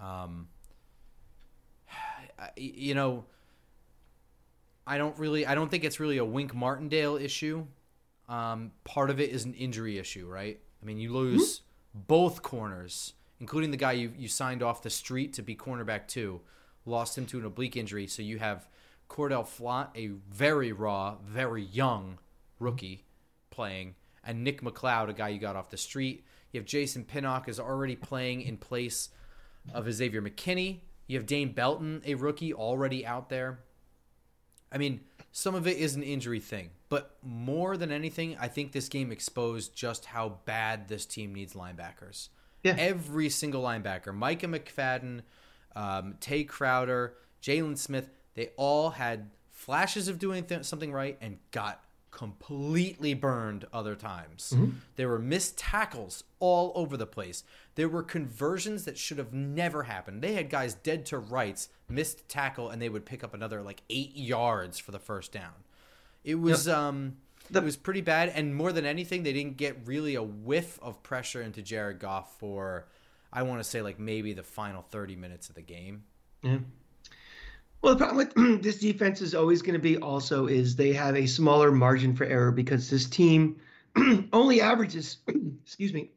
Um, 0.00 0.46
you 2.56 2.94
know, 2.94 3.24
I 4.86 4.98
don't 4.98 5.18
really, 5.18 5.44
I 5.44 5.56
don't 5.56 5.68
think 5.68 5.82
it's 5.82 5.98
really 5.98 6.18
a 6.18 6.24
Wink 6.24 6.54
Martindale 6.54 7.16
issue. 7.16 7.66
Um, 8.28 8.70
part 8.84 9.10
of 9.10 9.18
it 9.18 9.30
is 9.30 9.44
an 9.44 9.54
injury 9.54 9.98
issue, 9.98 10.28
right? 10.28 10.60
I 10.80 10.86
mean, 10.86 10.98
you 10.98 11.12
lose 11.12 11.58
mm-hmm. 11.58 12.02
both 12.06 12.42
corners, 12.42 13.14
including 13.40 13.72
the 13.72 13.76
guy 13.76 13.92
you, 13.92 14.12
you 14.16 14.28
signed 14.28 14.62
off 14.62 14.80
the 14.80 14.90
street 14.90 15.32
to 15.32 15.42
be 15.42 15.56
cornerback 15.56 16.06
two, 16.06 16.40
lost 16.86 17.18
him 17.18 17.26
to 17.26 17.40
an 17.40 17.46
oblique 17.46 17.76
injury. 17.76 18.06
So 18.06 18.22
you 18.22 18.38
have 18.38 18.68
Cordale 19.12 19.44
Flott, 19.44 19.88
a 19.94 20.06
very 20.30 20.72
raw, 20.72 21.16
very 21.22 21.62
young 21.62 22.18
rookie 22.58 23.04
playing, 23.50 23.94
and 24.24 24.42
Nick 24.42 24.62
McCloud, 24.62 25.10
a 25.10 25.12
guy 25.12 25.28
you 25.28 25.38
got 25.38 25.54
off 25.54 25.68
the 25.68 25.76
street. 25.76 26.24
You 26.50 26.60
have 26.60 26.66
Jason 26.66 27.04
Pinnock 27.04 27.46
is 27.46 27.60
already 27.60 27.94
playing 27.94 28.40
in 28.40 28.56
place 28.56 29.10
of 29.74 29.92
Xavier 29.92 30.22
McKinney. 30.22 30.80
You 31.06 31.18
have 31.18 31.26
Dane 31.26 31.52
Belton, 31.52 32.00
a 32.06 32.14
rookie 32.14 32.54
already 32.54 33.04
out 33.04 33.28
there. 33.28 33.60
I 34.72 34.78
mean, 34.78 35.00
some 35.30 35.54
of 35.54 35.66
it 35.66 35.76
is 35.76 35.94
an 35.94 36.02
injury 36.02 36.40
thing, 36.40 36.70
but 36.88 37.18
more 37.22 37.76
than 37.76 37.92
anything, 37.92 38.38
I 38.40 38.48
think 38.48 38.72
this 38.72 38.88
game 38.88 39.12
exposed 39.12 39.76
just 39.76 40.06
how 40.06 40.38
bad 40.46 40.88
this 40.88 41.04
team 41.04 41.34
needs 41.34 41.52
linebackers. 41.52 42.30
Yeah. 42.62 42.76
Every 42.78 43.28
single 43.28 43.62
linebacker, 43.62 44.14
Micah 44.14 44.46
McFadden, 44.46 45.20
um, 45.76 46.14
Tae 46.20 46.44
Crowder, 46.44 47.14
Jaylon 47.42 47.76
Smith, 47.76 48.08
they 48.34 48.50
all 48.56 48.90
had 48.90 49.30
flashes 49.50 50.08
of 50.08 50.18
doing 50.18 50.44
th- 50.44 50.64
something 50.64 50.92
right 50.92 51.16
and 51.20 51.38
got 51.50 51.84
completely 52.10 53.14
burned 53.14 53.64
other 53.72 53.94
times. 53.94 54.52
Mm-hmm. 54.54 54.70
There 54.96 55.08
were 55.08 55.18
missed 55.18 55.56
tackles 55.56 56.24
all 56.40 56.72
over 56.74 56.96
the 56.96 57.06
place. 57.06 57.42
There 57.74 57.88
were 57.88 58.02
conversions 58.02 58.84
that 58.84 58.98
should 58.98 59.18
have 59.18 59.32
never 59.32 59.84
happened. 59.84 60.20
They 60.22 60.34
had 60.34 60.50
guys 60.50 60.74
dead 60.74 61.06
to 61.06 61.18
rights, 61.18 61.70
missed 61.88 62.28
tackle, 62.28 62.68
and 62.68 62.82
they 62.82 62.90
would 62.90 63.06
pick 63.06 63.24
up 63.24 63.34
another 63.34 63.62
like 63.62 63.82
eight 63.88 64.14
yards 64.14 64.78
for 64.78 64.90
the 64.90 64.98
first 64.98 65.32
down. 65.32 65.64
It 66.22 66.36
was 66.36 66.66
yep. 66.66 66.76
um 66.76 67.16
the- 67.50 67.60
it 67.60 67.64
was 67.64 67.76
pretty 67.76 68.02
bad, 68.02 68.28
and 68.28 68.54
more 68.54 68.72
than 68.72 68.84
anything, 68.86 69.22
they 69.22 69.32
didn't 69.32 69.56
get 69.56 69.86
really 69.86 70.14
a 70.14 70.22
whiff 70.22 70.78
of 70.82 71.02
pressure 71.02 71.42
into 71.42 71.62
Jared 71.62 71.98
Goff 71.98 72.38
for 72.38 72.86
I 73.32 73.42
want 73.42 73.60
to 73.60 73.64
say 73.64 73.80
like 73.80 73.98
maybe 73.98 74.32
the 74.34 74.42
final 74.42 74.82
thirty 74.82 75.16
minutes 75.16 75.48
of 75.48 75.54
the 75.54 75.62
game. 75.62 76.04
Yeah. 76.42 76.58
Well, 77.82 77.94
the 77.94 77.98
problem 77.98 78.16
with 78.16 78.62
this 78.62 78.78
defense 78.78 79.20
is 79.20 79.34
always 79.34 79.60
going 79.60 79.74
to 79.74 79.80
be 79.80 79.96
also 79.96 80.46
is 80.46 80.76
they 80.76 80.92
have 80.92 81.16
a 81.16 81.26
smaller 81.26 81.72
margin 81.72 82.14
for 82.14 82.24
error 82.24 82.52
because 82.52 82.88
this 82.88 83.06
team 83.06 83.60
only 84.32 84.60
averages, 84.60 85.18
excuse 85.64 85.92
me, 85.92 86.12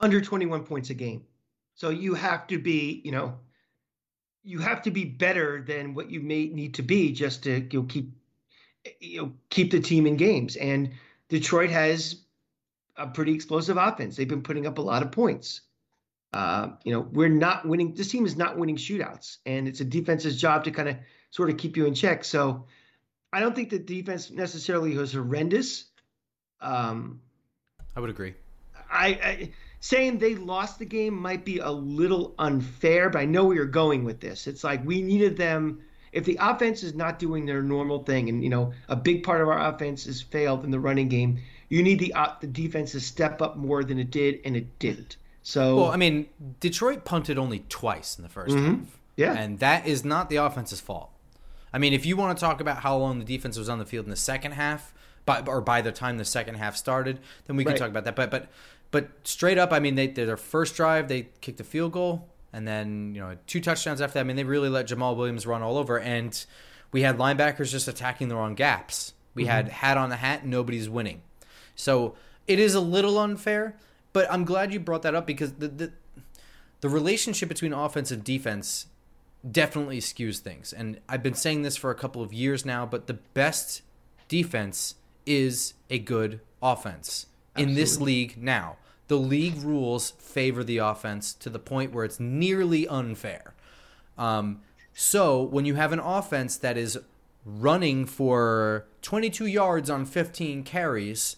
under 0.00 0.22
21 0.22 0.64
points 0.64 0.88
a 0.88 0.94
game. 0.94 1.24
So 1.74 1.90
you 1.90 2.14
have 2.14 2.46
to 2.46 2.58
be, 2.58 3.02
you 3.04 3.12
know, 3.12 3.34
you 4.42 4.58
have 4.60 4.82
to 4.82 4.90
be 4.90 5.04
better 5.04 5.60
than 5.60 5.94
what 5.94 6.10
you 6.10 6.20
may 6.20 6.46
need 6.46 6.74
to 6.74 6.82
be 6.82 7.12
just 7.12 7.42
to 7.44 7.60
you 7.60 7.80
know, 7.80 7.86
keep 7.86 8.10
you 9.00 9.22
know 9.22 9.32
keep 9.50 9.70
the 9.70 9.80
team 9.80 10.06
in 10.06 10.16
games. 10.16 10.56
And 10.56 10.92
Detroit 11.28 11.70
has 11.70 12.16
a 12.96 13.06
pretty 13.06 13.34
explosive 13.34 13.76
offense. 13.76 14.16
They've 14.16 14.28
been 14.28 14.42
putting 14.42 14.66
up 14.66 14.78
a 14.78 14.82
lot 14.82 15.02
of 15.02 15.12
points. 15.12 15.62
Uh, 16.34 16.70
you 16.82 16.92
know, 16.92 17.06
we're 17.12 17.28
not 17.28 17.64
winning. 17.64 17.94
This 17.94 18.10
team 18.10 18.26
is 18.26 18.36
not 18.36 18.58
winning 18.58 18.74
shootouts, 18.74 19.36
and 19.46 19.68
it's 19.68 19.78
a 19.78 19.84
defense's 19.84 20.40
job 20.40 20.64
to 20.64 20.72
kind 20.72 20.88
of 20.88 20.96
sort 21.30 21.48
of 21.48 21.56
keep 21.56 21.76
you 21.76 21.86
in 21.86 21.94
check. 21.94 22.24
So, 22.24 22.66
I 23.32 23.38
don't 23.38 23.54
think 23.54 23.70
the 23.70 23.78
defense 23.78 24.32
necessarily 24.32 24.96
was 24.96 25.12
horrendous. 25.12 25.84
Um, 26.60 27.20
I 27.94 28.00
would 28.00 28.10
agree. 28.10 28.34
I, 28.90 29.06
I 29.06 29.50
saying 29.78 30.18
they 30.18 30.34
lost 30.34 30.80
the 30.80 30.84
game 30.84 31.14
might 31.14 31.44
be 31.44 31.60
a 31.60 31.70
little 31.70 32.34
unfair, 32.40 33.10
but 33.10 33.20
I 33.20 33.26
know 33.26 33.44
where 33.44 33.54
you're 33.54 33.66
going 33.66 34.02
with 34.02 34.18
this. 34.18 34.48
It's 34.48 34.64
like 34.64 34.84
we 34.84 35.02
needed 35.02 35.36
them. 35.36 35.82
If 36.10 36.24
the 36.24 36.38
offense 36.40 36.82
is 36.82 36.94
not 36.94 37.20
doing 37.20 37.46
their 37.46 37.62
normal 37.62 38.02
thing, 38.02 38.28
and 38.28 38.42
you 38.42 38.50
know 38.50 38.72
a 38.88 38.96
big 38.96 39.22
part 39.22 39.40
of 39.40 39.46
our 39.46 39.72
offense 39.72 40.06
has 40.06 40.20
failed 40.20 40.64
in 40.64 40.72
the 40.72 40.80
running 40.80 41.08
game, 41.08 41.38
you 41.68 41.80
need 41.84 42.00
the 42.00 42.12
uh, 42.14 42.34
the 42.40 42.48
defense 42.48 42.90
to 42.90 43.00
step 43.00 43.40
up 43.40 43.56
more 43.56 43.84
than 43.84 44.00
it 44.00 44.10
did, 44.10 44.40
and 44.44 44.56
it 44.56 44.80
didn't. 44.80 45.16
So 45.44 45.76
well, 45.76 45.90
I 45.90 45.96
mean, 45.96 46.26
Detroit 46.58 47.04
punted 47.04 47.38
only 47.38 47.64
twice 47.68 48.18
in 48.18 48.24
the 48.24 48.30
1st 48.30 48.48
mm-hmm. 48.48 48.66
half. 48.66 48.98
Yeah, 49.16 49.34
and 49.34 49.60
that 49.60 49.86
is 49.86 50.04
not 50.04 50.28
the 50.30 50.36
offense's 50.36 50.80
fault. 50.80 51.10
I 51.72 51.78
mean, 51.78 51.92
if 51.92 52.06
you 52.06 52.16
want 52.16 52.36
to 52.36 52.40
talk 52.40 52.60
about 52.60 52.78
how 52.78 52.96
long 52.96 53.18
the 53.18 53.24
defense 53.24 53.58
was 53.58 53.68
on 53.68 53.78
the 53.78 53.84
field 53.84 54.06
in 54.06 54.10
the 54.10 54.16
second 54.16 54.52
half, 54.52 54.94
by 55.26 55.40
or 55.46 55.60
by 55.60 55.82
the 55.82 55.92
time 55.92 56.16
the 56.16 56.24
second 56.24 56.56
half 56.56 56.76
started, 56.76 57.20
then 57.46 57.56
we 57.56 57.64
can 57.64 57.74
Right. 57.74 57.78
talk 57.78 57.90
about 57.90 58.04
that. 58.04 58.16
But 58.16 58.30
but 58.30 58.48
but 58.90 59.10
straight 59.24 59.58
up, 59.58 59.72
I 59.72 59.80
mean, 59.80 59.94
they 59.94 60.06
their 60.06 60.36
first 60.36 60.76
drive 60.76 61.08
they 61.08 61.28
kicked 61.42 61.60
a 61.60 61.64
field 61.64 61.92
goal, 61.92 62.28
and 62.52 62.66
then 62.66 63.14
you 63.14 63.20
know 63.20 63.36
two 63.46 63.60
touchdowns 63.60 64.00
after 64.00 64.14
that. 64.14 64.20
I 64.20 64.24
mean, 64.24 64.36
they 64.36 64.44
really 64.44 64.70
let 64.70 64.88
Jamaal 64.88 65.14
Williams 65.14 65.46
run 65.46 65.62
all 65.62 65.76
over, 65.76 66.00
and 66.00 66.44
we 66.90 67.02
had 67.02 67.18
linebackers 67.18 67.70
just 67.70 67.86
attacking 67.86 68.28
the 68.28 68.34
wrong 68.34 68.54
gaps. 68.54 69.12
We 69.34 69.44
had 69.46 69.68
hat 69.68 69.98
on 69.98 70.10
the 70.10 70.16
hat, 70.16 70.46
nobody's 70.46 70.88
winning. 70.88 71.20
So 71.74 72.14
it 72.46 72.60
is 72.60 72.74
a 72.74 72.80
little 72.80 73.18
unfair, 73.18 73.76
but 74.14 74.30
I'm 74.32 74.44
glad 74.44 74.72
you 74.72 74.80
brought 74.80 75.02
that 75.02 75.14
up 75.14 75.26
because 75.26 75.52
the 75.54 75.68
the, 75.68 75.92
the 76.80 76.88
relationship 76.88 77.50
between 77.50 77.74
offense 77.74 78.10
and 78.10 78.24
defense 78.24 78.86
definitely 79.48 80.00
skews 80.00 80.38
things. 80.38 80.72
And 80.72 81.00
I've 81.06 81.22
been 81.22 81.34
saying 81.34 81.62
this 81.62 81.76
for 81.76 81.90
a 81.90 81.94
couple 81.94 82.22
of 82.22 82.32
years 82.32 82.64
now, 82.64 82.86
but 82.86 83.06
the 83.06 83.14
best 83.14 83.82
defense 84.28 84.94
is 85.26 85.74
a 85.90 85.98
good 85.98 86.40
offense 86.62 87.26
in 87.56 87.74
this 87.74 88.00
league 88.00 88.36
now. 88.42 88.76
The 89.08 89.18
league 89.18 89.62
rules 89.62 90.12
favor 90.12 90.64
the 90.64 90.78
offense 90.78 91.34
to 91.34 91.50
the 91.50 91.58
point 91.58 91.92
where 91.92 92.06
it's 92.06 92.18
nearly 92.18 92.88
unfair. 92.88 93.52
Um, 94.16 94.62
so 94.94 95.42
when 95.42 95.66
you 95.66 95.74
have 95.74 95.92
an 95.92 95.98
offense 95.98 96.56
that 96.58 96.78
is 96.78 96.98
running 97.44 98.06
for 98.06 98.86
22 99.02 99.46
yards 99.46 99.90
on 99.90 100.06
15 100.06 100.62
carries, 100.62 101.36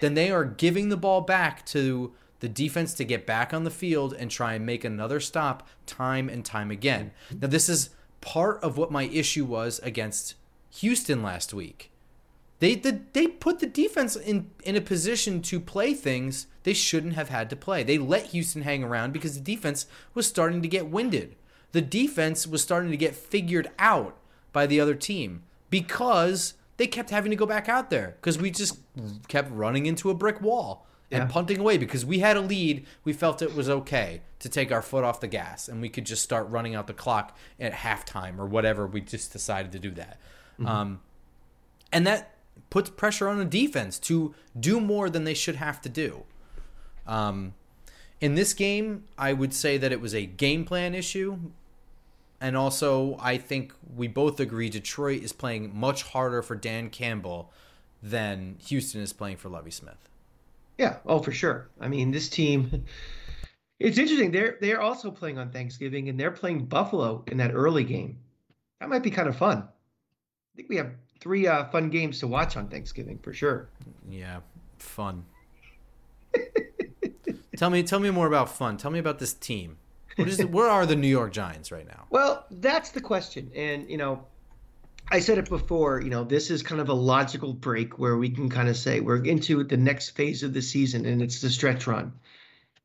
then 0.00 0.14
they 0.14 0.30
are 0.30 0.44
giving 0.44 0.88
the 0.88 0.96
ball 0.96 1.20
back 1.20 1.64
to 1.66 2.12
the 2.40 2.48
defense 2.48 2.94
to 2.94 3.04
get 3.04 3.26
back 3.26 3.54
on 3.54 3.64
the 3.64 3.70
field 3.70 4.12
and 4.12 4.30
try 4.30 4.54
and 4.54 4.66
make 4.66 4.84
another 4.84 5.20
stop 5.20 5.68
time 5.86 6.28
and 6.28 6.44
time 6.44 6.70
again. 6.70 7.10
Now, 7.40 7.48
this 7.48 7.68
is 7.68 7.90
part 8.20 8.62
of 8.62 8.76
what 8.76 8.90
my 8.90 9.04
issue 9.04 9.44
was 9.44 9.78
against 9.80 10.34
Houston 10.80 11.22
last 11.22 11.54
week. 11.54 11.90
They 12.58 12.74
the, 12.74 13.00
they 13.12 13.26
put 13.26 13.60
the 13.60 13.66
defense 13.66 14.16
in 14.16 14.50
in 14.62 14.76
a 14.76 14.80
position 14.80 15.42
to 15.42 15.60
play 15.60 15.92
things 15.92 16.46
they 16.62 16.72
shouldn't 16.72 17.14
have 17.14 17.28
had 17.28 17.50
to 17.50 17.56
play. 17.56 17.82
They 17.82 17.98
let 17.98 18.26
Houston 18.26 18.62
hang 18.62 18.82
around 18.82 19.12
because 19.12 19.34
the 19.34 19.40
defense 19.40 19.86
was 20.14 20.26
starting 20.26 20.62
to 20.62 20.68
get 20.68 20.88
winded. 20.88 21.36
The 21.72 21.82
defense 21.82 22.46
was 22.46 22.62
starting 22.62 22.90
to 22.90 22.96
get 22.96 23.16
figured 23.16 23.70
out 23.78 24.16
by 24.52 24.66
the 24.66 24.80
other 24.80 24.94
team 24.94 25.42
because 25.70 26.54
they 26.76 26.86
kept 26.86 27.10
having 27.10 27.30
to 27.30 27.36
go 27.36 27.46
back 27.46 27.68
out 27.68 27.90
there 27.90 28.16
because 28.20 28.38
we 28.38 28.50
just 28.50 28.78
kept 29.28 29.50
running 29.50 29.86
into 29.86 30.10
a 30.10 30.14
brick 30.14 30.40
wall 30.40 30.86
and 31.10 31.22
Yeah. 31.24 31.26
punting 31.32 31.58
away 31.60 31.78
because 31.78 32.04
we 32.04 32.18
had 32.20 32.36
a 32.36 32.40
lead. 32.40 32.84
We 33.04 33.12
felt 33.12 33.42
it 33.42 33.54
was 33.54 33.68
okay 33.68 34.22
to 34.40 34.48
take 34.48 34.72
our 34.72 34.82
foot 34.82 35.04
off 35.04 35.20
the 35.20 35.28
gas 35.28 35.68
and 35.68 35.80
we 35.80 35.88
could 35.88 36.04
just 36.06 36.22
start 36.22 36.48
running 36.48 36.74
out 36.74 36.86
the 36.86 36.94
clock 36.94 37.36
at 37.60 37.72
halftime 37.72 38.38
or 38.38 38.46
whatever. 38.46 38.86
We 38.86 39.00
just 39.02 39.32
decided 39.32 39.70
to 39.72 39.78
do 39.78 39.90
that. 39.92 40.18
Um, 40.64 41.00
and 41.92 42.06
that 42.06 42.34
puts 42.70 42.90
pressure 42.90 43.28
on 43.28 43.38
the 43.38 43.44
defense 43.44 43.98
to 44.00 44.34
do 44.58 44.80
more 44.80 45.08
than 45.10 45.24
they 45.24 45.34
should 45.34 45.56
have 45.56 45.80
to 45.82 45.88
do. 45.88 46.24
Um, 47.06 47.54
in 48.20 48.34
this 48.34 48.52
game, 48.54 49.04
I 49.18 49.32
would 49.32 49.52
say 49.52 49.76
that 49.78 49.92
it 49.92 50.00
was 50.00 50.14
a 50.14 50.24
game 50.26 50.64
plan 50.64 50.94
issue. 50.94 51.38
And 52.40 52.56
also, 52.56 53.16
I 53.20 53.38
think 53.38 53.72
we 53.96 54.08
both 54.08 54.40
agree 54.40 54.68
Detroit 54.68 55.22
is 55.22 55.32
playing 55.32 55.74
much 55.74 56.02
harder 56.02 56.42
for 56.42 56.56
Dan 56.56 56.90
Campbell 56.90 57.52
than 58.02 58.56
Houston 58.66 59.00
is 59.00 59.12
playing 59.12 59.36
for 59.36 59.48
Lovie 59.48 59.70
Smith. 59.70 60.08
Yeah, 60.78 60.96
oh 61.06 61.20
for 61.20 61.32
sure. 61.32 61.70
I 61.80 61.88
mean, 61.88 62.10
this 62.10 62.28
team 62.28 62.84
it's 63.80 63.98
interesting. 63.98 64.30
They're 64.30 64.56
they're 64.60 64.80
also 64.80 65.10
playing 65.10 65.38
on 65.38 65.50
Thanksgiving 65.50 66.08
and 66.08 66.18
they're 66.18 66.30
playing 66.30 66.66
Buffalo 66.66 67.24
in 67.26 67.36
that 67.38 67.52
early 67.52 67.84
game. 67.84 68.18
That 68.80 68.88
might 68.88 69.02
be 69.02 69.10
kind 69.10 69.28
of 69.28 69.36
fun. 69.36 69.58
I 69.58 70.56
think 70.56 70.68
we 70.68 70.76
have 70.76 70.92
three 71.20 71.46
uh, 71.46 71.64
fun 71.66 71.90
games 71.90 72.20
to 72.20 72.26
watch 72.26 72.56
on 72.56 72.68
Thanksgiving 72.68 73.18
for 73.18 73.32
sure. 73.32 73.68
Yeah, 74.08 74.40
fun. 74.78 75.24
tell 77.56 77.70
me, 77.70 77.82
tell 77.82 78.00
me 78.00 78.10
more 78.10 78.26
about 78.26 78.48
fun. 78.48 78.76
Tell 78.76 78.90
me 78.90 78.98
about 78.98 79.18
this 79.18 79.34
team. 79.34 79.78
Where 80.16 80.68
are 80.68 80.86
the 80.86 80.96
New 80.96 81.08
York 81.08 81.32
Giants 81.32 81.72
right 81.72 81.86
now? 81.86 82.06
Well, 82.10 82.46
that's 82.50 82.90
the 82.90 83.00
question. 83.00 83.50
And, 83.54 83.90
you 83.90 83.96
know, 83.96 84.24
I 85.10 85.20
said 85.20 85.38
it 85.38 85.48
before, 85.48 86.00
you 86.00 86.10
know, 86.10 86.24
this 86.24 86.50
is 86.50 86.62
kind 86.62 86.80
of 86.80 86.88
a 86.88 86.94
logical 86.94 87.52
break 87.52 87.98
where 87.98 88.16
we 88.16 88.30
can 88.30 88.48
kind 88.48 88.68
of 88.68 88.76
say 88.76 89.00
we're 89.00 89.24
into 89.24 89.62
the 89.64 89.76
next 89.76 90.10
phase 90.10 90.42
of 90.42 90.54
the 90.54 90.62
season 90.62 91.04
and 91.04 91.20
it's 91.20 91.40
the 91.40 91.50
stretch 91.50 91.86
run. 91.86 92.12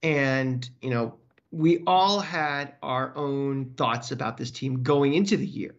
And, 0.03 0.67
you 0.81 0.89
know, 0.89 1.15
we 1.51 1.83
all 1.87 2.19
had 2.19 2.73
our 2.83 3.15
own 3.15 3.73
thoughts 3.75 4.11
about 4.11 4.37
this 4.37 4.51
team 4.51 4.83
going 4.83 5.13
into 5.13 5.37
the 5.37 5.45
year. 5.45 5.75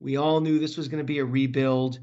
We 0.00 0.16
all 0.16 0.40
knew 0.40 0.58
this 0.58 0.76
was 0.76 0.88
going 0.88 0.98
to 0.98 1.04
be 1.04 1.18
a 1.18 1.24
rebuild. 1.24 1.98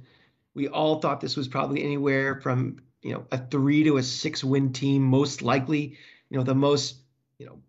We 0.53 0.67
all 0.67 0.99
thought 0.99 1.19
this 1.19 1.35
was 1.35 1.47
probably 1.47 1.83
anywhere 1.83 2.39
from, 2.41 2.77
you 3.01 3.13
know, 3.13 3.25
a 3.31 3.37
three 3.37 3.83
to 3.85 3.97
a 3.97 4.03
six 4.03 4.43
win 4.43 4.71
team, 4.71 5.03
most 5.03 5.41
likely, 5.41 5.97
you 6.29 6.37
know, 6.37 6.43
the 6.43 6.55
most, 6.55 6.95
you 7.37 7.45
know, 7.45 7.59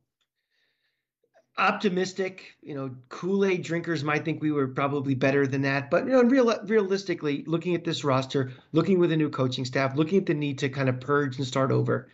optimistic. 1.60 2.56
You 2.62 2.74
know, 2.74 2.90
Kool 3.10 3.44
Aid 3.44 3.62
drinkers 3.62 4.02
might 4.02 4.24
think 4.24 4.42
we 4.42 4.50
were 4.50 4.66
probably 4.66 5.14
better 5.14 5.46
than 5.46 5.62
that, 5.62 5.90
but 5.90 6.06
you 6.06 6.12
know, 6.12 6.22
real, 6.22 6.58
realistically, 6.64 7.44
looking 7.46 7.74
at 7.74 7.84
this 7.84 8.02
roster, 8.02 8.52
looking 8.72 8.98
with 8.98 9.12
a 9.12 9.16
new 9.16 9.28
coaching 9.28 9.64
staff, 9.64 9.94
looking 9.94 10.18
at 10.18 10.26
the 10.26 10.34
need 10.34 10.58
to 10.58 10.68
kind 10.68 10.88
of 10.88 11.00
purge 11.00 11.36
and 11.36 11.46
start 11.46 11.70
over, 11.70 12.08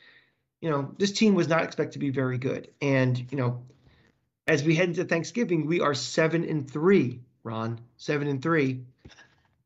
you 0.60 0.68
know, 0.68 0.92
this 0.98 1.12
team 1.12 1.34
was 1.34 1.48
not 1.48 1.62
expected 1.62 1.92
to 1.92 1.98
be 2.00 2.10
very 2.10 2.38
good. 2.38 2.68
And 2.82 3.26
you 3.30 3.38
know, 3.38 3.62
as 4.48 4.64
we 4.64 4.74
head 4.74 4.88
into 4.88 5.04
Thanksgiving, 5.04 5.66
we 5.66 5.80
are 5.80 5.94
seven 5.94 6.44
and 6.44 6.68
three. 6.68 7.20
Ron, 7.44 7.80
seven 7.96 8.26
and 8.26 8.42
three. 8.42 8.82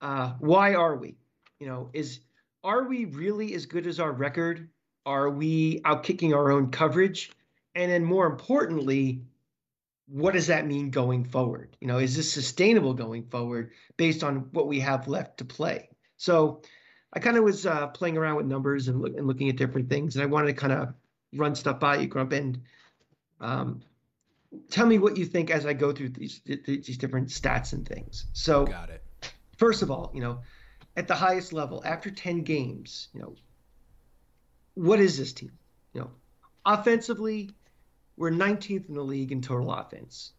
Uh, 0.03 0.35
why 0.39 0.74
are 0.74 0.97
we? 0.97 1.16
You 1.59 1.66
know, 1.66 1.91
is 1.95 2.20
are 2.62 2.85
we 2.85 3.07
really 3.07 3.55
as 3.55 3.64
good 3.64 3.87
as 3.87 3.99
our 3.99 4.12
record? 4.12 4.68
Are 5.07 5.31
we 5.31 5.81
outkicking 5.81 6.35
our 6.35 6.51
own 6.51 6.70
coverage? 6.70 7.33
And 7.74 7.91
then 7.91 8.05
more 8.05 8.26
importantly, 8.26 9.22
what 10.11 10.34
does 10.34 10.48
that 10.48 10.66
mean 10.66 10.90
going 10.90 11.24
forward? 11.24 11.76
You 11.80 11.86
know, 11.86 11.98
is 11.98 12.16
this 12.16 12.32
sustainable 12.32 12.94
going 12.94 13.24
forward 13.24 13.70
based 13.96 14.24
on 14.24 14.48
what 14.52 14.66
we 14.66 14.80
have 14.80 15.06
left 15.06 15.38
to 15.38 15.44
play? 15.44 15.88
So 16.16 16.62
I 17.12 17.20
kind 17.20 17.36
of 17.36 17.44
was 17.44 17.64
uh, 17.64 17.86
playing 17.88 18.16
around 18.16 18.36
with 18.36 18.46
numbers 18.46 18.88
and, 18.88 19.00
look, 19.00 19.16
and 19.16 19.26
looking 19.26 19.48
at 19.48 19.56
different 19.56 19.88
things, 19.88 20.16
and 20.16 20.22
I 20.22 20.26
wanted 20.26 20.48
to 20.48 20.54
kind 20.54 20.72
of 20.72 20.94
run 21.32 21.54
stuff 21.54 21.78
by 21.78 21.96
you, 21.98 22.08
Grump, 22.08 22.32
and 22.32 22.61
um, 23.40 23.82
tell 24.70 24.86
me 24.86 24.98
what 24.98 25.16
you 25.16 25.24
think 25.24 25.50
as 25.50 25.64
I 25.64 25.72
go 25.74 25.92
through 25.92 26.11
these 26.11 26.40
these 26.44 26.98
different 26.98 27.28
stats 27.28 27.72
and 27.72 27.86
things. 27.86 28.26
So 28.32 28.66
Got 28.66 28.90
it. 28.90 29.04
first 29.56 29.82
of 29.82 29.90
all, 29.90 30.11
you 30.12 30.20
know, 30.20 30.40
at 30.96 31.06
the 31.06 31.14
highest 31.14 31.52
level, 31.52 31.82
after 31.84 32.11
10 32.11 32.42
games, 32.42 33.08
you 33.14 33.20
know, 33.20 33.34
what 34.74 35.00
is 35.00 35.18
this 35.18 35.32
team? 35.32 35.52
You 35.94 36.02
know, 36.02 36.11
offensively, 36.66 37.50
we're 38.20 38.30
19th 38.30 38.86
in 38.90 38.94
the 38.94 39.02
league 39.02 39.32
in 39.32 39.40
total 39.40 39.72
offense. 39.72 40.32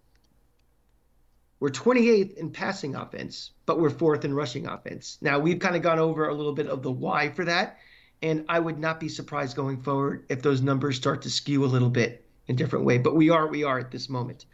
We're 1.59 1.69
28th 1.69 2.35
in 2.35 2.51
passing 2.51 2.93
offense, 2.93 3.49
but 3.65 3.79
we're 3.79 3.89
fourth 3.89 4.23
in 4.23 4.35
rushing 4.35 4.67
offense. 4.67 5.17
Now, 5.19 5.39
we've 5.39 5.57
kind 5.57 5.75
of 5.75 5.81
gone 5.81 5.97
over 5.97 6.29
a 6.29 6.33
little 6.35 6.53
bit 6.53 6.67
of 6.67 6.83
the 6.83 6.91
why 6.91 7.31
for 7.31 7.43
that, 7.45 7.79
and 8.21 8.45
I 8.47 8.59
would 8.59 8.77
not 8.77 8.99
be 8.99 9.09
surprised 9.09 9.55
going 9.55 9.81
forward 9.81 10.25
if 10.29 10.43
those 10.43 10.61
numbers 10.61 10.95
start 10.95 11.23
to 11.23 11.31
skew 11.31 11.65
a 11.65 11.73
little 11.73 11.89
bit 11.89 12.23
in 12.47 12.53
a 12.53 12.57
different 12.59 12.85
way, 12.85 12.99
but 12.99 13.15
we 13.15 13.31
are 13.31 13.47
we 13.47 13.63
are 13.63 13.79
at 13.79 13.89
this 13.89 14.09
moment. 14.09 14.45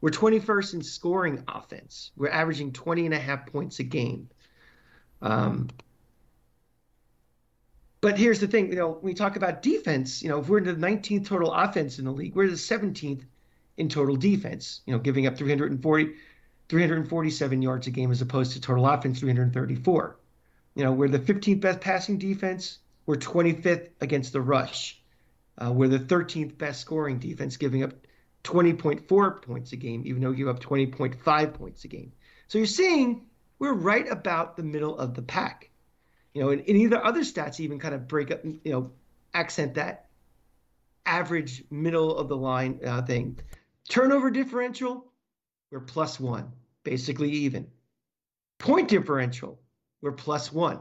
We're 0.00 0.10
21st 0.10 0.74
in 0.74 0.82
scoring 0.82 1.44
offense. 1.46 2.10
We're 2.16 2.30
averaging 2.30 2.72
20 2.72 3.04
and 3.04 3.14
a 3.14 3.20
half 3.20 3.46
points 3.46 3.78
a 3.78 3.84
game. 3.84 4.30
Um, 5.22 5.68
but 8.04 8.18
here's 8.18 8.38
the 8.38 8.46
thing, 8.46 8.68
you 8.68 8.76
know, 8.76 8.90
when 8.90 9.02
we 9.02 9.14
talk 9.14 9.36
about 9.36 9.62
defense, 9.62 10.22
you 10.22 10.28
know, 10.28 10.38
if 10.38 10.46
we're 10.46 10.58
in 10.58 10.64
the 10.64 10.74
19th 10.74 11.24
total 11.24 11.50
offense 11.50 11.98
in 11.98 12.04
the 12.04 12.10
league, 12.10 12.34
we're 12.34 12.50
the 12.50 12.52
17th 12.52 13.22
in 13.78 13.88
total 13.88 14.14
defense, 14.14 14.82
you 14.84 14.92
know, 14.92 14.98
giving 14.98 15.26
up 15.26 15.38
340, 15.38 16.12
347 16.68 17.62
yards 17.62 17.86
a 17.86 17.90
game 17.90 18.10
as 18.10 18.20
opposed 18.20 18.52
to 18.52 18.60
total 18.60 18.86
offense 18.86 19.20
334. 19.20 20.18
You 20.74 20.84
know, 20.84 20.92
we're 20.92 21.08
the 21.08 21.18
15th 21.18 21.62
best 21.62 21.80
passing 21.80 22.18
defense. 22.18 22.80
We're 23.06 23.16
25th 23.16 23.88
against 24.02 24.34
the 24.34 24.42
rush. 24.42 25.00
Uh, 25.56 25.72
we're 25.72 25.88
the 25.88 25.98
13th 25.98 26.58
best 26.58 26.82
scoring 26.82 27.18
defense, 27.18 27.56
giving 27.56 27.82
up 27.82 27.94
20.4 28.42 29.40
points 29.40 29.72
a 29.72 29.76
game, 29.76 30.02
even 30.04 30.20
though 30.20 30.28
we 30.28 30.36
give 30.36 30.48
up 30.48 30.60
20.5 30.60 31.54
points 31.54 31.84
a 31.84 31.88
game. 31.88 32.12
So 32.48 32.58
you're 32.58 32.66
seeing 32.66 33.24
we're 33.58 33.72
right 33.72 34.12
about 34.12 34.58
the 34.58 34.62
middle 34.62 34.98
of 34.98 35.14
the 35.14 35.22
pack. 35.22 35.70
You 36.34 36.42
know, 36.42 36.50
and 36.50 36.62
any 36.66 36.84
of 36.84 36.90
the 36.90 37.04
other 37.04 37.20
stats 37.20 37.60
even 37.60 37.78
kind 37.78 37.94
of 37.94 38.08
break 38.08 38.30
up, 38.30 38.44
you 38.44 38.72
know, 38.72 38.90
accent 39.32 39.74
that 39.74 40.08
average 41.06 41.64
middle 41.70 42.16
of 42.16 42.28
the 42.28 42.36
line 42.36 42.80
uh, 42.84 43.02
thing. 43.02 43.38
Turnover 43.88 44.30
differential, 44.30 45.12
we're 45.70 45.80
plus 45.80 46.18
one, 46.18 46.52
basically 46.82 47.30
even. 47.30 47.66
Point 48.58 48.88
differential, 48.88 49.60
we're 50.02 50.12
plus 50.12 50.52
one. 50.52 50.80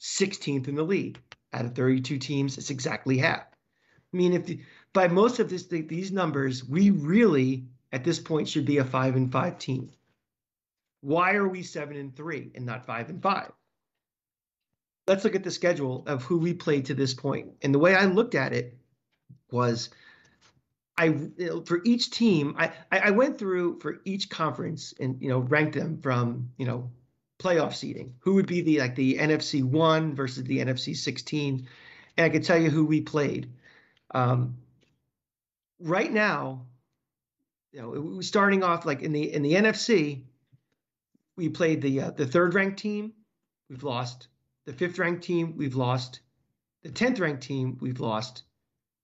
16th 0.00 0.68
in 0.68 0.74
the 0.74 0.82
league. 0.82 1.18
Out 1.52 1.66
of 1.66 1.74
32 1.74 2.18
teams, 2.18 2.56
it's 2.56 2.70
exactly 2.70 3.18
half. 3.18 3.42
I 3.42 4.16
mean, 4.16 4.32
if 4.32 4.46
the, 4.46 4.60
by 4.92 5.08
most 5.08 5.38
of 5.38 5.50
this, 5.50 5.66
these 5.66 6.10
numbers, 6.12 6.64
we 6.64 6.90
really 6.90 7.66
at 7.92 8.04
this 8.04 8.18
point 8.18 8.48
should 8.48 8.64
be 8.64 8.78
a 8.78 8.84
five 8.84 9.16
and 9.16 9.30
five 9.30 9.58
team. 9.58 9.90
Why 11.02 11.34
are 11.34 11.48
we 11.48 11.62
seven 11.62 11.96
and 11.96 12.14
three 12.14 12.50
and 12.54 12.64
not 12.64 12.86
five 12.86 13.10
and 13.10 13.22
five? 13.22 13.52
Let's 15.06 15.24
look 15.24 15.34
at 15.34 15.44
the 15.44 15.50
schedule 15.50 16.04
of 16.06 16.22
who 16.22 16.38
we 16.38 16.54
played 16.54 16.86
to 16.86 16.94
this 16.94 17.14
point. 17.14 17.52
And 17.62 17.74
the 17.74 17.78
way 17.78 17.94
I 17.94 18.04
looked 18.04 18.34
at 18.34 18.52
it 18.52 18.76
was 19.50 19.90
I 20.96 21.14
for 21.64 21.80
each 21.84 22.10
team, 22.10 22.54
I, 22.58 22.72
I 22.90 23.10
went 23.10 23.38
through 23.38 23.80
for 23.80 24.00
each 24.04 24.28
conference 24.28 24.92
and 25.00 25.20
you 25.20 25.28
know 25.28 25.38
ranked 25.38 25.74
them 25.74 26.00
from 26.00 26.50
you 26.58 26.66
know 26.66 26.90
playoff 27.38 27.74
seeding. 27.74 28.14
Who 28.20 28.34
would 28.34 28.46
be 28.46 28.60
the 28.60 28.80
like 28.80 28.94
the 28.94 29.16
NFC 29.16 29.64
one 29.64 30.14
versus 30.14 30.44
the 30.44 30.58
NFC 30.58 30.94
sixteen, 30.94 31.66
and 32.16 32.24
I 32.24 32.28
could 32.28 32.44
tell 32.44 32.58
you 32.58 32.70
who 32.70 32.84
we 32.84 33.00
played. 33.00 33.50
Um, 34.14 34.58
right 35.80 36.12
now, 36.12 36.66
you 37.72 37.80
know, 37.80 38.20
starting 38.20 38.62
off 38.62 38.84
like 38.84 39.02
in 39.02 39.12
the 39.12 39.32
in 39.32 39.42
the 39.42 39.54
NFC, 39.54 40.22
we 41.36 41.48
played 41.48 41.80
the 41.80 42.02
uh, 42.02 42.10
the 42.10 42.26
third 42.26 42.54
ranked 42.54 42.78
team, 42.78 43.14
we've 43.70 43.82
lost. 43.82 44.28
The 44.64 44.72
fifth 44.72 44.98
ranked 44.98 45.24
team, 45.24 45.56
we've 45.56 45.74
lost. 45.74 46.20
The 46.82 46.90
tenth 46.90 47.18
ranked 47.18 47.42
team, 47.42 47.78
we've 47.80 48.00
lost. 48.00 48.44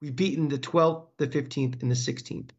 We've 0.01 0.15
beaten 0.15 0.49
the 0.49 0.59
12th, 0.59 1.07
the 1.17 1.27
15th, 1.27 1.83
and 1.83 1.91
the 1.91 1.97
16th. 1.97 2.51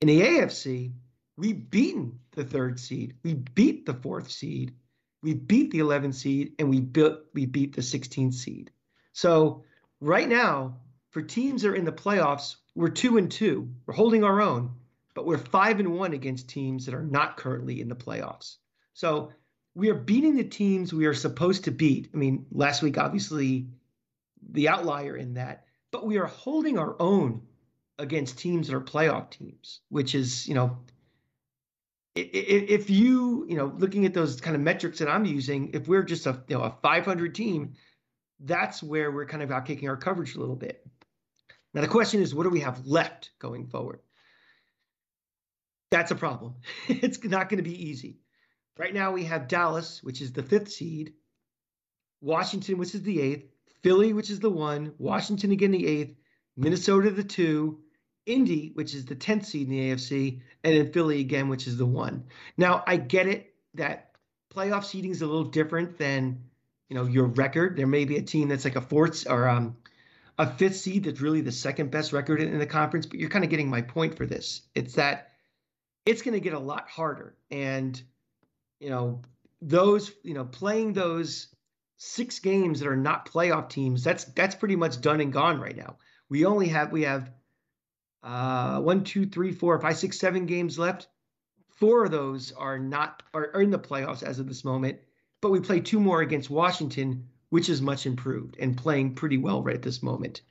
In 0.00 0.08
the 0.08 0.20
AFC, 0.20 0.92
we've 1.36 1.70
beaten 1.70 2.20
the 2.32 2.44
third 2.44 2.78
seed. 2.78 3.14
We 3.24 3.34
beat 3.34 3.86
the 3.86 3.94
fourth 3.94 4.30
seed. 4.30 4.74
We 5.22 5.34
beat 5.34 5.72
the 5.72 5.80
11th 5.80 6.14
seed, 6.14 6.54
and 6.58 6.70
we 6.70 6.80
built 6.80 7.20
we 7.34 7.46
beat 7.46 7.74
the 7.74 7.82
16th 7.82 8.34
seed. 8.34 8.70
So 9.12 9.64
right 10.00 10.28
now, 10.28 10.76
for 11.10 11.22
teams 11.22 11.62
that 11.62 11.70
are 11.70 11.74
in 11.74 11.84
the 11.84 11.92
playoffs, 11.92 12.56
we're 12.74 12.88
two 12.88 13.18
and 13.18 13.30
two. 13.30 13.68
We're 13.84 13.94
holding 13.94 14.22
our 14.22 14.40
own, 14.40 14.70
but 15.14 15.26
we're 15.26 15.38
five 15.38 15.80
and 15.80 15.92
one 15.98 16.12
against 16.12 16.48
teams 16.48 16.86
that 16.86 16.94
are 16.94 17.02
not 17.02 17.36
currently 17.36 17.80
in 17.80 17.88
the 17.88 17.96
playoffs. 17.96 18.56
So 18.94 19.32
we 19.80 19.88
are 19.88 19.94
beating 19.94 20.36
the 20.36 20.44
teams 20.44 20.92
we 20.92 21.06
are 21.06 21.14
supposed 21.14 21.64
to 21.64 21.70
beat. 21.70 22.10
I 22.12 22.16
mean, 22.18 22.44
last 22.52 22.82
week, 22.82 22.98
obviously, 22.98 23.66
the 24.50 24.68
outlier 24.68 25.16
in 25.16 25.34
that, 25.34 25.64
but 25.90 26.04
we 26.04 26.18
are 26.18 26.26
holding 26.26 26.78
our 26.78 27.00
own 27.00 27.40
against 27.98 28.38
teams 28.38 28.68
that 28.68 28.76
are 28.76 28.82
playoff 28.82 29.30
teams, 29.30 29.80
which 29.88 30.14
is, 30.14 30.46
you 30.46 30.52
know, 30.52 30.76
if 32.14 32.90
you, 32.90 33.46
you 33.48 33.56
know, 33.56 33.72
looking 33.78 34.04
at 34.04 34.12
those 34.12 34.38
kind 34.38 34.54
of 34.54 34.60
metrics 34.60 34.98
that 34.98 35.08
I'm 35.08 35.24
using, 35.24 35.70
if 35.72 35.88
we're 35.88 36.02
just 36.02 36.26
a, 36.26 36.42
you 36.48 36.58
know, 36.58 36.64
a 36.64 36.76
500 36.82 37.34
team, 37.34 37.72
that's 38.40 38.82
where 38.82 39.10
we're 39.10 39.24
kind 39.24 39.42
of 39.42 39.50
out 39.50 39.64
kicking 39.64 39.88
our 39.88 39.96
coverage 39.96 40.34
a 40.34 40.40
little 40.40 40.56
bit. 40.56 40.86
Now, 41.72 41.80
the 41.80 41.88
question 41.88 42.20
is, 42.20 42.34
what 42.34 42.42
do 42.42 42.50
we 42.50 42.60
have 42.60 42.86
left 42.86 43.30
going 43.38 43.66
forward? 43.66 44.00
That's 45.90 46.10
a 46.10 46.16
problem. 46.16 46.56
it's 46.88 47.24
not 47.24 47.48
going 47.48 47.64
to 47.64 47.70
be 47.70 47.88
easy. 47.88 48.18
Right 48.78 48.94
now, 48.94 49.12
we 49.12 49.24
have 49.24 49.48
Dallas, 49.48 50.02
which 50.02 50.20
is 50.20 50.32
the 50.32 50.42
fifth 50.42 50.70
seed, 50.70 51.14
Washington, 52.20 52.78
which 52.78 52.94
is 52.94 53.02
the 53.02 53.20
eighth, 53.20 53.50
Philly, 53.82 54.12
which 54.12 54.30
is 54.30 54.40
the 54.40 54.50
one, 54.50 54.94
Washington 54.98 55.52
again, 55.52 55.70
the 55.70 55.86
eighth, 55.86 56.16
Minnesota, 56.56 57.10
the 57.10 57.24
two, 57.24 57.80
Indy, 58.26 58.70
which 58.74 58.94
is 58.94 59.06
the 59.06 59.16
10th 59.16 59.46
seed 59.46 59.68
in 59.68 59.72
the 59.72 59.90
AFC, 59.90 60.40
and 60.62 60.76
then 60.76 60.92
Philly 60.92 61.20
again, 61.20 61.48
which 61.48 61.66
is 61.66 61.76
the 61.76 61.86
one. 61.86 62.24
Now, 62.56 62.84
I 62.86 62.96
get 62.96 63.26
it 63.26 63.54
that 63.74 64.12
playoff 64.54 64.84
seeding 64.84 65.10
is 65.10 65.22
a 65.22 65.26
little 65.26 65.44
different 65.44 65.96
than 65.98 66.44
you 66.88 66.96
know 66.96 67.06
your 67.06 67.26
record. 67.26 67.76
There 67.76 67.86
may 67.86 68.04
be 68.04 68.16
a 68.16 68.22
team 68.22 68.48
that's 68.48 68.64
like 68.64 68.76
a 68.76 68.80
fourth 68.80 69.26
or 69.28 69.48
um, 69.48 69.76
a 70.38 70.46
fifth 70.46 70.76
seed 70.76 71.04
that's 71.04 71.20
really 71.20 71.40
the 71.40 71.52
second 71.52 71.90
best 71.90 72.12
record 72.12 72.40
in 72.40 72.58
the 72.58 72.66
conference, 72.66 73.06
but 73.06 73.18
you're 73.18 73.30
kind 73.30 73.44
of 73.44 73.50
getting 73.50 73.70
my 73.70 73.82
point 73.82 74.16
for 74.16 74.26
this. 74.26 74.62
It's 74.74 74.94
that 74.94 75.32
it's 76.04 76.22
going 76.22 76.34
to 76.34 76.40
get 76.40 76.54
a 76.54 76.58
lot 76.58 76.88
harder, 76.88 77.36
and 77.50 78.00
you 78.80 78.90
know 78.90 79.22
those 79.62 80.12
you 80.22 80.34
know 80.34 80.44
playing 80.44 80.94
those 80.94 81.48
six 82.02 82.38
games 82.38 82.80
that 82.80 82.88
are 82.88 82.96
not 82.96 83.30
playoff 83.30 83.68
teams, 83.68 84.02
that's 84.02 84.24
that's 84.24 84.54
pretty 84.54 84.76
much 84.76 85.00
done 85.00 85.20
and 85.20 85.32
gone 85.32 85.60
right 85.60 85.76
now. 85.76 85.96
We 86.28 86.46
only 86.46 86.68
have 86.68 86.90
we 86.90 87.02
have 87.02 87.30
uh, 88.22 88.80
one, 88.80 89.04
two, 89.04 89.26
three, 89.26 89.52
four, 89.52 89.78
five, 89.80 89.96
six, 89.96 90.18
seven 90.18 90.46
games 90.46 90.78
left. 90.78 91.08
Four 91.76 92.04
of 92.04 92.10
those 92.10 92.52
are 92.52 92.78
not 92.78 93.22
are, 93.32 93.50
are 93.54 93.62
in 93.62 93.70
the 93.70 93.78
playoffs 93.78 94.22
as 94.22 94.38
of 94.38 94.48
this 94.48 94.64
moment, 94.64 94.98
but 95.40 95.50
we 95.50 95.60
play 95.60 95.80
two 95.80 96.00
more 96.00 96.20
against 96.22 96.50
Washington, 96.50 97.28
which 97.50 97.68
is 97.68 97.80
much 97.82 98.06
improved 98.06 98.56
and 98.58 98.76
playing 98.76 99.14
pretty 99.14 99.38
well 99.38 99.62
right 99.62 99.76
at 99.76 99.82
this 99.82 100.02
moment. 100.02 100.42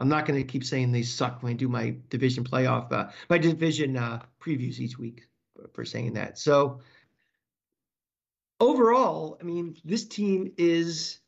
I'm 0.00 0.08
not 0.08 0.26
going 0.26 0.40
to 0.40 0.46
keep 0.46 0.64
saying 0.64 0.92
they 0.92 1.02
suck 1.02 1.42
when 1.42 1.52
I 1.52 1.56
do 1.56 1.68
my 1.68 1.96
division 2.08 2.44
playoff, 2.44 2.92
uh, 2.92 3.10
my 3.28 3.38
division 3.38 3.96
uh, 3.96 4.22
previews 4.40 4.78
each 4.78 4.96
week 4.96 5.22
for 5.72 5.84
saying 5.84 6.14
that. 6.14 6.38
So 6.38 6.80
overall, 8.60 9.38
I 9.40 9.44
mean, 9.44 9.76
this 9.84 10.06
team 10.06 10.52
is, 10.56 11.18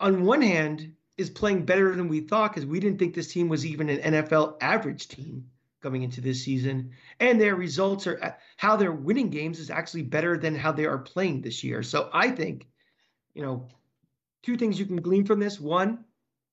on 0.00 0.24
one 0.24 0.42
hand, 0.42 0.92
is 1.16 1.30
playing 1.30 1.64
better 1.64 1.94
than 1.94 2.08
we 2.08 2.20
thought 2.20 2.52
because 2.52 2.66
we 2.66 2.80
didn't 2.80 2.98
think 2.98 3.14
this 3.14 3.32
team 3.32 3.48
was 3.48 3.64
even 3.64 3.88
an 3.88 4.14
NFL 4.14 4.56
average 4.60 5.08
team 5.08 5.46
coming 5.82 6.02
into 6.02 6.20
this 6.20 6.42
season. 6.42 6.90
And 7.20 7.40
their 7.40 7.54
results 7.54 8.06
are 8.06 8.36
how 8.56 8.76
they're 8.76 8.92
winning 8.92 9.30
games 9.30 9.58
is 9.58 9.70
actually 9.70 10.02
better 10.02 10.36
than 10.36 10.54
how 10.54 10.72
they 10.72 10.84
are 10.84 10.98
playing 10.98 11.40
this 11.40 11.62
year. 11.64 11.82
So 11.82 12.10
I 12.12 12.30
think, 12.30 12.66
you 13.34 13.42
know, 13.42 13.68
two 14.42 14.56
things 14.56 14.78
you 14.78 14.86
can 14.86 15.00
glean 15.00 15.24
from 15.24 15.40
this. 15.40 15.60
One, 15.60 16.04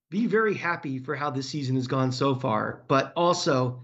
be 0.09 0.27
very 0.27 0.53
happy 0.53 0.99
for 0.99 1.15
how 1.15 1.29
this 1.29 1.49
season 1.49 1.75
has 1.75 1.87
gone 1.87 2.11
so 2.11 2.35
far, 2.35 2.83
but 2.87 3.11
also 3.15 3.83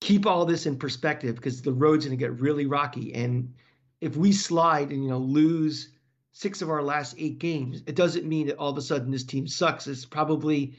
keep 0.00 0.26
all 0.26 0.44
this 0.44 0.66
in 0.66 0.78
perspective 0.78 1.34
because 1.34 1.62
the 1.62 1.72
road's 1.72 2.06
going 2.06 2.16
to 2.16 2.22
get 2.22 2.40
really 2.40 2.66
rocky. 2.66 3.12
And 3.14 3.52
if 4.00 4.16
we 4.16 4.32
slide 4.32 4.90
and 4.90 5.02
you 5.02 5.10
know 5.10 5.18
lose 5.18 5.90
six 6.32 6.60
of 6.62 6.70
our 6.70 6.82
last 6.82 7.14
eight 7.18 7.38
games, 7.38 7.82
it 7.86 7.94
doesn't 7.94 8.26
mean 8.26 8.46
that 8.48 8.58
all 8.58 8.70
of 8.70 8.78
a 8.78 8.82
sudden 8.82 9.10
this 9.10 9.24
team 9.24 9.46
sucks. 9.46 9.86
It's 9.86 10.04
probably 10.04 10.74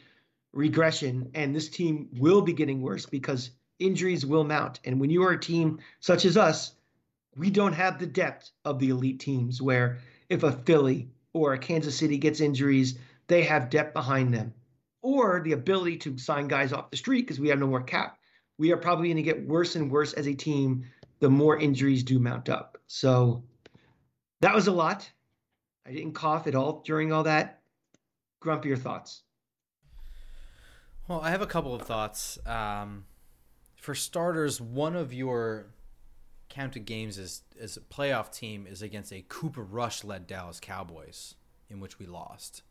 regression, 0.53 1.32
and 1.34 1.55
this 1.55 1.70
team 1.70 2.09
will 2.13 2.41
be 2.41 2.53
getting 2.53 2.82
worse 2.82 3.05
because 3.05 3.51
injuries 3.80 4.26
will 4.26 4.43
mount. 4.43 4.80
And 4.86 4.99
when 4.99 5.09
you 5.09 5.24
are 5.24 5.32
a 5.32 5.39
team 5.39 5.80
such 5.99 6.26
as 6.26 6.38
us, 6.38 6.74
we 7.36 7.49
don't 7.49 7.74
have 7.74 7.99
the 7.99 8.07
depth 8.07 8.51
of 8.65 8.80
the 8.80 8.89
elite 8.89 9.20
teams 9.20 9.61
where 9.61 9.99
if 10.30 10.43
a 10.43 10.51
Philly 10.51 11.09
or 11.34 11.53
a 11.53 11.59
Kansas 11.59 11.97
City 11.97 12.18
gets 12.18 12.41
injuries, 12.41 12.97
they 13.28 13.43
have 13.43 13.70
depth 13.70 13.93
behind 13.93 14.34
them 14.34 14.53
or 15.01 15.41
the 15.43 15.51
ability 15.53 15.97
to 15.97 16.18
sign 16.18 16.47
guys 16.47 16.74
off 16.74 16.89
the 16.89 16.97
street 16.97 17.22
because 17.22 17.39
we 17.39 17.49
have 17.49 17.59
no 17.59 17.68
more 17.68 17.84
cap. 17.84 18.18
We 18.57 18.72
are 18.72 18.78
probably 18.78 19.07
going 19.07 19.18
to 19.18 19.24
get 19.24 19.47
worse 19.47 19.76
and 19.76 19.91
worse 19.91 20.13
as 20.13 20.28
a 20.28 20.34
team 20.34 20.86
the 21.20 21.30
more 21.30 21.59
injuries 21.59 22.03
do 22.03 22.20
mount 22.20 22.49
up. 22.49 22.78
So 22.88 23.43
that 24.41 24.53
was 24.53 24.68
a 24.68 24.72
lot. 24.72 25.09
I 25.86 25.91
didn't 25.91 26.13
cough 26.13 26.47
at 26.47 26.55
all 26.55 26.82
during 26.86 27.11
all 27.11 27.24
that. 27.24 27.61
Grumpier 28.43 28.78
thoughts? 28.78 29.24
Well, 31.07 31.22
I 31.22 31.30
have 31.30 31.41
a 31.41 31.47
couple 31.47 31.74
of 31.74 31.84
thoughts. 31.84 32.38
Um, 32.45 33.05
for 33.76 33.95
starters, 33.95 34.59
one 34.59 34.95
of 34.95 35.13
your 35.13 35.68
counted 36.49 36.86
games 36.86 37.18
as 37.18 37.41
as 37.59 37.78
a 37.78 37.82
playoff 37.82 38.32
team 38.32 38.68
is 38.68 38.82
against 38.82 39.11
a 39.13 39.24
Cooper 39.28 39.63
Rush 39.63 40.03
led 40.03 40.28
Dallas 40.28 40.59
Cowboys, 40.59 41.36
in 41.70 41.80
which 41.80 41.99
we 41.99 42.05
lost. 42.05 42.63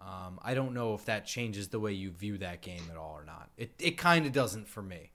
Um, 0.00 0.38
I 0.42 0.54
don't 0.54 0.74
know 0.74 0.94
if 0.94 1.04
that 1.06 1.24
changes 1.24 1.68
the 1.68 1.80
way 1.80 1.92
you 1.92 2.10
view 2.10 2.36
that 2.38 2.60
game 2.60 2.82
at 2.90 2.96
all 2.96 3.12
or 3.12 3.24
not. 3.24 3.50
It 3.56 3.72
it 3.78 3.96
kind 3.96 4.26
of 4.26 4.32
doesn't 4.32 4.68
for 4.68 4.82
me. 4.82 5.12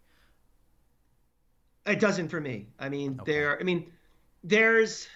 It 1.86 2.00
doesn't 2.00 2.30
for 2.30 2.40
me. 2.40 2.68
I 2.80 2.90
mean, 2.90 3.20
okay. 3.22 3.32
there. 3.32 3.60
I 3.60 3.64
mean, 3.64 3.92
there's. 4.44 5.08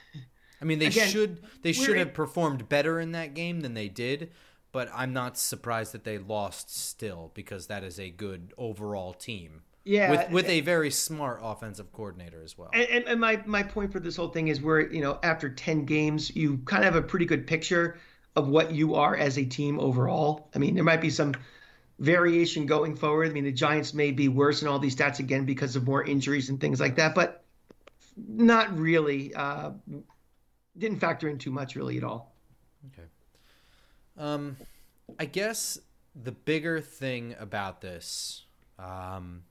I 0.61 0.65
mean, 0.65 0.79
they 0.79 0.87
again, 0.87 1.09
should 1.09 1.43
they 1.61 1.73
should 1.73 1.97
have 1.97 2.13
performed 2.13 2.69
better 2.69 2.99
in 2.99 3.11
that 3.11 3.33
game 3.33 3.61
than 3.61 3.73
they 3.73 3.89
did, 3.89 4.31
but 4.71 4.89
I'm 4.93 5.13
not 5.13 5.37
surprised 5.37 5.91
that 5.91 6.03
they 6.03 6.17
lost 6.17 6.75
still 6.75 7.31
because 7.33 7.67
that 7.67 7.83
is 7.83 7.99
a 7.99 8.09
good 8.09 8.53
overall 8.57 9.13
team. 9.13 9.61
Yeah, 9.83 10.09
with 10.09 10.31
with 10.31 10.45
eh 10.47 10.53
a 10.53 10.61
very 10.61 10.89
smart 10.89 11.39
offensive 11.43 11.93
coordinator 11.93 12.41
as 12.41 12.57
well. 12.57 12.71
And, 12.73 13.05
and, 13.05 13.19
my 13.19 13.43
my 13.45 13.61
point 13.61 13.91
for 13.91 13.99
this 13.99 14.15
whole 14.15 14.29
thing 14.29 14.47
is 14.47 14.59
where 14.59 14.91
you 14.91 15.01
know 15.01 15.19
after 15.21 15.49
ten 15.49 15.85
games 15.85 16.35
you 16.35 16.57
kind 16.65 16.83
of 16.83 16.93
have 16.93 17.03
a 17.03 17.05
pretty 17.05 17.25
good 17.25 17.45
picture 17.45 17.99
of 18.35 18.47
what 18.47 18.71
you 18.71 18.95
are 18.95 19.15
as 19.15 19.37
a 19.37 19.45
team 19.45 19.79
overall. 19.79 20.49
I 20.55 20.57
mean, 20.57 20.73
there 20.73 20.83
might 20.83 21.01
be 21.01 21.11
some 21.11 21.35
variation 21.99 22.65
going 22.65 22.95
forward. 22.95 23.29
I 23.29 23.33
mean, 23.33 23.45
the 23.45 23.51
Giants 23.51 23.93
may 23.93 24.11
be 24.11 24.27
worse 24.27 24.61
in 24.61 24.67
all 24.67 24.79
these 24.79 24.95
stats 24.95 25.19
again 25.19 25.45
because 25.45 25.75
of 25.75 25.85
more 25.85 26.03
injuries 26.03 26.49
and 26.49 26.59
things 26.59 26.79
like 26.79 26.95
that, 26.95 27.15
but 27.15 27.43
not 28.17 28.77
really. 28.77 29.33
Uh, 29.33 29.71
didn't 30.77 30.99
factor 30.99 31.29
in 31.29 31.37
too 31.37 31.51
much 31.51 31.75
really 31.75 31.97
at 31.97 32.03
all. 32.03 32.35
Okay. 32.87 33.07
Um, 34.17 34.57
I 35.19 35.25
guess 35.25 35.79
the 36.15 36.31
bigger 36.31 36.81
thing 36.81 37.35
about 37.39 37.81
this, 37.81 38.43
um, 38.79 39.43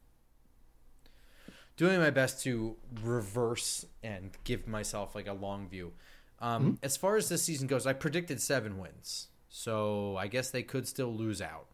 doing 1.76 1.98
my 1.98 2.10
best 2.10 2.42
to 2.44 2.76
reverse 3.02 3.84
and 4.02 4.30
give 4.44 4.66
myself 4.66 5.14
like 5.14 5.26
a 5.26 5.32
long 5.32 5.68
view. 5.68 5.92
Um, 6.40 6.62
mm-hmm. 6.62 6.74
As 6.82 6.96
far 6.96 7.16
as 7.16 7.28
this 7.28 7.42
season 7.42 7.66
goes, 7.66 7.86
I 7.86 7.92
predicted 7.92 8.40
seven 8.40 8.78
wins, 8.78 9.28
so 9.48 10.16
I 10.16 10.26
guess 10.26 10.50
they 10.50 10.62
could 10.62 10.86
still 10.86 11.12
lose 11.14 11.40
out. 11.40 11.66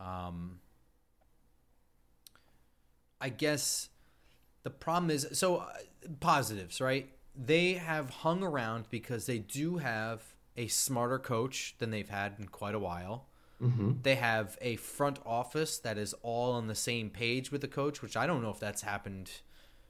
Um, 0.00 0.60
I 3.20 3.28
guess 3.28 3.88
the 4.62 4.70
problem 4.70 5.10
is 5.10 5.26
so 5.32 5.56
uh, 5.56 5.72
positives, 6.20 6.80
right? 6.80 7.10
They 7.36 7.74
have 7.74 8.10
hung 8.10 8.42
around 8.42 8.86
because 8.90 9.26
they 9.26 9.38
do 9.38 9.78
have 9.78 10.22
a 10.56 10.68
smarter 10.68 11.18
coach 11.18 11.74
than 11.78 11.90
they've 11.90 12.08
had 12.08 12.34
in 12.38 12.46
quite 12.48 12.74
a 12.74 12.78
while. 12.78 13.26
Mm-hmm. 13.62 13.92
They 14.02 14.16
have 14.16 14.58
a 14.60 14.76
front 14.76 15.18
office 15.24 15.78
that 15.78 15.96
is 15.96 16.12
all 16.22 16.52
on 16.52 16.66
the 16.66 16.74
same 16.74 17.08
page 17.10 17.50
with 17.50 17.60
the 17.60 17.68
coach, 17.68 18.02
which 18.02 18.16
I 18.16 18.26
don't 18.26 18.42
know 18.42 18.50
if 18.50 18.60
that's 18.60 18.82
happened 18.82 19.30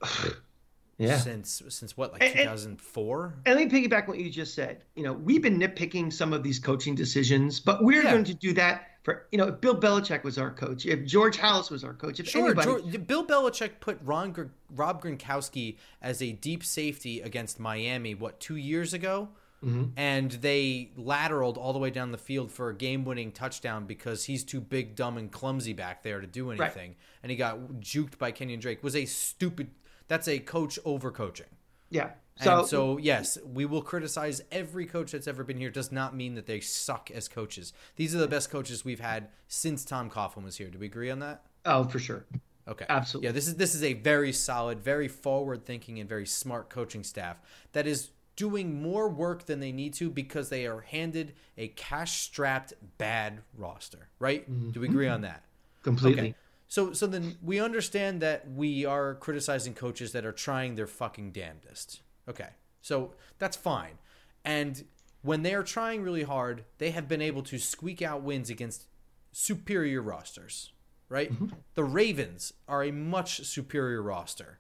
Yeah. 0.99 1.19
since 1.19 1.61
since 1.71 1.97
what 1.97 2.13
like 2.13 2.23
And- 2.23 2.31
and- 2.39 2.49
2004. 2.79 3.35
And 3.47 3.57
let 3.59 3.73
me 3.73 3.81
piggyback 3.89 4.03
on 4.03 4.09
what 4.11 4.19
you 4.19 4.31
just 4.31 4.55
said. 4.55 4.85
You 4.95 5.03
know, 5.03 5.13
we've 5.13 5.43
been 5.43 5.59
nitpicking 5.59 6.13
some 6.13 6.33
of 6.33 6.43
these 6.45 6.59
coaching 6.61 6.95
decisions, 6.95 7.59
but 7.59 7.83
we're 7.83 8.03
Yeah. 8.05 8.13
going 8.13 8.25
to 8.25 8.35
do 8.35 8.53
that 8.55 8.91
for 9.05 9.27
you 9.31 9.39
know. 9.39 9.47
If 9.49 9.61
Bill 9.61 9.79
Belichick 9.81 10.25
was 10.25 10.37
our 10.39 10.51
coach, 10.51 10.85
if 10.87 11.05
George 11.07 11.39
Halas 11.39 11.71
was 11.71 11.85
our 11.85 11.95
coach, 11.95 12.19
if 12.19 12.29
Sure, 12.29 12.47
anybody, 12.47 12.67
George, 12.67 13.07
Bill 13.07 13.25
Belichick 13.25 13.79
put 13.79 13.99
Ron 14.03 14.51
Rob 14.75 15.01
Gronkowski 15.03 15.77
as 16.03 16.21
a 16.21 16.33
deep 16.33 16.65
safety 16.65 17.21
against 17.21 17.61
Miami 17.61 18.15
what 18.17 18.41
two 18.41 18.57
years 18.57 18.93
ago, 18.93 19.29
Mm-hmm. 19.65 19.85
and 19.97 20.31
they 20.31 20.91
lateraled 20.99 21.57
all 21.57 21.73
the 21.73 21.79
way 21.79 21.89
down 21.89 22.13
the 22.13 22.19
field 22.19 22.53
for 22.53 22.69
a 22.69 22.75
game-winning 22.75 23.33
touchdown 23.33 23.87
because 23.87 24.25
he's 24.25 24.45
too 24.45 24.61
big, 24.61 24.95
dumb, 24.95 25.17
and 25.17 25.33
clumsy 25.33 25.73
back 25.73 26.03
there 26.03 26.21
to 26.21 26.27
do 26.27 26.51
anything, 26.51 26.97
and 27.23 27.31
he 27.31 27.37
got 27.37 27.59
juked 27.81 28.19
by 28.19 28.31
Kenyon 28.31 28.61
Drake. 28.61 28.83
Was 28.83 28.95
a 28.95 29.07
stupid. 29.07 29.71
That's 30.07 30.29
a 30.29 30.39
coach 30.39 30.79
overcoaching. 30.85 31.49
yeah. 31.89 32.11
So, 32.41 32.62
So, 32.62 32.66
so 32.66 32.99
yes, 32.99 33.39
we 33.45 33.64
will 33.64 33.82
criticize 33.82 34.43
every 34.51 34.87
coach 34.87 35.12
that's 35.12 35.28
ever 35.28 35.45
been 35.45 35.59
here. 35.59 35.70
Does 35.70 35.93
not 35.93 36.16
mean 36.16 36.35
that 36.35 36.47
they 36.47 36.61
suck 36.61 37.11
as 37.11 37.28
coaches. 37.28 37.72
These 37.97 38.14
are 38.14 38.18
the 38.18 38.28
best 38.28 38.51
coaches 38.51 38.85
we've 38.85 39.01
had 39.01 39.28
since 39.47 39.85
Tom 39.85 40.11
Coughlin 40.11 40.43
was 40.45 40.57
here. 40.57 40.68
Do 40.68 40.78
we 40.78 40.87
agree 40.87 41.11
on 41.11 41.20
that? 41.20 41.45
oh, 41.66 41.85
for 41.85 41.99
sure. 41.99 42.26
Okay. 42.66 42.87
Absolutely. 42.89 43.28
Yeah, 43.28 43.32
this 43.32 43.47
is 43.47 43.57
this 43.57 43.74
is 43.74 43.82
a 43.82 43.93
very 43.93 44.32
solid, 44.32 44.80
very 44.80 45.09
forward 45.09 45.64
thinking 45.64 46.01
and 46.01 46.09
very 46.09 46.26
smart 46.26 46.70
coaching 46.70 47.05
staff 47.05 47.37
that 47.72 47.87
is 47.87 48.11
doing 48.37 48.82
more 48.82 49.09
work 49.09 49.47
than 49.47 49.61
they 49.61 49.70
need 49.70 49.95
to 49.95 50.11
because 50.11 50.49
they 50.49 50.66
are 50.66 50.80
handed 50.80 51.35
a 51.57 51.68
cash 51.68 52.22
strapped 52.22 52.72
bad 52.99 53.41
roster. 53.57 54.09
Right? 54.18 54.51
Mm-hmm. 54.51 54.70
Do 54.70 54.80
we 54.80 54.89
agree 54.89 55.09
on 55.09 55.20
that? 55.20 55.45
Completely. 55.82 56.20
Okay. 56.20 56.35
So 56.68 56.93
so 56.93 57.07
then 57.07 57.37
we 57.43 57.61
understand 57.61 58.22
that 58.22 58.51
we 58.51 58.85
are 58.87 59.14
criticizing 59.14 59.74
coaches 59.74 60.12
that 60.12 60.24
are 60.24 60.32
trying 60.32 60.74
their 60.74 60.87
fucking 60.87 61.32
damnedest. 61.32 62.01
Okay. 62.29 62.49
So 62.81 63.14
that's 63.39 63.57
fine. 63.57 63.99
And 64.45 64.85
when 65.22 65.43
they 65.43 65.55
are 65.55 65.62
trying 65.62 66.03
really 66.03 66.22
hard, 66.22 66.64
they 66.79 66.91
have 66.91 67.09
been 67.09 67.22
able 67.22 67.43
to 67.45 67.59
squeak 67.59 68.03
out 68.03 68.22
wins 68.22 68.51
against 68.51 68.87
superior 69.33 70.03
rosters, 70.03 70.72
right? 71.09 71.33
The 71.75 71.85
Ravens 71.85 72.53
are 72.68 72.85
a 72.85 72.93
much 72.93 73.45
superior 73.47 74.03
roster. 74.03 74.59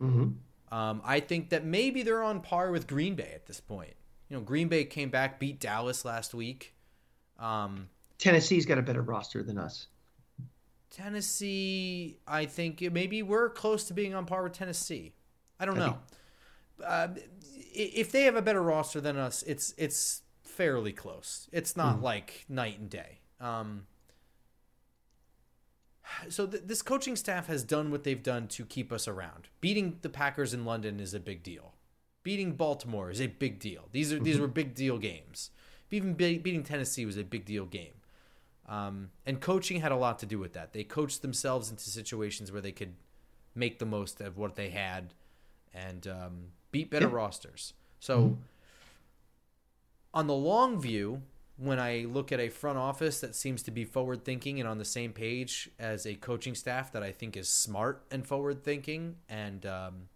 hmm 0.00 0.28
Um, 0.72 1.00
I 1.04 1.20
think 1.20 1.50
that 1.50 1.64
maybe 1.64 2.02
they're 2.02 2.22
on 2.22 2.40
par 2.40 2.70
with 2.72 2.86
Green 2.86 3.14
Bay 3.14 3.32
at 3.34 3.46
this 3.46 3.60
point. 3.60 3.94
You 4.28 4.36
know, 4.36 4.42
Green 4.42 4.68
Bay 4.68 4.84
came 4.84 5.10
back, 5.10 5.38
beat 5.38 5.60
Dallas 5.60 6.04
last 6.04 6.34
week. 6.34 6.74
Um, 7.38 7.88
Tennessee's 8.18 8.66
got 8.66 8.78
a 8.78 8.82
better 8.82 9.02
roster 9.02 9.42
than 9.42 9.58
us. 9.58 9.86
Tennessee, 10.90 12.18
I 12.26 12.46
think 12.46 12.80
maybe 12.92 13.22
we're 13.22 13.50
close 13.50 13.84
to 13.88 13.94
being 13.94 14.14
on 14.14 14.24
par 14.24 14.42
with 14.42 14.54
Tennessee. 14.54 15.12
I 15.60 15.66
don't 15.66 15.76
know. 15.76 15.98
Uh, 16.84 17.08
if 17.72 18.10
they 18.12 18.22
have 18.22 18.36
a 18.36 18.42
better 18.42 18.62
roster 18.62 19.00
than 19.00 19.16
us, 19.16 19.42
it's 19.42 19.74
it's 19.76 20.22
fairly 20.42 20.92
close. 20.92 21.48
It's 21.52 21.76
not 21.76 22.00
like 22.02 22.44
night 22.48 22.78
and 22.78 22.88
day. 22.88 23.20
Um, 23.40 23.86
so 26.28 26.46
th- 26.46 26.62
this 26.66 26.82
coaching 26.82 27.16
staff 27.16 27.46
has 27.48 27.62
done 27.62 27.90
what 27.90 28.04
they've 28.04 28.22
done 28.22 28.48
to 28.48 28.64
keep 28.64 28.92
us 28.92 29.06
around. 29.06 29.48
Beating 29.60 29.98
the 30.02 30.08
Packers 30.08 30.54
in 30.54 30.64
London 30.64 31.00
is 31.00 31.14
a 31.14 31.20
big 31.20 31.42
deal. 31.42 31.74
Beating 32.22 32.52
Baltimore 32.52 33.10
is 33.10 33.20
a 33.20 33.26
big 33.26 33.58
deal. 33.58 33.88
These 33.92 34.12
are 34.12 34.18
these 34.18 34.38
were 34.38 34.48
big 34.48 34.74
deal 34.74 34.98
games. 34.98 35.50
Even 35.90 36.14
be- 36.14 36.38
beating 36.38 36.64
Tennessee 36.64 37.06
was 37.06 37.16
a 37.16 37.24
big 37.24 37.44
deal 37.44 37.66
game. 37.66 37.92
Um, 38.68 39.10
and 39.24 39.40
coaching 39.40 39.80
had 39.80 39.92
a 39.92 39.96
lot 39.96 40.18
to 40.20 40.26
do 40.26 40.38
with 40.38 40.52
that. 40.54 40.72
They 40.72 40.82
coached 40.82 41.22
themselves 41.22 41.70
into 41.70 41.84
situations 41.84 42.50
where 42.50 42.60
they 42.60 42.72
could 42.72 42.94
make 43.54 43.78
the 43.78 43.86
most 43.86 44.20
of 44.20 44.36
what 44.36 44.56
they 44.56 44.70
had 44.70 45.14
and 45.72 46.06
um, 46.08 46.46
beat 46.76 46.90
better 46.90 47.08
Yeah. 47.08 47.14
rosters. 47.14 47.72
So, 48.00 48.36
on 50.12 50.26
the 50.26 50.34
long 50.34 50.80
view, 50.80 51.22
when 51.56 51.78
I 51.80 52.04
look 52.04 52.32
at 52.32 52.40
a 52.40 52.48
front 52.50 52.76
office 52.78 53.20
that 53.20 53.34
seems 53.34 53.62
to 53.62 53.70
be 53.70 53.84
forward 53.84 54.24
thinking 54.24 54.60
and 54.60 54.68
on 54.68 54.76
the 54.78 54.84
same 54.84 55.12
page 55.12 55.70
as 55.78 56.04
a 56.06 56.14
coaching 56.14 56.54
staff 56.54 56.92
that 56.92 57.02
I 57.02 57.12
think 57.12 57.36
is 57.36 57.48
smart 57.48 58.04
and 58.10 58.26
forward 58.26 58.62
thinking, 58.62 59.16
and 59.28 59.64
um, 59.64 60.08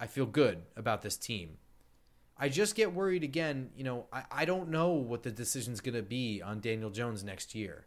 I 0.00 0.06
feel 0.08 0.26
good 0.26 0.62
about 0.76 1.02
this 1.02 1.16
team. 1.16 1.58
I 2.36 2.48
just 2.48 2.74
get 2.74 2.92
worried 2.92 3.22
again. 3.24 3.70
You 3.76 3.84
know, 3.84 4.06
I, 4.12 4.24
I 4.30 4.44
don't 4.44 4.68
know 4.68 4.90
what 4.90 5.22
the 5.22 5.30
decision's 5.30 5.80
going 5.80 5.94
to 5.94 6.02
be 6.02 6.42
on 6.42 6.60
Daniel 6.60 6.90
Jones 6.90 7.22
next 7.24 7.54
year. 7.54 7.86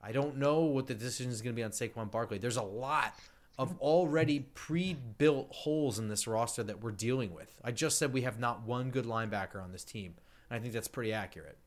I 0.00 0.12
don't 0.12 0.36
know 0.36 0.60
what 0.60 0.86
the 0.86 0.94
decision 0.94 1.32
is 1.32 1.42
going 1.42 1.54
to 1.54 1.56
be 1.56 1.64
on 1.64 1.72
Saquon 1.72 2.10
Barkley. 2.10 2.38
There's 2.38 2.56
a 2.56 2.62
lot 2.62 3.14
of 3.58 3.76
already 3.80 4.40
pre-built 4.54 5.48
holes 5.50 5.98
in 5.98 6.08
this 6.08 6.26
roster 6.28 6.62
that 6.62 6.80
we're 6.82 6.92
dealing 6.92 7.34
with. 7.34 7.58
I 7.64 7.72
just 7.72 7.98
said 7.98 8.12
we 8.12 8.22
have 8.22 8.38
not 8.38 8.62
one 8.62 8.90
good 8.90 9.04
linebacker 9.04 9.62
on 9.62 9.72
this 9.72 9.84
team, 9.84 10.14
and 10.48 10.58
I 10.58 10.62
think 10.62 10.72
that's 10.72 10.88
pretty 10.88 11.12
accurate. 11.12 11.58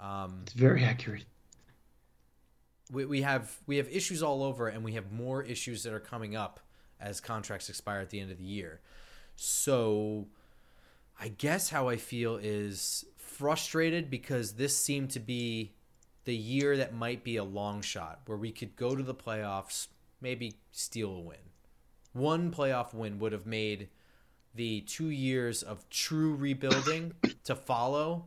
Um, 0.00 0.40
It's 0.44 0.54
very 0.54 0.82
accurate. 0.82 1.26
we, 2.90 3.04
we 3.04 3.22
have 3.22 3.58
we 3.66 3.76
have 3.76 3.88
issues 3.88 4.22
all 4.22 4.42
over, 4.42 4.68
and 4.68 4.82
we 4.82 4.92
have 4.92 5.12
more 5.12 5.42
issues 5.42 5.82
that 5.82 5.92
are 5.92 6.00
coming 6.00 6.34
up 6.34 6.60
as 6.98 7.20
contracts 7.20 7.68
expire 7.68 8.00
at 8.00 8.10
the 8.10 8.20
end 8.20 8.30
of 8.30 8.38
the 8.38 8.44
year. 8.44 8.80
So, 9.36 10.28
I 11.18 11.28
guess 11.28 11.70
how 11.70 11.88
I 11.88 11.96
feel 11.96 12.36
is 12.36 13.04
frustrated 13.16 14.10
because 14.10 14.52
this 14.54 14.76
seemed 14.76 15.10
to 15.10 15.20
be 15.20 15.72
the 16.24 16.34
year 16.36 16.76
that 16.76 16.94
might 16.94 17.24
be 17.24 17.36
a 17.36 17.44
long 17.44 17.80
shot 17.82 18.20
where 18.26 18.36
we 18.36 18.52
could 18.52 18.76
go 18.76 18.94
to 18.94 19.02
the 19.02 19.14
playoffs, 19.14 19.88
maybe 20.20 20.54
steal 20.70 21.10
a 21.14 21.20
win. 21.20 21.38
One 22.12 22.50
playoff 22.50 22.92
win 22.94 23.18
would 23.18 23.32
have 23.32 23.46
made 23.46 23.88
the 24.54 24.80
two 24.82 25.10
years 25.10 25.62
of 25.62 25.88
true 25.90 26.34
rebuilding 26.34 27.12
to 27.44 27.54
follow 27.54 28.26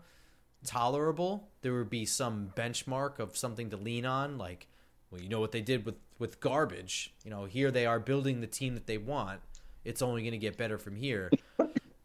tolerable. 0.66 1.50
There 1.62 1.74
would 1.74 1.90
be 1.90 2.06
some 2.06 2.54
benchmark 2.56 3.20
of 3.20 3.38
something 3.38 3.70
to 3.72 3.78
lean 3.78 4.06
on, 4.06 4.38
like, 4.38 4.68
well, 5.12 5.22
you 5.22 5.30
know 5.30 5.40
what 5.40 5.52
they 5.52 5.62
did 5.62 5.86
with 5.86 5.96
with 6.20 6.40
garbage. 6.40 7.14
You 7.26 7.32
know, 7.32 7.46
here 7.46 7.72
they 7.72 7.86
are 7.86 8.00
building 8.00 8.42
the 8.42 8.48
team 8.48 8.76
that 8.76 8.88
they 8.88 8.98
want. 8.98 9.42
It's 9.84 10.02
only 10.02 10.22
going 10.22 10.32
to 10.32 10.38
get 10.38 10.58
better 10.58 10.78
from 10.78 10.96
here. 10.96 11.30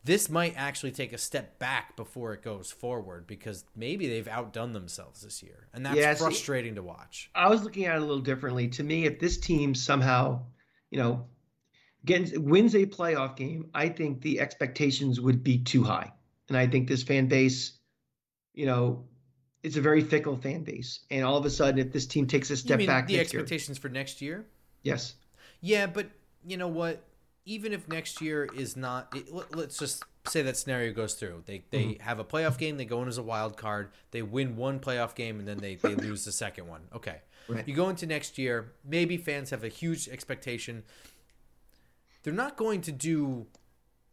This 0.09 0.30
might 0.30 0.54
actually 0.56 0.92
take 0.92 1.12
a 1.12 1.18
step 1.18 1.59
back 1.59 1.94
before 1.94 2.32
it 2.32 2.40
goes 2.42 2.72
forward 2.72 3.26
because 3.26 3.66
maybe 3.76 4.09
they've 4.09 4.26
outdone 4.26 4.72
themselves 4.72 5.20
this 5.20 5.42
year, 5.42 5.68
and 5.74 5.84
that's 5.84 5.98
Yeah, 5.98 6.14
see- 6.14 6.20
frustrating 6.24 6.76
to 6.76 6.82
watch. 6.82 7.28
I 7.34 7.50
was 7.50 7.62
looking 7.62 7.84
at 7.84 7.96
it 7.96 7.98
a 7.98 8.06
little 8.06 8.22
differently. 8.22 8.68
To 8.68 8.82
me, 8.82 9.04
if 9.04 9.18
this 9.20 9.36
team 9.36 9.74
somehow, 9.74 10.46
you 10.90 10.98
know, 10.98 11.26
gets 12.06 12.32
wins 12.38 12.74
a 12.74 12.86
playoff 12.86 13.36
game, 13.36 13.68
I 13.74 13.90
think 13.90 14.22
the 14.22 14.40
expectations 14.40 15.20
would 15.20 15.44
be 15.44 15.59
too 15.59 15.82
high. 15.82 16.11
And 16.48 16.56
I 16.56 16.66
think 16.66 16.88
this 16.88 17.02
fan 17.02 17.28
base, 17.28 17.78
you 18.54 18.64
know, 18.64 19.04
it's 19.62 19.76
a 19.76 19.82
very 19.82 20.00
fickle 20.00 20.38
fan 20.38 20.64
base. 20.64 21.00
And 21.11 21.22
all 21.22 21.36
of 21.36 21.44
a 21.44 21.50
sudden, 21.50 21.78
if 21.78 21.92
this 21.92 22.06
team 22.06 22.26
takes 22.26 22.48
a 22.48 22.56
step 22.56 22.78
back 22.86 23.09
the 23.09 23.18
next 23.18 23.34
year, 23.34 23.42
expectations 23.42 23.76
for 23.76 23.90
next 23.90 24.22
year? 24.22 24.46
yes, 24.82 25.16
Yeah, 25.61 25.86
but 25.86 26.09
you 26.46 26.56
know 26.56 26.68
what? 26.68 27.04
Even 27.49 27.72
if 27.72 27.88
next 27.88 28.20
year 28.20 28.46
is 28.55 28.76
not, 28.76 29.09
it, 29.16 29.32
let- 29.32 29.55
let's 29.57 29.78
just 29.78 30.05
say 30.26 30.42
that 30.42 30.57
scenario 30.59 30.92
goes 30.92 31.14
through. 31.14 31.42
They 31.46 31.64
they 31.70 31.84
Mm-hmm. 31.84 32.03
have 32.03 32.18
a 32.18 32.24
playoff 32.24 32.59
game. 32.59 32.76
They 32.76 32.84
go 32.84 33.01
in 33.03 33.09
as 33.09 33.16
a 33.16 33.22
wild 33.22 33.57
card. 33.57 33.90
They 34.11 34.20
win 34.20 34.55
one 34.57 34.78
playoff 34.80 35.14
game, 35.14 35.38
and 35.38 35.49
then 35.49 35.57
they 35.59 35.76
they 35.76 35.94
lose 36.09 36.24
the 36.26 36.32
second 36.32 36.66
one. 36.68 36.82
Okay, 36.94 37.22
Right. 37.49 37.66
you 37.66 37.74
go 37.74 37.88
into 37.88 38.07
next 38.07 38.36
year. 38.36 38.72
Maybe 38.84 39.16
fans 39.16 39.49
have 39.51 39.64
a 39.64 39.68
huge 39.68 40.09
expectation. 40.09 40.84
They're 42.22 42.34
not 42.34 42.57
going 42.57 42.82
to 42.82 42.92
do. 42.92 43.46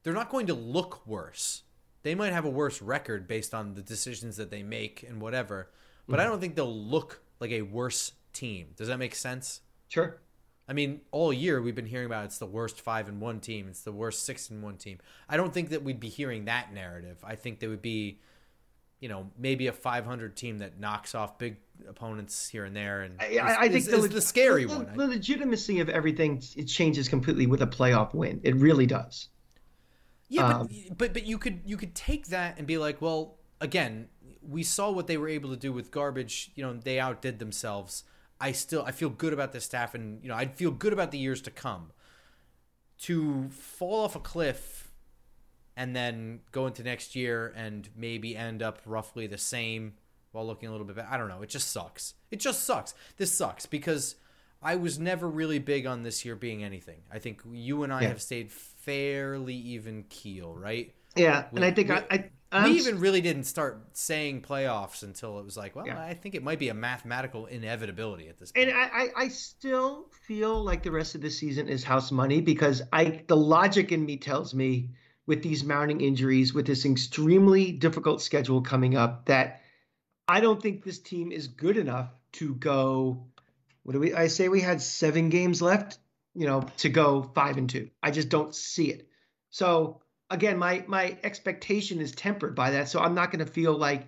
They're 0.04 0.14
not 0.14 0.30
going 0.30 0.48
to 0.48 0.54
look 0.54 1.06
worse. 1.06 1.64
They 2.04 2.16
might 2.16 2.32
have 2.32 2.46
a 2.46 2.50
worse 2.50 2.82
record 2.82 3.28
based 3.28 3.54
on 3.54 3.74
the 3.74 3.82
decisions 3.82 4.38
that 4.38 4.52
they 4.52 4.64
make 4.64 5.04
and 5.04 5.20
whatever. 5.20 5.72
But 6.08 6.20
I 6.20 6.24
Mm-hmm. 6.24 6.32
don't 6.32 6.40
think 6.40 6.56
they'll 6.56 6.82
look 6.96 7.22
like 7.42 7.52
a 7.52 7.64
worse 7.64 8.14
team. 8.32 8.68
Does 8.78 8.88
that 8.88 9.00
make 9.00 9.16
sense? 9.16 9.62
sure. 9.90 10.22
I 10.68 10.74
mean, 10.74 11.01
all 11.11 11.32
year 11.32 11.61
we've 11.61 11.76
been 11.76 11.86
hearing 11.86 12.07
about 12.07 12.26
it's 12.26 12.39
the 12.39 12.45
worst 12.45 12.82
five 12.82 13.07
and 13.07 13.22
one 13.22 13.39
team, 13.39 13.68
it's 13.68 13.82
the 13.82 13.91
worst 13.91 14.26
six 14.26 14.49
and 14.49 14.63
one 14.63 14.78
team. 14.78 14.99
I 15.30 15.38
don't 15.38 15.53
think 15.53 15.70
that 15.70 15.84
we'd 15.84 15.99
be 15.99 16.09
hearing 16.09 16.45
that 16.45 16.74
narrative. 16.74 17.18
I 17.24 17.36
think 17.36 17.59
there 17.59 17.70
would 17.70 17.84
be, 17.84 18.20
you 18.99 19.09
know, 19.09 19.30
maybe 19.38 19.68
a 19.68 19.72
500 19.72 20.36
team 20.36 20.59
that 20.59 20.80
knocks 20.80 21.13
off 21.13 21.38
big 21.38 21.57
opponents 21.88 22.47
here 22.49 22.66
and 22.66 22.76
there, 22.76 23.01
and 23.01 23.16
I, 23.20 23.38
I, 23.38 23.61
I 23.61 23.70
think 23.70 23.88
is, 23.88 23.89
is 23.89 24.09
the 24.09 24.22
scary 24.22 24.66
the, 24.66 24.76
one. 24.76 24.97
The 24.97 25.07
legitimacy 25.07 25.80
of 25.82 25.89
everything 25.89 26.41
it 26.55 26.66
changes 26.66 27.09
completely 27.09 27.45
with 27.45 27.61
a 27.61 27.68
playoff 27.68 28.13
win. 28.13 28.41
It 28.43 28.55
really 28.55 28.88
does. 28.88 29.30
Yeah, 30.28 30.47
Um, 30.47 30.70
but, 30.89 30.97
but 30.97 31.13
but 31.13 31.26
you 31.26 31.38
could 31.38 31.61
you 31.66 31.78
could 31.78 31.93
take 31.93 32.28
that 32.28 32.57
and 32.57 32.66
be 32.66 32.78
like, 32.78 33.01
well, 33.01 33.38
again, 33.61 34.07
we 34.41 34.63
saw 34.63 34.89
what 34.89 35.07
they 35.07 35.18
were 35.18 35.30
able 35.30 35.51
to 35.51 35.57
do 35.57 35.72
with 35.72 35.91
garbage. 35.91 36.51
You 36.55 36.63
know, 36.63 36.74
they 36.74 36.99
outdid 36.99 37.39
themselves. 37.39 38.03
I 38.40 38.52
still 38.52 38.84
I 38.84 38.92
feel 38.92 39.10
good 39.10 39.34
about 39.34 39.54
this 39.54 39.64
staff, 39.66 39.96
and 39.96 40.22
you 40.22 40.30
know, 40.30 40.36
I'd 40.36 40.56
feel 40.56 40.72
good 40.72 40.94
about 40.94 41.12
the 41.12 41.18
years 41.18 41.42
to 41.44 41.52
come. 41.52 41.92
To 43.00 43.50
fall 43.50 44.06
off 44.06 44.16
a 44.16 44.20
cliff 44.20 44.90
and 45.76 45.94
then 45.96 46.40
go 46.54 46.66
into 46.66 46.82
next 46.82 47.14
year 47.16 47.54
and 47.56 47.90
maybe 47.96 48.38
end 48.38 48.64
up 48.64 48.80
roughly 48.86 49.28
the 49.28 49.38
same 49.38 49.94
while 50.32 50.48
looking 50.48 50.70
a 50.70 50.72
little 50.72 50.88
bit 50.88 50.96
better. 50.96 51.08
I 51.12 51.18
don't 51.18 51.28
know. 51.28 51.42
It 51.42 51.50
just 51.50 51.72
sucks. 51.72 52.14
It 52.32 52.40
just 52.40 52.64
sucks. 52.64 52.94
This 53.18 53.34
sucks 53.34 53.66
because 53.66 54.16
I 54.62 54.76
was 54.76 54.98
never 54.98 55.28
really 55.30 55.60
big 55.60 55.86
on 55.86 56.04
this 56.04 56.24
year 56.24 56.36
being 56.38 56.64
anything. 56.64 57.02
I 57.12 57.20
think 57.20 57.42
you 57.52 57.84
and 57.84 57.92
I 57.92 58.04
Yeah. 58.04 58.08
have 58.10 58.22
stayed 58.22 58.50
fairly 58.52 59.56
even 59.56 60.04
keel, 60.10 60.56
right? 60.56 60.94
Yeah, 61.18 61.48
We- 61.52 61.58
and 61.58 61.66
I 61.66 61.72
think 61.72 61.90
we- 61.90 61.96
I, 61.96 62.06
I 62.10 62.30
I'm 62.56 62.72
we 62.72 62.78
even 62.78 62.99
really 62.99 63.22
didn't 63.22 63.43
start 63.43 63.82
saying 63.93 64.41
playoffs 64.41 65.03
until 65.03 65.39
it 65.39 65.45
was 65.45 65.58
like, 65.58 65.76
well, 65.76 65.86
Yeah. 65.86 65.99
I 65.99 66.14
think 66.14 66.36
it 66.36 66.43
might 66.43 66.60
be 66.60 66.70
a 66.70 66.74
mathematical 66.74 67.45
inevitability 67.45 68.28
at 68.30 68.38
this 68.38 68.51
point. 68.51 68.70
And 68.70 68.78
I, 68.78 68.84
I, 68.84 69.08
I 69.16 69.28
still 69.28 70.08
feel 70.28 70.64
like 70.64 70.84
the 70.84 70.91
rest 70.91 71.16
of 71.16 71.22
the 71.22 71.30
season 71.30 71.68
is 71.68 71.84
house 71.84 72.12
money 72.12 72.41
because 72.41 72.82
I 72.93 73.24
the 73.28 73.38
logic 73.38 73.91
in 73.91 74.06
me 74.06 74.18
tells 74.18 74.53
me 74.53 74.91
with 75.28 75.43
these 75.43 75.64
mounting 75.64 76.01
injuries, 76.01 76.53
with 76.53 76.68
this 76.68 76.86
extremely 76.86 77.72
difficult 77.72 78.22
schedule 78.22 78.62
coming 78.62 78.95
up, 78.95 79.26
that 79.26 79.62
I 80.28 80.39
don't 80.39 80.62
think 80.62 80.84
this 80.84 80.99
team 80.99 81.32
is 81.32 81.47
good 81.47 81.78
enough 81.78 82.10
to 82.34 82.56
go. 82.56 83.28
What 83.84 83.93
do 83.93 83.99
we? 83.99 84.14
I 84.14 84.28
say 84.28 84.49
we 84.49 84.62
had 84.62 84.82
seven 84.82 85.30
games 85.30 85.62
left, 85.62 85.97
you 86.34 86.47
know, 86.47 86.68
to 86.78 86.89
go 86.89 87.24
five 87.24 87.58
and 87.58 87.70
two. 87.70 87.89
I 88.01 88.12
just 88.12 88.30
don't 88.30 88.53
see 88.53 88.91
it. 88.91 89.08
So 89.49 90.01
again, 90.30 90.58
my 90.58 90.84
my 90.88 91.18
expectation 91.24 92.00
is 92.00 92.12
tempered 92.12 92.56
by 92.56 92.72
that. 92.72 92.90
So 92.90 93.00
I'm 93.00 93.16
not 93.16 93.32
going 93.32 93.46
to 93.46 93.52
feel 93.52 93.78
like 93.78 94.08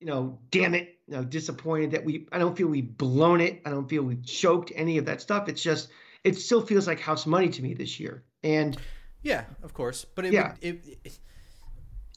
you 0.00 0.06
know, 0.06 0.38
damn 0.50 0.74
it, 0.74 0.96
you 1.08 1.16
know, 1.16 1.24
disappointed 1.24 1.90
that 1.90 2.04
we 2.04 2.28
I 2.30 2.38
don't 2.38 2.56
feel 2.56 2.68
we've 2.68 2.96
blown 2.96 3.40
it. 3.40 3.62
I 3.64 3.70
don't 3.70 3.88
feel 3.88 4.02
we've 4.02 4.24
choked 4.24 4.72
any 4.74 4.98
of 4.98 5.06
that 5.06 5.20
stuff. 5.20 5.48
It's 5.48 5.62
just 5.62 5.88
it 6.24 6.36
still 6.36 6.62
feels 6.62 6.86
like 6.86 7.00
house 7.00 7.26
money 7.26 7.48
to 7.48 7.62
me 7.62 7.74
this 7.74 7.98
year. 7.98 8.24
And 8.42 8.76
yeah, 9.22 9.44
of 9.62 9.74
course. 9.74 10.04
But 10.04 10.26
it, 10.26 10.32
Yeah. 10.32 10.52
would, 10.52 10.64
it, 10.64 10.98
it 11.04 11.18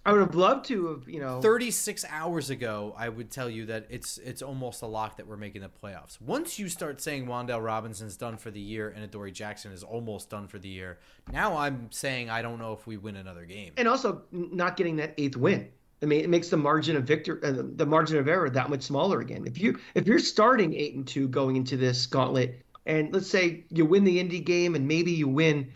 I 0.05 0.11
would 0.11 0.21
have 0.21 0.35
loved 0.35 0.65
to 0.65 0.87
have, 0.87 1.07
you 1.07 1.19
know 1.19 1.41
36 1.41 2.05
hours 2.09 2.49
ago, 2.49 2.95
I 2.97 3.07
would 3.09 3.29
tell 3.29 3.49
you 3.49 3.67
that 3.67 3.85
it's 3.89 4.17
it's 4.17 4.41
almost 4.41 4.81
a 4.81 4.87
lock 4.87 5.17
that 5.17 5.27
we're 5.27 5.37
making 5.37 5.61
the 5.61 5.69
playoffs. 5.69 6.19
Once 6.19 6.57
you 6.57 6.69
start 6.69 7.01
saying 7.01 7.27
Wan'Dale 7.27 7.63
Robinson's 7.63 8.17
done 8.17 8.37
for 8.37 8.49
the 8.49 8.59
year 8.59 8.89
and 8.89 9.03
Adoree 9.03 9.31
Jackson 9.31 9.71
is 9.71 9.83
almost 9.83 10.29
done 10.29 10.47
for 10.47 10.57
the 10.57 10.69
year, 10.69 10.99
now 11.31 11.55
I'm 11.55 11.91
saying 11.91 12.29
I 12.29 12.41
don't 12.41 12.57
know 12.57 12.73
if 12.73 12.87
we 12.87 12.97
win 12.97 13.15
another 13.15 13.45
game. 13.45 13.73
and 13.77 13.87
also 13.87 14.23
not 14.31 14.75
getting 14.75 14.95
that 14.97 15.13
eighth 15.17 15.37
win. 15.37 15.69
I 16.03 16.07
mean, 16.07 16.21
it 16.21 16.29
makes 16.29 16.49
the 16.49 16.57
margin 16.57 16.95
of 16.95 17.03
victor 17.03 17.39
uh, 17.43 17.61
the 17.75 17.85
margin 17.85 18.17
of 18.17 18.27
error 18.27 18.49
that 18.49 18.71
much 18.71 18.81
smaller 18.81 19.19
again. 19.21 19.45
If 19.45 19.59
you 19.59 19.79
if 19.93 20.07
you're 20.07 20.19
starting 20.19 20.73
8 20.73 20.95
and 20.95 21.07
2 21.07 21.27
going 21.27 21.57
into 21.57 21.77
this 21.77 22.07
gauntlet 22.07 22.65
and 22.87 23.13
let's 23.13 23.29
say 23.29 23.65
you 23.69 23.85
win 23.85 24.03
the 24.03 24.19
Indy 24.19 24.39
game 24.39 24.73
and 24.73 24.87
maybe 24.87 25.11
you 25.11 25.27
win 25.27 25.71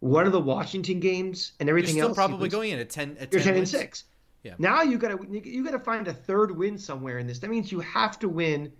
one 0.00 0.26
of 0.26 0.32
the 0.32 0.40
Washington 0.40 0.98
games 1.00 1.52
and 1.60 1.66
You're 1.66 1.76
everything 1.78 1.94
still 1.96 2.08
else 2.08 2.16
probably 2.16 2.48
going 2.48 2.72
in 2.72 2.78
at 2.78 2.90
10 2.90 3.16
at 3.18 3.18
10, 3.18 3.28
You're 3.32 3.42
ten 3.42 3.56
and 3.56 3.68
six. 3.68 4.04
Yeah. 4.42 4.54
Now 4.58 4.82
you 4.82 4.96
gotta 4.98 5.18
you, 5.30 5.40
you 5.44 5.64
gotta 5.64 5.78
find 5.78 6.08
a 6.08 6.14
third 6.14 6.56
win 6.56 6.78
somewhere 6.78 7.18
in 7.18 7.26
this. 7.26 7.38
That 7.40 7.50
means 7.50 7.70
you 7.70 7.80
have 7.80 8.18
to 8.20 8.28
win. 8.28 8.72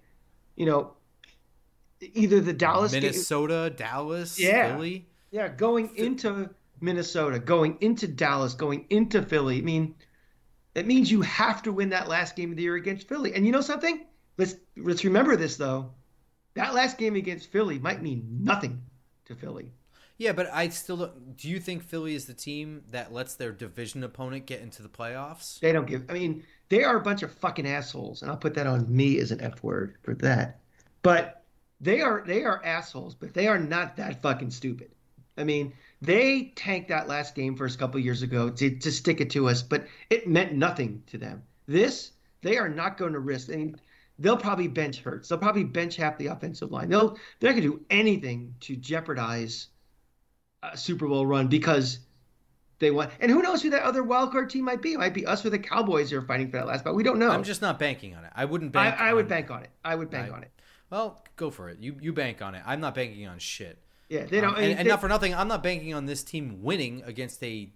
You 0.56 0.66
know, 0.66 0.92
either 2.00 2.40
the 2.40 2.52
Dallas 2.52 2.92
game, 2.92 3.02
Minnesota, 3.02 3.72
Dallas, 3.74 4.38
Yeah. 4.40 4.74
Philly. 4.74 5.06
yeah, 5.30 5.48
going 5.48 5.94
into 5.96 6.50
Minnesota, 6.80 7.38
going 7.38 7.76
into 7.80 8.08
Dallas, 8.08 8.54
going 8.54 8.86
into 8.88 9.22
Philly. 9.22 9.58
I 9.58 9.62
mean, 9.62 9.94
it 10.74 10.86
means 10.86 11.10
you 11.10 11.20
have 11.22 11.62
to 11.64 11.72
win 11.72 11.90
that 11.90 12.08
last 12.08 12.36
game 12.36 12.50
of 12.50 12.56
the 12.56 12.62
year 12.62 12.76
against 12.76 13.08
Philly. 13.08 13.34
And 13.34 13.44
you 13.44 13.52
know 13.52 13.60
something? 13.60 14.06
Let's 14.38 14.54
let's 14.76 15.04
remember 15.04 15.36
this 15.36 15.56
though. 15.56 15.90
That 16.54 16.74
last 16.74 16.96
game 16.96 17.16
against 17.16 17.50
Philly 17.50 17.78
might 17.78 18.02
mean 18.02 18.26
nothing 18.42 18.82
to 19.26 19.34
Philly. 19.34 19.72
Yeah, 20.20 20.32
but 20.32 20.52
I 20.52 20.68
still 20.68 20.98
don't. 20.98 21.34
Do 21.34 21.48
you 21.48 21.58
think 21.58 21.82
Philly 21.82 22.14
is 22.14 22.26
the 22.26 22.34
team 22.34 22.82
that 22.90 23.10
lets 23.10 23.36
their 23.36 23.52
division 23.52 24.04
opponent 24.04 24.44
get 24.44 24.60
into 24.60 24.82
the 24.82 24.88
playoffs? 24.90 25.58
They 25.60 25.72
don't 25.72 25.86
give. 25.86 26.04
I 26.10 26.12
mean, 26.12 26.44
they 26.68 26.84
are 26.84 26.98
a 26.98 27.00
bunch 27.00 27.22
of 27.22 27.32
fucking 27.32 27.66
assholes, 27.66 28.20
and 28.20 28.30
I'll 28.30 28.36
put 28.36 28.52
that 28.56 28.66
on 28.66 28.94
me 28.94 29.18
as 29.18 29.30
an 29.30 29.40
F 29.40 29.62
word 29.62 29.96
for 30.02 30.14
that. 30.16 30.60
But 31.00 31.42
they 31.80 32.02
are 32.02 32.22
they 32.26 32.44
are 32.44 32.62
assholes, 32.62 33.14
but 33.14 33.32
they 33.32 33.46
are 33.46 33.58
not 33.58 33.96
that 33.96 34.20
fucking 34.20 34.50
stupid. 34.50 34.90
I 35.38 35.44
mean, 35.44 35.72
they 36.02 36.52
tanked 36.54 36.90
that 36.90 37.08
last 37.08 37.34
game 37.34 37.56
first 37.56 37.78
couple 37.78 37.98
years 37.98 38.20
ago 38.20 38.50
to, 38.50 38.78
to 38.78 38.92
stick 38.92 39.22
it 39.22 39.30
to 39.30 39.48
us, 39.48 39.62
but 39.62 39.86
it 40.10 40.28
meant 40.28 40.52
nothing 40.52 41.02
to 41.06 41.16
them. 41.16 41.42
This 41.64 42.12
they 42.42 42.58
are 42.58 42.68
not 42.68 42.98
going 42.98 43.14
to 43.14 43.20
risk. 43.20 43.48
I 43.50 43.56
mean, 43.56 43.80
they'll 44.18 44.36
probably 44.36 44.68
bench 44.68 45.00
Hurts. 45.00 45.30
They'll 45.30 45.38
probably 45.38 45.64
bench 45.64 45.96
half 45.96 46.18
the 46.18 46.26
offensive 46.26 46.70
line. 46.70 46.90
They'll 46.90 47.16
they're 47.38 47.54
not 47.54 47.60
going 47.60 47.70
to 47.70 47.78
do 47.78 47.84
anything 47.88 48.54
to 48.60 48.76
jeopardize 48.76 49.68
a 50.62 50.76
Super 50.76 51.06
Bowl 51.08 51.26
run 51.26 51.48
because 51.48 51.98
they 52.78 52.90
want. 52.90 53.10
And 53.20 53.30
who 53.30 53.42
knows 53.42 53.62
who 53.62 53.70
that 53.70 53.82
other 53.82 54.02
wild 54.02 54.32
card 54.32 54.50
team 54.50 54.64
might 54.64 54.82
be? 54.82 54.92
It 54.92 54.98
might 54.98 55.14
be 55.14 55.26
us 55.26 55.44
or 55.44 55.50
the 55.50 55.58
Cowboys 55.58 56.10
who 56.10 56.18
are 56.18 56.22
fighting 56.22 56.50
for 56.50 56.58
that 56.58 56.66
last 56.66 56.80
spot. 56.80 56.94
We 56.94 57.02
don't 57.02 57.18
know. 57.18 57.30
I'm 57.30 57.44
just 57.44 57.62
not 57.62 57.78
banking 57.78 58.14
on 58.14 58.24
it. 58.24 58.30
I 58.34 58.44
wouldn't 58.44 58.74
I, 58.76 58.90
bank. 58.90 59.00
I 59.00 59.14
would 59.14 59.24
on- 59.24 59.28
bank 59.28 59.50
on 59.50 59.62
it. 59.62 59.70
I 59.84 59.94
would 59.94 60.10
bank 60.10 60.32
I- 60.32 60.36
on 60.36 60.42
it. 60.42 60.50
Well, 60.90 61.22
go 61.36 61.50
for 61.50 61.68
it. 61.68 61.78
You 61.80 61.96
you 62.00 62.12
bank 62.12 62.42
on 62.42 62.54
it. 62.54 62.62
I'm 62.66 62.80
not 62.80 62.94
banking 62.96 63.26
on 63.28 63.38
shit. 63.38 63.78
Yeah, 64.08 64.24
they 64.24 64.40
don't. 64.40 64.54
Um, 64.54 64.56
I 64.56 64.62
and, 64.62 64.78
and 64.80 64.86
they- 64.86 64.90
not 64.90 65.00
for 65.00 65.08
nothing, 65.08 65.34
I'm 65.34 65.46
not 65.48 65.62
banking 65.62 65.94
on 65.94 66.06
this 66.06 66.24
team 66.24 66.62
winning 66.62 67.02
against 67.04 67.42
a 67.44 67.72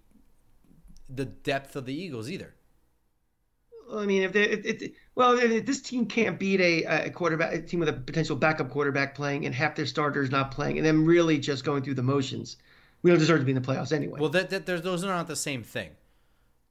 the 1.08 1.24
depth 1.26 1.76
of 1.76 1.86
the 1.86 1.94
Eagles 1.94 2.30
either. 2.30 2.54
I 3.92 4.06
mean, 4.06 4.22
if 4.22 4.32
they, 4.32 4.44
if, 4.44 4.82
if, 4.82 4.92
well, 5.14 5.38
if 5.38 5.66
this 5.66 5.82
team 5.82 6.06
can't 6.06 6.38
beat 6.38 6.58
a, 6.60 6.84
a 7.06 7.10
quarterback, 7.10 7.52
a 7.52 7.60
team 7.60 7.80
with 7.80 7.88
a 7.88 7.92
potential 7.92 8.34
backup 8.34 8.70
quarterback 8.70 9.14
playing, 9.14 9.44
and 9.44 9.54
half 9.54 9.76
their 9.76 9.86
starters 9.86 10.30
not 10.30 10.50
playing, 10.50 10.78
and 10.78 10.86
them 10.86 11.04
really 11.04 11.38
just 11.38 11.64
going 11.64 11.82
through 11.82 11.94
the 11.94 12.02
motions, 12.02 12.56
we 13.04 13.10
don't 13.10 13.20
deserve 13.20 13.38
to 13.38 13.44
be 13.44 13.52
in 13.52 13.62
the 13.62 13.66
playoffs 13.66 13.92
anyway. 13.92 14.18
Well, 14.18 14.30
that, 14.30 14.50
that 14.50 14.66
there's, 14.66 14.82
those 14.82 15.04
are 15.04 15.08
not 15.08 15.28
the 15.28 15.36
same 15.36 15.62
thing. 15.62 15.90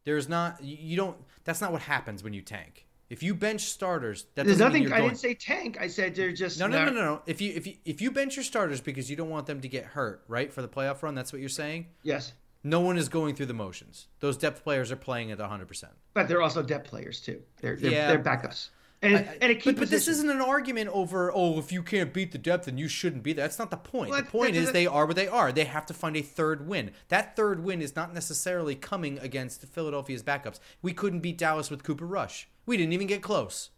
There's 0.04 0.28
not 0.28 0.62
you 0.62 0.98
don't. 0.98 1.16
That's 1.46 1.62
not 1.62 1.72
what 1.72 1.82
happens 1.84 2.24
when 2.24 2.34
you 2.34 2.42
tank. 2.42 2.86
If 3.10 3.22
you 3.22 3.36
bench 3.36 3.62
starters, 3.62 4.26
that 4.36 4.46
There's 4.46 4.58
doesn't 4.58 4.74
mean 4.74 4.84
nothing. 4.84 4.94
I 4.94 4.98
going. 4.98 5.10
didn't 5.12 5.20
say 5.22 5.34
tank. 5.36 5.78
I 5.80 5.88
said 5.88 6.16
they're 6.16 6.32
just 6.34 6.60
no, 6.60 6.68
no, 6.68 6.86
no, 6.86 6.92
no, 6.92 7.02
no. 7.02 7.22
If 7.26 7.40
you 7.42 7.54
if 7.56 7.68
you 7.68 7.76
if 7.86 8.02
you 8.02 8.12
bench 8.12 8.36
your 8.36 8.44
starters 8.44 8.82
because 8.82 9.10
you 9.10 9.16
don't 9.16 9.30
want 9.30 9.46
them 9.46 9.62
to 9.62 9.68
get 9.70 9.86
hurt, 9.86 10.24
right, 10.28 10.52
for 10.52 10.62
the 10.62 10.68
playoff 10.68 11.04
run, 11.04 11.14
that's 11.16 11.32
what 11.32 11.40
you're 11.40 11.48
saying. 11.50 11.86
Yes, 12.02 12.34
No 12.64 12.80
one 12.82 12.98
is 12.98 13.08
going 13.10 13.36
through 13.36 13.46
the 13.48 13.54
motions. 13.54 14.08
Those 14.20 14.36
depth 14.36 14.64
players 14.64 14.92
are 14.92 14.96
playing 14.98 15.32
at 15.32 15.40
100. 15.40 15.68
percent 15.68 15.94
but 16.14 16.28
they're 16.28 16.42
also 16.42 16.64
depth 16.64 16.90
players 16.90 17.22
too. 17.22 17.40
They're 17.62 17.76
they're, 17.76 17.92
Yeah. 17.92 18.08
they're 18.08 18.20
backups. 18.24 18.70
And 19.04 19.28
and 19.42 19.52
a 19.52 19.56
key 19.56 19.72
but, 19.72 19.80
but 19.80 19.90
this 19.90 20.08
isn't 20.08 20.30
an 20.30 20.42
argument 20.42 20.90
over 20.94 21.32
oh 21.34 21.60
if 21.60 21.72
you 21.72 21.84
can't 21.84 22.14
beat 22.14 22.32
the 22.32 22.38
depth 22.38 22.66
then 22.66 22.78
you 22.78 22.88
shouldn't 22.88 23.24
be 23.24 23.34
there. 23.34 23.44
That's 23.44 23.60
not 23.60 23.70
the 23.72 23.78
point. 23.78 24.12
Well, 24.12 24.22
the 24.22 24.30
point 24.30 24.56
is 24.56 24.72
they 24.72 24.88
are 24.88 25.06
what 25.06 25.16
they 25.16 25.28
are. 25.28 25.52
They 25.52 25.66
have 25.66 25.86
to 25.88 25.94
find 25.94 26.16
a 26.16 26.22
third 26.22 26.68
win. 26.68 26.92
That 27.10 27.36
third 27.36 27.64
win 27.64 27.82
is 27.82 27.96
not 27.96 28.14
necessarily 28.14 28.76
coming 28.76 29.20
against 29.20 29.66
Philadelphia's 29.68 30.24
backups. 30.24 30.60
We 30.82 30.94
couldn't 30.94 31.20
beat 31.20 31.38
Dallas 31.38 31.70
with 31.70 31.84
Cooper 31.84 32.06
Rush. 32.06 32.48
We 32.66 32.78
didn't 32.78 32.94
even 32.94 33.08
get 33.08 33.22
close. 33.22 33.70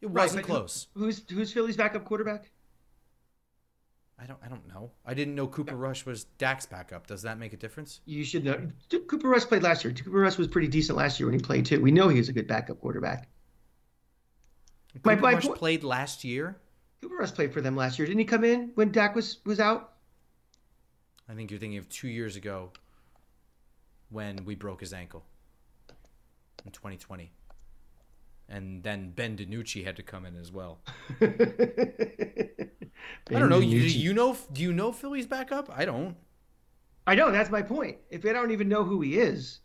It 0.00 0.06
wasn't 0.10 0.46
who- 0.46 0.52
close. 0.52 0.86
Who's 0.94 1.22
who's 1.30 1.52
Philly's 1.52 1.76
backup 1.76 2.04
quarterback? 2.04 2.50
I 4.20 4.26
don't 4.26 4.38
I 4.44 4.48
don't 4.48 4.66
know. 4.66 4.90
I 5.06 5.14
didn't 5.14 5.34
know 5.34 5.46
Cooper 5.46 5.76
Rush 5.76 6.04
was 6.04 6.24
Dak's 6.24 6.66
backup. 6.66 7.06
Does 7.06 7.22
that 7.22 7.38
make 7.38 7.52
a 7.52 7.56
difference? 7.56 8.00
You 8.04 8.24
should 8.24 8.44
know. 8.44 8.60
Cooper 9.06 9.28
Rush 9.28 9.44
played 9.44 9.62
last 9.62 9.84
year. 9.84 9.94
Cooper 9.94 10.18
Rush 10.18 10.36
was 10.36 10.48
pretty 10.48 10.68
decent 10.68 10.98
last 10.98 11.20
year 11.20 11.28
when 11.28 11.38
he 11.38 11.42
played 11.42 11.66
too. 11.66 11.80
We 11.80 11.92
know 11.92 12.08
he 12.08 12.18
was 12.18 12.28
a 12.28 12.32
good 12.32 12.48
backup 12.48 12.80
quarterback. 12.80 13.28
My- 14.94 15.14
Cooper 15.14 15.22
my 15.22 15.32
Rush 15.34 15.44
po- 15.46 15.52
played 15.54 15.84
last 15.84 16.24
year. 16.24 16.56
Cooper 17.00 17.16
Rush 17.16 17.32
played 17.32 17.52
for 17.52 17.60
them 17.60 17.76
last 17.76 17.98
year. 17.98 18.06
Didn't 18.06 18.18
he 18.18 18.24
come 18.24 18.44
in 18.44 18.72
when 18.74 18.90
Dak 18.90 19.14
was 19.14 19.38
was 19.44 19.60
out? 19.60 19.92
I 21.28 21.34
think 21.34 21.50
you're 21.50 21.60
thinking 21.60 21.78
of 21.78 21.88
two 21.88 22.08
years 22.08 22.36
ago 22.36 22.72
when 24.10 24.44
we 24.44 24.54
broke 24.54 24.80
his 24.80 24.92
ankle 24.92 25.24
in 26.64 26.72
2020. 26.72 27.30
And 28.48 28.82
then 28.82 29.10
Ben 29.10 29.36
DiNucci 29.36 29.84
had 29.84 29.96
to 29.96 30.02
come 30.02 30.24
in 30.24 30.34
as 30.34 30.50
well. 30.50 30.78
I 31.20 31.28
don't 33.28 33.50
know. 33.50 33.58
You, 33.58 33.82
do 33.82 33.98
you 33.98 34.14
know? 34.14 34.36
Do 34.52 34.62
you 34.62 34.72
know 34.72 34.90
Philly's 34.90 35.26
backup? 35.26 35.70
I 35.74 35.84
don't. 35.84 36.16
I 37.06 37.14
know 37.14 37.30
that's 37.30 37.50
my 37.50 37.60
point. 37.62 37.98
If 38.10 38.24
I 38.24 38.32
don't 38.32 38.50
even 38.50 38.68
know 38.68 38.84
who 38.84 39.02
he 39.02 39.18
is, 39.18 39.60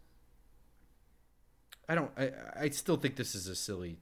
I 1.87 1.95
don't. 1.95 2.11
I, 2.17 2.31
I 2.59 2.69
still 2.69 2.97
think 2.97 3.15
this 3.15 3.35
is 3.35 3.47
a 3.47 3.55
silly. 3.55 3.99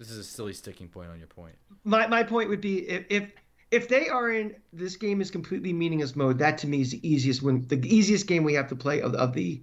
This 0.00 0.10
is 0.10 0.16
a 0.16 0.24
silly 0.24 0.54
sticking 0.54 0.88
point 0.88 1.10
on 1.10 1.18
your 1.18 1.28
point. 1.28 1.54
my 1.84 2.06
my 2.06 2.22
point 2.22 2.48
would 2.48 2.62
be 2.62 2.88
if 2.88 3.04
if 3.10 3.30
if 3.70 3.86
they 3.86 4.08
are 4.08 4.30
in 4.30 4.56
this 4.72 4.96
game 4.96 5.20
is 5.20 5.30
completely 5.30 5.74
meaningless 5.74 6.16
mode, 6.16 6.38
that 6.38 6.56
to 6.58 6.66
me 6.66 6.80
is 6.80 6.92
the 6.92 7.06
easiest 7.06 7.42
win, 7.42 7.66
the 7.68 7.76
easiest 7.86 8.26
game 8.26 8.42
we 8.42 8.54
have 8.54 8.66
to 8.68 8.74
play 8.74 9.02
of, 9.02 9.14
of 9.14 9.34
the 9.34 9.62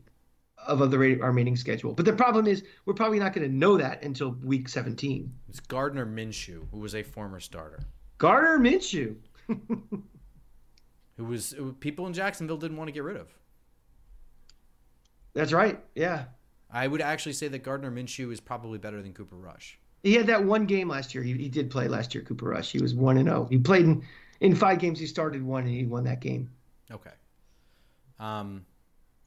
of, 0.67 0.81
of 0.81 0.91
the 0.91 0.99
ra- 0.99 1.23
our 1.23 1.29
remaining 1.29 1.55
schedule. 1.55 1.93
But 1.93 2.05
the 2.05 2.13
problem 2.13 2.45
is 2.45 2.63
we're 2.85 2.93
probably 2.93 3.17
not 3.17 3.33
going 3.33 3.49
to 3.49 3.53
know 3.53 3.79
that 3.79 4.03
until 4.03 4.33
week 4.43 4.69
17. 4.69 5.33
It's 5.49 5.59
Gardner 5.59 6.05
Minshew, 6.05 6.67
who 6.69 6.77
was 6.77 6.93
a 6.93 7.01
former 7.01 7.39
starter, 7.39 7.79
Gardner 8.19 8.59
Minshew. 8.59 9.15
who 9.47 11.25
was 11.25 11.49
who 11.53 11.73
people 11.73 12.05
in 12.05 12.13
Jacksonville 12.13 12.57
didn't 12.57 12.77
want 12.77 12.89
to 12.89 12.91
get 12.91 13.03
rid 13.03 13.17
of. 13.17 13.33
That's 15.33 15.51
right. 15.51 15.83
Yeah. 15.95 16.25
I 16.69 16.85
would 16.85 17.01
actually 17.01 17.33
say 17.33 17.47
that 17.47 17.63
Gardner 17.63 17.89
Minshew 17.89 18.31
is 18.31 18.39
probably 18.39 18.77
better 18.77 19.01
than 19.01 19.13
Cooper 19.13 19.35
Rush. 19.35 19.79
He 20.03 20.13
had 20.13 20.27
that 20.27 20.43
one 20.43 20.65
game 20.65 20.87
last 20.89 21.13
year. 21.13 21.23
He, 21.23 21.33
he 21.33 21.49
did 21.49 21.69
play 21.69 21.87
last 21.87 22.13
year, 22.13 22.23
Cooper 22.23 22.49
Rush. 22.49 22.71
He 22.71 22.81
was 22.81 22.93
1 22.93 23.17
and 23.17 23.27
0. 23.27 23.47
He 23.49 23.57
played 23.57 23.85
in, 23.85 24.03
in 24.39 24.55
five 24.55 24.79
games. 24.79 24.99
He 24.99 25.07
started 25.07 25.43
one 25.43 25.63
and 25.63 25.73
he 25.73 25.85
won 25.85 26.03
that 26.05 26.21
game. 26.21 26.49
Okay. 26.91 27.11
Um, 28.19 28.65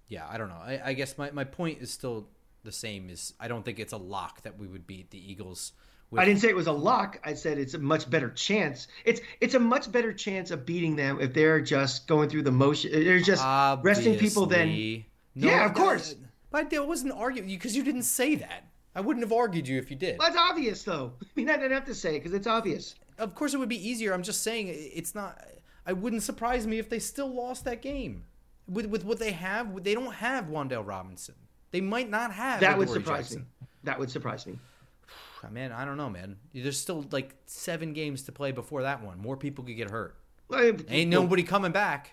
yeah, 0.09 0.27
I 0.29 0.39
don't 0.39 0.49
know. 0.49 0.55
I, 0.55 0.81
I 0.87 0.93
guess 0.93 1.17
my, 1.19 1.31
my 1.31 1.45
point 1.45 1.81
is 1.81 1.91
still 1.91 2.29
the 2.65 2.73
same. 2.73 3.11
Is 3.11 3.35
I 3.39 3.49
don't 3.49 3.65
think 3.65 3.79
it's 3.79 3.93
a 3.93 3.99
lock 3.99 4.43
that 4.43 4.59
we 4.59 4.67
would 4.67 4.87
beat 4.87 5.11
the 5.11 5.31
Eagles. 5.31 5.73
With... 6.11 6.21
I 6.21 6.25
didn't 6.25 6.41
say 6.41 6.49
it 6.49 6.57
was 6.57 6.67
a 6.67 6.73
lock. 6.73 7.21
I 7.25 7.35
said 7.35 7.59
it's 7.59 7.75
a 7.75 7.79
much 7.79 8.11
better 8.11 8.31
chance. 8.31 8.89
It's 9.05 9.21
it's 9.41 9.55
a 9.55 9.61
much 9.61 9.91
better 9.91 10.13
chance 10.13 10.51
of 10.51 10.67
beating 10.67 10.97
them 10.97 11.21
if 11.21 11.33
they're 11.33 11.61
just 11.61 12.09
going 12.09 12.29
through 12.29 12.43
the 12.43 12.53
motion. 12.53 12.91
They're 12.93 13.21
just 13.21 13.45
Obviously. 13.45 14.13
resting 14.13 14.19
people. 14.19 14.47
Then 14.47 15.05
no, 15.35 15.49
yeah, 15.49 15.67
of 15.67 15.75
course. 15.75 16.17
But 16.51 16.75
I 16.75 16.81
wasn't 16.81 17.13
arguing 17.13 17.49
because 17.49 17.77
you 17.77 17.85
didn't 17.85 18.03
say 18.03 18.35
that. 18.35 18.65
I 18.95 19.01
wouldn't 19.01 19.25
have 19.25 19.33
argued 19.33 19.69
you 19.69 19.79
if 19.79 19.91
you 19.91 19.97
did. 19.97 20.19
That's 20.19 20.37
obvious, 20.37 20.83
though. 20.83 21.13
I 21.23 21.27
mean, 21.37 21.49
I 21.49 21.57
didn't 21.57 21.73
have 21.73 21.87
to 21.87 21.95
say 21.95 22.17
it 22.17 22.21
because 22.21 22.35
it's 22.35 22.47
obvious. 22.47 22.95
Of 23.19 23.35
course, 23.35 23.55
it 23.55 23.59
would 23.59 23.69
be 23.69 23.89
easier. 23.89 24.13
I'm 24.13 24.23
just 24.23 24.43
saying 24.43 24.69
it's 24.69 25.15
not. 25.15 25.43
I 25.87 25.93
wouldn't 25.93 26.23
surprise 26.23 26.67
me 26.67 26.79
if 26.79 26.89
they 26.89 26.99
still 26.99 27.33
lost 27.33 27.65
that 27.65 27.83
game 27.83 28.25
with 28.69 28.87
with 28.87 29.05
what 29.05 29.19
they 29.19 29.33
have. 29.33 29.83
They 29.85 29.95
don't 29.95 30.13
have 30.15 30.47
Wan'Dale 30.47 30.87
Robinson. 30.87 31.35
They 31.71 31.81
might 31.81 32.11
not 32.11 32.33
have. 32.33 32.61
That 32.61 32.79
would 32.79 32.89
surprise 32.89 33.29
Jackson. 33.29 33.41
me. 33.41 33.67
That 33.85 33.99
would 33.99 34.11
surprise 34.11 34.47
me. 34.47 34.59
Man, 35.51 35.73
I 35.73 35.85
don't 35.85 35.97
know, 35.97 36.11
man. 36.11 36.37
There's 36.53 36.79
still 36.79 37.07
like 37.11 37.35
seven 37.47 37.93
games 37.93 38.23
to 38.25 38.33
play 38.33 38.53
before 38.53 38.83
that 38.83 39.03
one. 39.03 39.19
More 39.19 39.37
people 39.37 39.65
could 39.65 39.77
get 39.77 39.91
hurt. 39.91 40.17
Well, 40.49 40.73
Ain't 40.89 41.09
nobody 41.09 41.43
coming 41.43 41.73
back. 41.73 42.13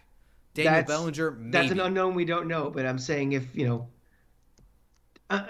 Daniel 0.53 0.73
that's, 0.73 0.88
Bellinger. 0.88 1.32
Maybe. 1.32 1.51
That's 1.51 1.71
an 1.71 1.80
unknown 1.80 2.15
we 2.15 2.23
don't 2.23 2.47
know. 2.47 2.69
But 2.69 2.86
I'm 2.86 2.99
saying 2.99 3.34
if 3.34 3.55
you 3.55 3.67
know, 3.67 3.88
uh, 5.30 5.45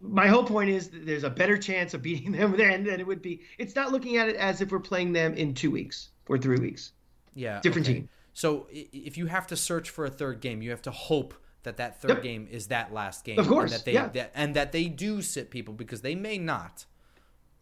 my 0.00 0.26
whole 0.26 0.44
point 0.44 0.70
is 0.70 0.90
there's 0.92 1.24
a 1.24 1.30
better 1.30 1.58
chance 1.58 1.94
of 1.94 2.02
beating 2.02 2.32
them 2.38 2.56
than, 2.56 2.84
than 2.84 3.00
it 3.00 3.06
would 3.06 3.22
be. 3.22 3.42
It's 3.58 3.74
not 3.74 3.92
looking 3.92 4.16
at 4.16 4.28
it 4.28 4.36
as 4.36 4.60
if 4.60 4.72
we're 4.72 4.80
playing 4.80 5.12
them 5.12 5.34
in 5.34 5.54
two 5.54 5.70
weeks 5.70 6.10
or 6.28 6.38
three 6.38 6.58
weeks. 6.58 6.92
Yeah, 7.34 7.60
different 7.60 7.86
okay. 7.86 7.94
team. 8.00 8.08
So 8.32 8.66
if 8.70 9.16
you 9.18 9.26
have 9.26 9.46
to 9.48 9.56
search 9.56 9.90
for 9.90 10.04
a 10.04 10.10
third 10.10 10.40
game, 10.40 10.62
you 10.62 10.70
have 10.70 10.82
to 10.82 10.90
hope 10.90 11.34
that 11.62 11.76
that 11.76 12.00
third 12.00 12.10
yep. 12.10 12.22
game 12.22 12.48
is 12.50 12.68
that 12.68 12.92
last 12.92 13.24
game. 13.24 13.38
Of 13.38 13.48
course, 13.48 13.70
and 13.70 13.80
that 13.80 13.84
they 13.84 13.92
yeah. 13.92 14.08
that, 14.08 14.32
and 14.34 14.56
that 14.56 14.72
they 14.72 14.86
do 14.86 15.22
sit 15.22 15.50
people 15.50 15.74
because 15.74 16.00
they 16.00 16.14
may 16.14 16.38
not. 16.38 16.84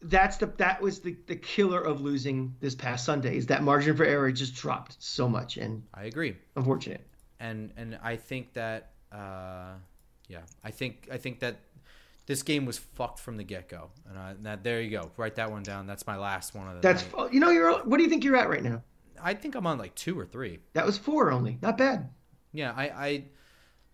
That's 0.01 0.37
the 0.37 0.47
that 0.59 0.81
was 0.81 1.01
the 1.01 1.17
the 1.27 1.37
killer 1.37 1.81
of 1.81 2.01
losing 2.01 2.55
this 2.61 2.75
past 2.75 3.05
Sunday 3.05 3.37
is 3.37 3.47
that 3.47 3.63
margin 3.63 3.97
for 3.97 4.05
error 4.05 4.31
just 4.31 4.55
dropped 4.55 4.97
so 5.01 5.29
much 5.29 5.57
and 5.57 5.83
I 5.93 6.05
agree. 6.05 6.37
Unfortunate. 6.55 7.05
And 7.41 7.73
and 7.77 7.99
I 8.03 8.17
think 8.17 8.53
that 8.53 8.93
uh, 9.11 9.75
yeah, 10.29 10.43
I 10.63 10.71
think 10.71 11.09
I 11.11 11.17
think 11.17 11.41
that 11.41 11.57
this 12.29 12.43
game 12.43 12.67
was 12.67 12.77
fucked 12.77 13.19
from 13.19 13.39
the 13.39 13.43
get 13.43 13.69
go. 13.69 13.91
And 14.07 14.19
uh, 14.19 14.35
that 14.43 14.63
there 14.63 14.83
you 14.83 14.91
go. 14.91 15.11
Write 15.17 15.37
that 15.37 15.51
one 15.51 15.63
down. 15.63 15.87
That's 15.87 16.07
my 16.07 16.17
last 16.17 16.55
one 16.55 16.69
of 16.69 16.75
the. 16.75 16.81
That's 16.83 17.03
night. 17.17 17.33
you 17.33 17.41
know 17.41 17.49
you're. 17.51 17.83
What 17.85 17.97
do 17.97 18.05
you 18.05 18.11
think 18.11 18.23
you're 18.23 18.37
at 18.37 18.51
right 18.51 18.63
now? 18.63 18.83
I 19.21 19.35
think 19.35 19.55
I'm 19.55 19.67
on 19.67 19.79
like 19.79 19.95
two 19.95 20.17
or 20.17 20.27
three. 20.27 20.61
That 20.75 20.87
was 20.87 20.99
four 20.99 21.33
only. 21.33 21.59
Not 21.63 21.79
bad. 21.79 22.11
Yeah, 22.53 22.73
I, 22.77 22.85
I 22.89 23.25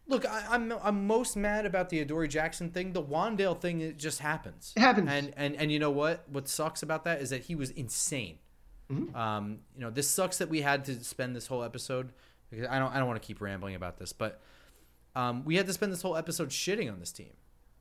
look. 0.09 0.29
I, 0.29 0.57
am 0.57 0.73
I'm, 0.73 0.79
I'm 0.83 1.07
most 1.07 1.37
mad 1.37 1.65
about 1.65 1.91
the 1.91 2.01
Adoree 2.01 2.27
Jackson 2.27 2.71
thing. 2.71 2.93
The 2.93 3.03
Wan'Dale 3.03 3.59
thing. 3.59 3.81
It 3.81 3.99
just 3.99 4.19
happens. 4.19 4.73
It 4.77 4.81
happens. 4.81 5.09
And 5.11 5.33
and 5.37 5.55
and 5.55 5.71
you 5.71 5.79
know 5.79 5.93
what? 5.93 6.29
What 6.29 6.49
sucks 6.49 6.83
about 6.83 7.05
that 7.05 7.23
is 7.23 7.31
that 7.31 7.43
he 7.43 7.55
was 7.55 7.71
insane. 7.71 8.39
Mm-hmm. 8.91 9.17
Um, 9.17 9.61
you 9.77 9.81
know, 9.81 9.91
this 9.91 10.11
sucks 10.11 10.39
that 10.39 10.49
we 10.49 10.61
had 10.61 10.85
to 10.87 11.05
spend 11.05 11.37
this 11.37 11.47
whole 11.47 11.63
episode 11.63 12.13
because 12.51 12.67
I 12.67 12.81
don't 12.81 12.93
I 12.93 12.99
don't 12.99 13.07
want 13.07 13.23
to 13.23 13.27
keep 13.27 13.41
rambling 13.41 13.77
about 13.77 13.97
this, 13.97 14.13
but 14.13 14.43
um, 15.15 15.45
we 15.45 15.55
had 15.55 15.69
to 15.69 15.73
spend 15.73 15.93
this 15.93 16.03
whole 16.03 16.17
episode 16.17 16.49
shitting 16.49 16.93
on 16.93 16.99
this 16.99 17.13
team 17.13 17.31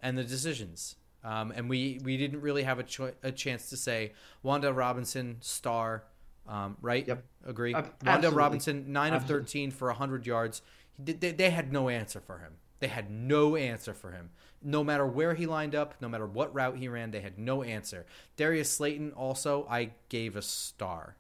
and 0.03 0.15
the 0.15 0.23
decisions. 0.23 0.95
Um, 1.23 1.51
and 1.55 1.69
we, 1.69 1.99
we 2.03 2.17
didn't 2.17 2.41
really 2.41 2.63
have 2.63 2.79
a, 2.79 2.83
cho- 2.83 3.13
a 3.23 3.31
chance 3.31 3.69
to 3.69 3.77
say 3.77 4.11
Wan'Dale 4.43 4.75
Robinson 4.75 5.37
star, 5.39 6.03
um, 6.47 6.77
right? 6.81 7.07
Yep. 7.07 7.23
Agree. 7.47 7.73
Uh, 7.73 7.83
Wan'Dale 8.03 8.35
Robinson 8.35 8.91
nine 8.91 9.13
absolutely. 9.13 9.41
of 9.41 9.47
thirteen 9.47 9.71
for 9.71 9.89
hundred 9.91 10.27
yards. 10.27 10.61
They, 10.99 11.31
they 11.31 11.49
had 11.49 11.71
no 11.71 11.89
answer 11.89 12.19
for 12.19 12.39
him. 12.39 12.53
They 12.79 12.89
had 12.89 13.09
no 13.09 13.55
answer 13.55 13.93
for 13.93 14.11
him. 14.11 14.31
No 14.61 14.83
matter 14.83 15.07
where 15.07 15.33
he 15.33 15.45
lined 15.45 15.75
up, 15.75 15.95
no 16.01 16.09
matter 16.09 16.27
what 16.27 16.53
route 16.53 16.77
he 16.77 16.89
ran, 16.89 17.11
they 17.11 17.21
had 17.21 17.39
no 17.39 17.63
answer. 17.63 18.05
Darius 18.35 18.69
Slayton 18.69 19.13
also, 19.13 19.65
I 19.69 19.91
gave 20.09 20.35
a 20.35 20.41
star. 20.41 21.15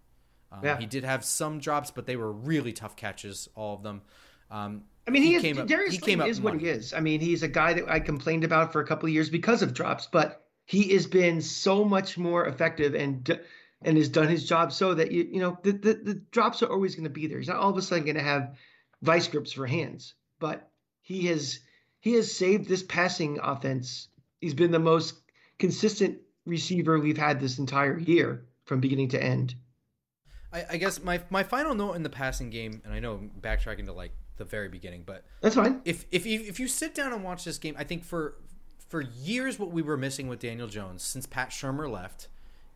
Um, 0.51 0.59
yeah. 0.63 0.77
He 0.77 0.85
did 0.85 1.05
have 1.05 1.23
some 1.23 1.59
drops, 1.59 1.91
but 1.91 2.05
they 2.05 2.17
were 2.17 2.31
really 2.31 2.73
tough 2.73 2.97
catches, 2.97 3.47
all 3.55 3.75
of 3.75 3.83
them. 3.83 4.01
Um, 4.51 4.83
I 5.07 5.11
mean, 5.11 5.23
he, 5.23 5.37
he 5.39 5.49
is, 5.49 5.57
up, 5.57 5.67
Darius 5.67 5.93
he 5.93 5.99
came 5.99 6.21
up 6.21 6.27
is 6.27 6.39
what 6.39 6.59
he 6.59 6.67
is. 6.67 6.93
I 6.93 6.99
mean, 6.99 7.19
he's 7.19 7.43
a 7.43 7.47
guy 7.47 7.73
that 7.73 7.89
I 7.89 7.99
complained 7.99 8.43
about 8.43 8.71
for 8.71 8.81
a 8.81 8.87
couple 8.87 9.07
of 9.07 9.13
years 9.13 9.29
because 9.29 9.61
of 9.61 9.73
drops, 9.73 10.07
but 10.07 10.45
he 10.65 10.93
has 10.93 11.07
been 11.07 11.41
so 11.41 11.83
much 11.83 12.17
more 12.17 12.45
effective 12.45 12.95
and 12.95 13.39
and 13.81 13.97
has 13.97 14.07
done 14.07 14.29
his 14.29 14.47
job 14.47 14.71
so 14.71 14.93
that 14.93 15.11
you 15.11 15.27
you 15.29 15.39
know 15.41 15.57
the 15.63 15.73
the, 15.73 15.93
the 15.93 16.13
drops 16.31 16.63
are 16.63 16.71
always 16.71 16.95
going 16.95 17.03
to 17.03 17.09
be 17.09 17.27
there. 17.27 17.37
He's 17.37 17.49
not 17.49 17.57
all 17.57 17.69
of 17.69 17.77
a 17.77 17.81
sudden 17.81 18.05
going 18.05 18.15
to 18.15 18.23
have 18.23 18.55
vice 19.01 19.27
grips 19.27 19.51
for 19.51 19.67
hands, 19.67 20.13
but 20.39 20.69
he 21.01 21.27
has 21.27 21.59
he 21.99 22.13
has 22.13 22.31
saved 22.33 22.67
this 22.67 22.83
passing 22.83 23.39
offense. 23.41 24.07
He's 24.39 24.53
been 24.53 24.71
the 24.71 24.79
most 24.79 25.15
consistent 25.59 26.19
receiver 26.45 26.99
we've 26.99 27.17
had 27.17 27.39
this 27.39 27.59
entire 27.59 27.97
year 27.97 28.45
from 28.65 28.79
beginning 28.79 29.09
to 29.09 29.21
end. 29.21 29.55
I, 30.51 30.65
I 30.71 30.77
guess 30.77 31.03
my 31.03 31.21
my 31.29 31.43
final 31.43 31.75
note 31.75 31.93
in 31.93 32.03
the 32.03 32.09
passing 32.09 32.49
game, 32.49 32.81
and 32.85 32.93
I 32.93 32.99
know 32.99 33.15
I'm 33.15 33.31
backtracking 33.41 33.85
to 33.87 33.93
like 33.93 34.13
the 34.37 34.45
very 34.45 34.69
beginning, 34.69 35.03
but 35.05 35.23
that's 35.41 35.55
fine. 35.55 35.81
If 35.85 36.05
if 36.11 36.25
you, 36.25 36.41
if 36.41 36.59
you 36.59 36.67
sit 36.67 36.95
down 36.95 37.13
and 37.13 37.23
watch 37.23 37.43
this 37.43 37.57
game, 37.57 37.75
I 37.77 37.83
think 37.83 38.03
for 38.03 38.35
for 38.89 39.01
years 39.01 39.57
what 39.57 39.71
we 39.71 39.81
were 39.81 39.97
missing 39.97 40.27
with 40.27 40.39
Daniel 40.39 40.67
Jones 40.67 41.03
since 41.03 41.25
Pat 41.25 41.49
Shurmur 41.49 41.89
left 41.89 42.27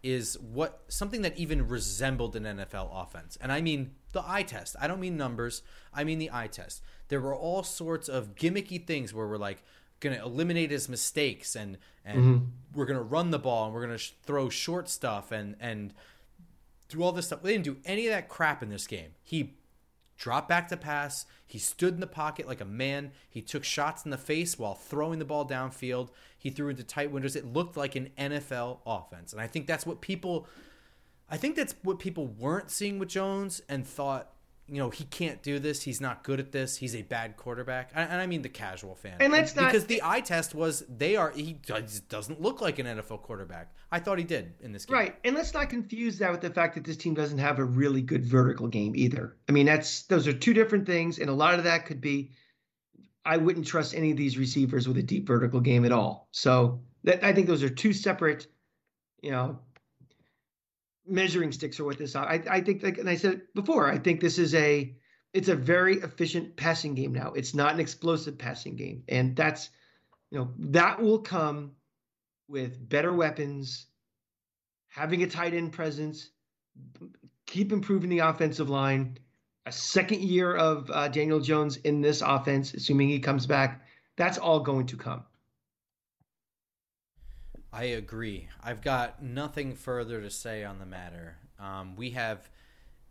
is 0.03 0.37
what 0.39 0.83
something 0.87 1.21
that 1.21 1.37
even 1.37 1.67
resembled 1.67 2.35
an 2.35 2.43
NFL 2.43 2.89
offense. 2.91 3.37
And 3.41 3.51
I 3.51 3.61
mean 3.61 3.91
the 4.13 4.23
eye 4.25 4.43
test. 4.43 4.75
I 4.79 4.87
don't 4.87 4.99
mean 4.99 5.17
numbers. 5.17 5.63
I 5.93 6.03
mean 6.03 6.19
the 6.19 6.29
eye 6.31 6.47
test. 6.47 6.81
There 7.09 7.21
were 7.21 7.35
all 7.35 7.63
sorts 7.63 8.07
of 8.07 8.35
gimmicky 8.35 8.85
things 8.85 9.13
where 9.13 9.27
we're 9.27 9.37
like 9.37 9.63
going 9.99 10.15
to 10.15 10.23
eliminate 10.23 10.71
his 10.71 10.87
mistakes 10.87 11.55
and 11.55 11.77
and 12.05 12.19
mm-hmm. 12.19 12.45
we're 12.73 12.85
going 12.85 12.97
to 12.97 13.03
run 13.03 13.31
the 13.31 13.39
ball 13.39 13.65
and 13.65 13.73
we're 13.73 13.81
going 13.81 13.93
to 13.93 13.97
sh- 13.97 14.13
throw 14.23 14.49
short 14.49 14.89
stuff 14.89 15.31
and 15.31 15.55
and 15.59 15.93
do 16.89 17.03
all 17.03 17.11
this 17.11 17.27
stuff. 17.27 17.41
They 17.41 17.51
didn't 17.51 17.65
do 17.65 17.77
any 17.85 18.07
of 18.07 18.13
that 18.13 18.29
crap 18.29 18.63
in 18.63 18.69
this 18.69 18.87
game. 18.87 19.11
He 19.23 19.56
dropped 20.17 20.49
back 20.49 20.67
to 20.69 20.77
pass. 20.77 21.25
He 21.45 21.59
stood 21.59 21.93
in 21.93 21.99
the 21.99 22.07
pocket 22.07 22.47
like 22.47 22.61
a 22.61 22.65
man. 22.65 23.11
He 23.29 23.41
took 23.41 23.63
shots 23.63 24.03
in 24.03 24.11
the 24.11 24.17
face 24.17 24.57
while 24.57 24.75
throwing 24.75 25.19
the 25.19 25.25
ball 25.25 25.47
downfield. 25.47 26.09
He 26.37 26.49
threw 26.49 26.69
into 26.69 26.83
tight 26.83 27.11
windows. 27.11 27.35
It 27.35 27.45
looked 27.45 27.77
like 27.77 27.95
an 27.95 28.09
NFL 28.17 28.79
offense. 28.85 29.31
And 29.31 29.41
I 29.41 29.47
think 29.47 29.67
that's 29.67 29.85
what 29.85 30.01
people 30.01 30.47
I 31.29 31.37
think 31.37 31.55
that's 31.55 31.75
what 31.83 31.99
people 31.99 32.27
weren't 32.27 32.71
seeing 32.71 32.99
with 32.99 33.09
Jones 33.09 33.61
and 33.67 33.85
thought 33.85 34.31
you 34.67 34.77
know 34.77 34.89
he 34.89 35.05
can't 35.05 35.41
do 35.41 35.59
this. 35.59 35.83
He's 35.83 36.01
not 36.01 36.23
good 36.23 36.39
at 36.39 36.51
this. 36.51 36.77
He's 36.77 36.95
a 36.95 37.01
bad 37.01 37.37
quarterback, 37.37 37.91
and 37.95 38.21
I 38.21 38.27
mean 38.27 38.41
the 38.41 38.49
casual 38.49 38.95
fan. 38.95 39.17
And 39.19 39.31
let's 39.31 39.55
not 39.55 39.71
because 39.71 39.85
the 39.85 40.01
eye 40.03 40.21
test 40.21 40.53
was 40.53 40.83
they 40.89 41.15
are 41.15 41.31
he 41.31 41.53
doesn't 42.09 42.41
look 42.41 42.61
like 42.61 42.79
an 42.79 42.85
NFL 42.85 43.21
quarterback. 43.21 43.73
I 43.91 43.99
thought 43.99 44.17
he 44.17 44.25
did 44.25 44.53
in 44.61 44.73
this 44.73 44.85
game. 44.85 44.97
Right, 44.97 45.15
and 45.23 45.35
let's 45.35 45.53
not 45.53 45.69
confuse 45.69 46.19
that 46.19 46.31
with 46.31 46.41
the 46.41 46.49
fact 46.49 46.75
that 46.75 46.83
this 46.83 46.97
team 46.97 47.13
doesn't 47.13 47.37
have 47.37 47.59
a 47.59 47.63
really 47.63 48.01
good 48.01 48.25
vertical 48.25 48.67
game 48.67 48.93
either. 48.95 49.37
I 49.47 49.51
mean 49.53 49.65
that's 49.65 50.03
those 50.03 50.27
are 50.27 50.33
two 50.33 50.53
different 50.53 50.85
things, 50.85 51.19
and 51.19 51.29
a 51.29 51.33
lot 51.33 51.55
of 51.55 51.63
that 51.63 51.85
could 51.85 52.01
be. 52.01 52.31
I 53.25 53.35
wouldn't 53.35 53.67
trust 53.67 53.93
any 53.93 54.11
of 54.11 54.17
these 54.17 54.37
receivers 54.37 54.87
with 54.87 54.97
a 54.97 55.03
deep 55.03 55.27
vertical 55.27 55.59
game 55.59 55.83
at 55.83 55.91
all. 55.91 56.29
So 56.31 56.81
that 57.03 57.25
I 57.25 57.33
think 57.33 57.47
those 57.47 57.63
are 57.63 57.69
two 57.69 57.91
separate, 57.91 58.47
you 59.21 59.31
know, 59.31 59.59
measuring 61.07 61.51
sticks 61.51 61.79
are 61.79 61.85
what 61.85 61.97
this. 61.97 62.15
I 62.15 62.41
I 62.49 62.61
think 62.61 62.83
like 62.83 62.97
and 62.97 63.09
I 63.09 63.15
said 63.15 63.41
before, 63.53 63.91
I 63.91 63.97
think 63.97 64.19
this 64.19 64.37
is 64.37 64.53
a 64.55 64.95
it's 65.33 65.49
a 65.49 65.55
very 65.55 65.97
efficient 65.97 66.55
passing 66.55 66.95
game 66.95 67.13
now. 67.13 67.33
It's 67.33 67.53
not 67.53 67.73
an 67.73 67.79
explosive 67.79 68.37
passing 68.37 68.75
game, 68.75 69.03
and 69.07 69.35
that's 69.35 69.69
you 70.31 70.39
know 70.39 70.51
that 70.57 71.01
will 71.01 71.19
come 71.19 71.71
with 72.47 72.87
better 72.87 73.13
weapons, 73.13 73.87
having 74.89 75.23
a 75.23 75.27
tight 75.27 75.53
end 75.53 75.73
presence, 75.73 76.29
keep 77.45 77.71
improving 77.71 78.09
the 78.09 78.19
offensive 78.19 78.69
line. 78.69 79.17
A 79.65 79.71
second 79.71 80.21
year 80.21 80.55
of 80.55 80.89
uh, 80.89 81.09
Daniel 81.09 81.41
Jones 81.41 81.75
in 81.75 81.99
this 81.99 82.21
offense, 82.21 82.73
assuming 82.73 83.09
he 83.09 83.19
comes 83.19 83.45
back, 83.45 83.85
that's 84.15 84.37
all 84.37 84.61
going 84.61 84.87
to 84.87 84.95
come. 84.95 85.25
I 87.71 87.83
agree. 87.83 88.47
I've 88.63 88.81
got 88.81 89.21
nothing 89.21 89.75
further 89.75 90.21
to 90.21 90.29
say 90.29 90.63
on 90.63 90.79
the 90.79 90.85
matter. 90.85 91.37
Um, 91.59 91.95
we 91.95 92.11
have 92.11 92.49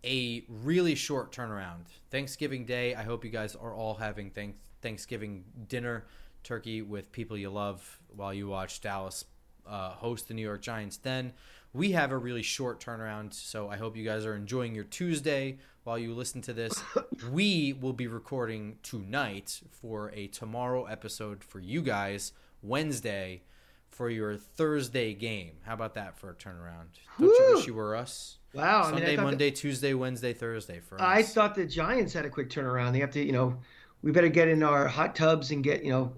a 0.05 0.45
really 0.49 0.95
short 0.95 1.33
turnaround. 1.33 1.87
Thanksgiving 2.11 2.65
Day. 2.65 2.95
I 2.95 3.03
hope 3.03 3.25
you 3.25 3.31
guys 3.31 3.55
are 3.55 3.75
all 3.75 3.95
having 3.95 4.31
thank- 4.31 4.57
Thanksgiving 4.81 5.45
dinner, 5.69 6.07
turkey 6.43 6.81
with 6.81 7.13
people 7.13 7.37
you 7.37 7.51
love 7.51 8.01
while 8.15 8.33
you 8.33 8.49
watch 8.49 8.81
Dallas 8.81 9.25
uh, 9.67 9.91
host 9.91 10.29
the 10.29 10.35
New 10.35 10.43
York 10.43 10.63
Giants. 10.63 10.97
Then 10.97 11.33
we 11.73 11.93
have 11.93 12.13
a 12.13 12.17
really 12.17 12.43
short 12.43 12.81
turnaround. 12.81 13.35
So 13.35 13.69
I 13.69 13.77
hope 13.77 13.97
you 13.97 14.05
guys 14.05 14.25
are 14.25 14.37
enjoying 14.37 14.75
your 14.75 14.85
Tuesday 14.85 15.59
while 15.85 15.99
you 15.99 16.15
listen 16.15 16.41
to 16.43 16.53
this. 16.53 16.83
we 17.31 17.73
will 17.75 17.93
be 17.93 18.07
recording 18.07 18.79
tonight 18.83 19.61
for 19.71 20.11
a 20.15 20.29
tomorrow 20.29 20.85
episode 20.85 21.45
for 21.45 21.59
you 21.59 21.83
guys, 21.83 22.33
Wednesday 22.63 23.43
for 23.91 24.11
your 24.11 24.37
Thursday 24.37 25.15
game. 25.15 25.53
How 25.63 25.75
about 25.75 25.95
that 25.95 26.19
for 26.19 26.31
a 26.31 26.35
turnaround? 26.35 26.87
Don't 27.19 27.29
you 27.29 27.55
wish 27.57 27.67
you 27.67 27.75
were 27.75 27.97
us? 27.97 28.39
Wow. 28.53 28.85
Sunday, 28.85 29.15
I 29.15 29.17
mean, 29.17 29.25
Monday, 29.25 29.51
Tuesday, 29.51 29.95
Wednesday, 29.95 30.33
Thursday 30.33 30.81
for 30.81 30.97
us. 30.97 31.01
I 31.03 31.23
thought 31.23 31.55
the 31.55 31.67
Giants 31.67 32.13
had 32.13 32.25
a 32.25 32.31
quick 32.31 32.49
turnaround. 32.51 32.93
They 32.93 33.01
have 33.01 33.11
to, 33.13 33.25
you 33.25 33.33
know, 33.33 33.59
we 34.03 34.13
better 34.13 34.29
get 34.29 34.49
in 34.49 34.63
our 34.63 34.87
hot 34.87 35.15
tubs 35.17 35.51
and 35.51 35.63
get 35.65 35.83
you 35.85 35.91
know 35.91 36.13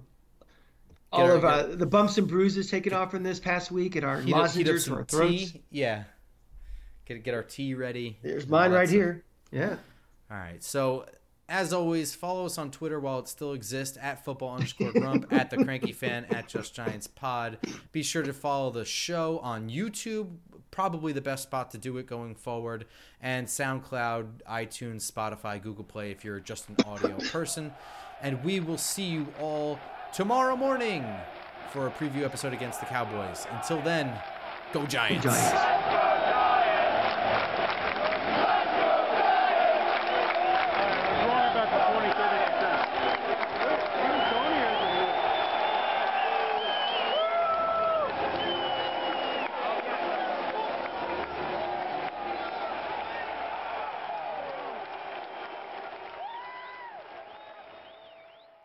all 1.12 1.22
our- 1.24 1.32
of 1.36 1.44
uh, 1.44 1.62
the 1.76 1.86
bumps 1.86 2.18
and 2.18 2.28
bruises 2.28 2.70
taken 2.70 2.92
off 2.92 3.10
from 3.10 3.22
this 3.22 3.40
past 3.40 3.70
week 3.70 3.96
and 3.96 4.04
our 4.04 4.20
Heat 4.20 4.22
up, 4.22 4.26
heat 4.26 4.34
up 4.34 4.40
lozenges 4.42 4.88
our 4.88 4.96
some 4.98 5.06
throats. 5.06 5.52
tea. 5.52 5.62
Yeah. 5.70 6.04
Get 7.06 7.22
get 7.24 7.34
our 7.34 7.42
tea 7.42 7.74
ready. 7.74 8.18
There's 8.22 8.46
mine 8.46 8.72
right 8.72 8.86
stuff. 8.88 8.94
here. 8.94 9.24
Yeah. 9.50 9.76
All 10.30 10.36
right. 10.36 10.62
So 10.62 11.06
as 11.48 11.72
always, 11.72 12.14
follow 12.14 12.44
us 12.46 12.58
on 12.58 12.70
Twitter 12.70 13.00
while 13.00 13.18
it 13.20 13.28
still 13.28 13.54
exists 13.54 13.96
at 14.00 14.24
football 14.24 14.54
underscore 14.54 14.92
grump, 14.92 15.32
at 15.32 15.48
the 15.50 15.64
cranky 15.64 15.92
fan, 15.92 16.26
at 16.26 16.46
Just 16.46 16.74
Giants 16.74 17.06
Pod. 17.06 17.58
Be 17.90 18.02
sure 18.02 18.22
to 18.22 18.32
follow 18.32 18.70
the 18.70 18.84
show 18.84 19.38
on 19.38 19.70
YouTube, 19.70 20.28
probably 20.70 21.12
the 21.12 21.22
best 21.22 21.44
spot 21.44 21.70
to 21.70 21.78
do 21.78 21.96
it 21.96 22.06
going 22.06 22.34
forward, 22.34 22.84
and 23.22 23.46
SoundCloud, 23.46 24.42
iTunes, 24.48 25.10
Spotify, 25.10 25.60
Google 25.62 25.84
Play 25.84 26.10
if 26.10 26.24
you're 26.24 26.40
just 26.40 26.68
an 26.68 26.76
audio 26.86 27.16
person. 27.30 27.72
And 28.20 28.44
we 28.44 28.60
will 28.60 28.78
see 28.78 29.06
you 29.06 29.26
all 29.40 29.78
tomorrow 30.12 30.56
morning 30.56 31.06
for 31.72 31.86
a 31.86 31.90
preview 31.90 32.24
episode 32.24 32.52
against 32.52 32.80
the 32.80 32.86
Cowboys. 32.86 33.46
Until 33.52 33.80
then, 33.82 34.12
go 34.72 34.84
Giants. 34.86 35.24
Giants. 35.24 35.77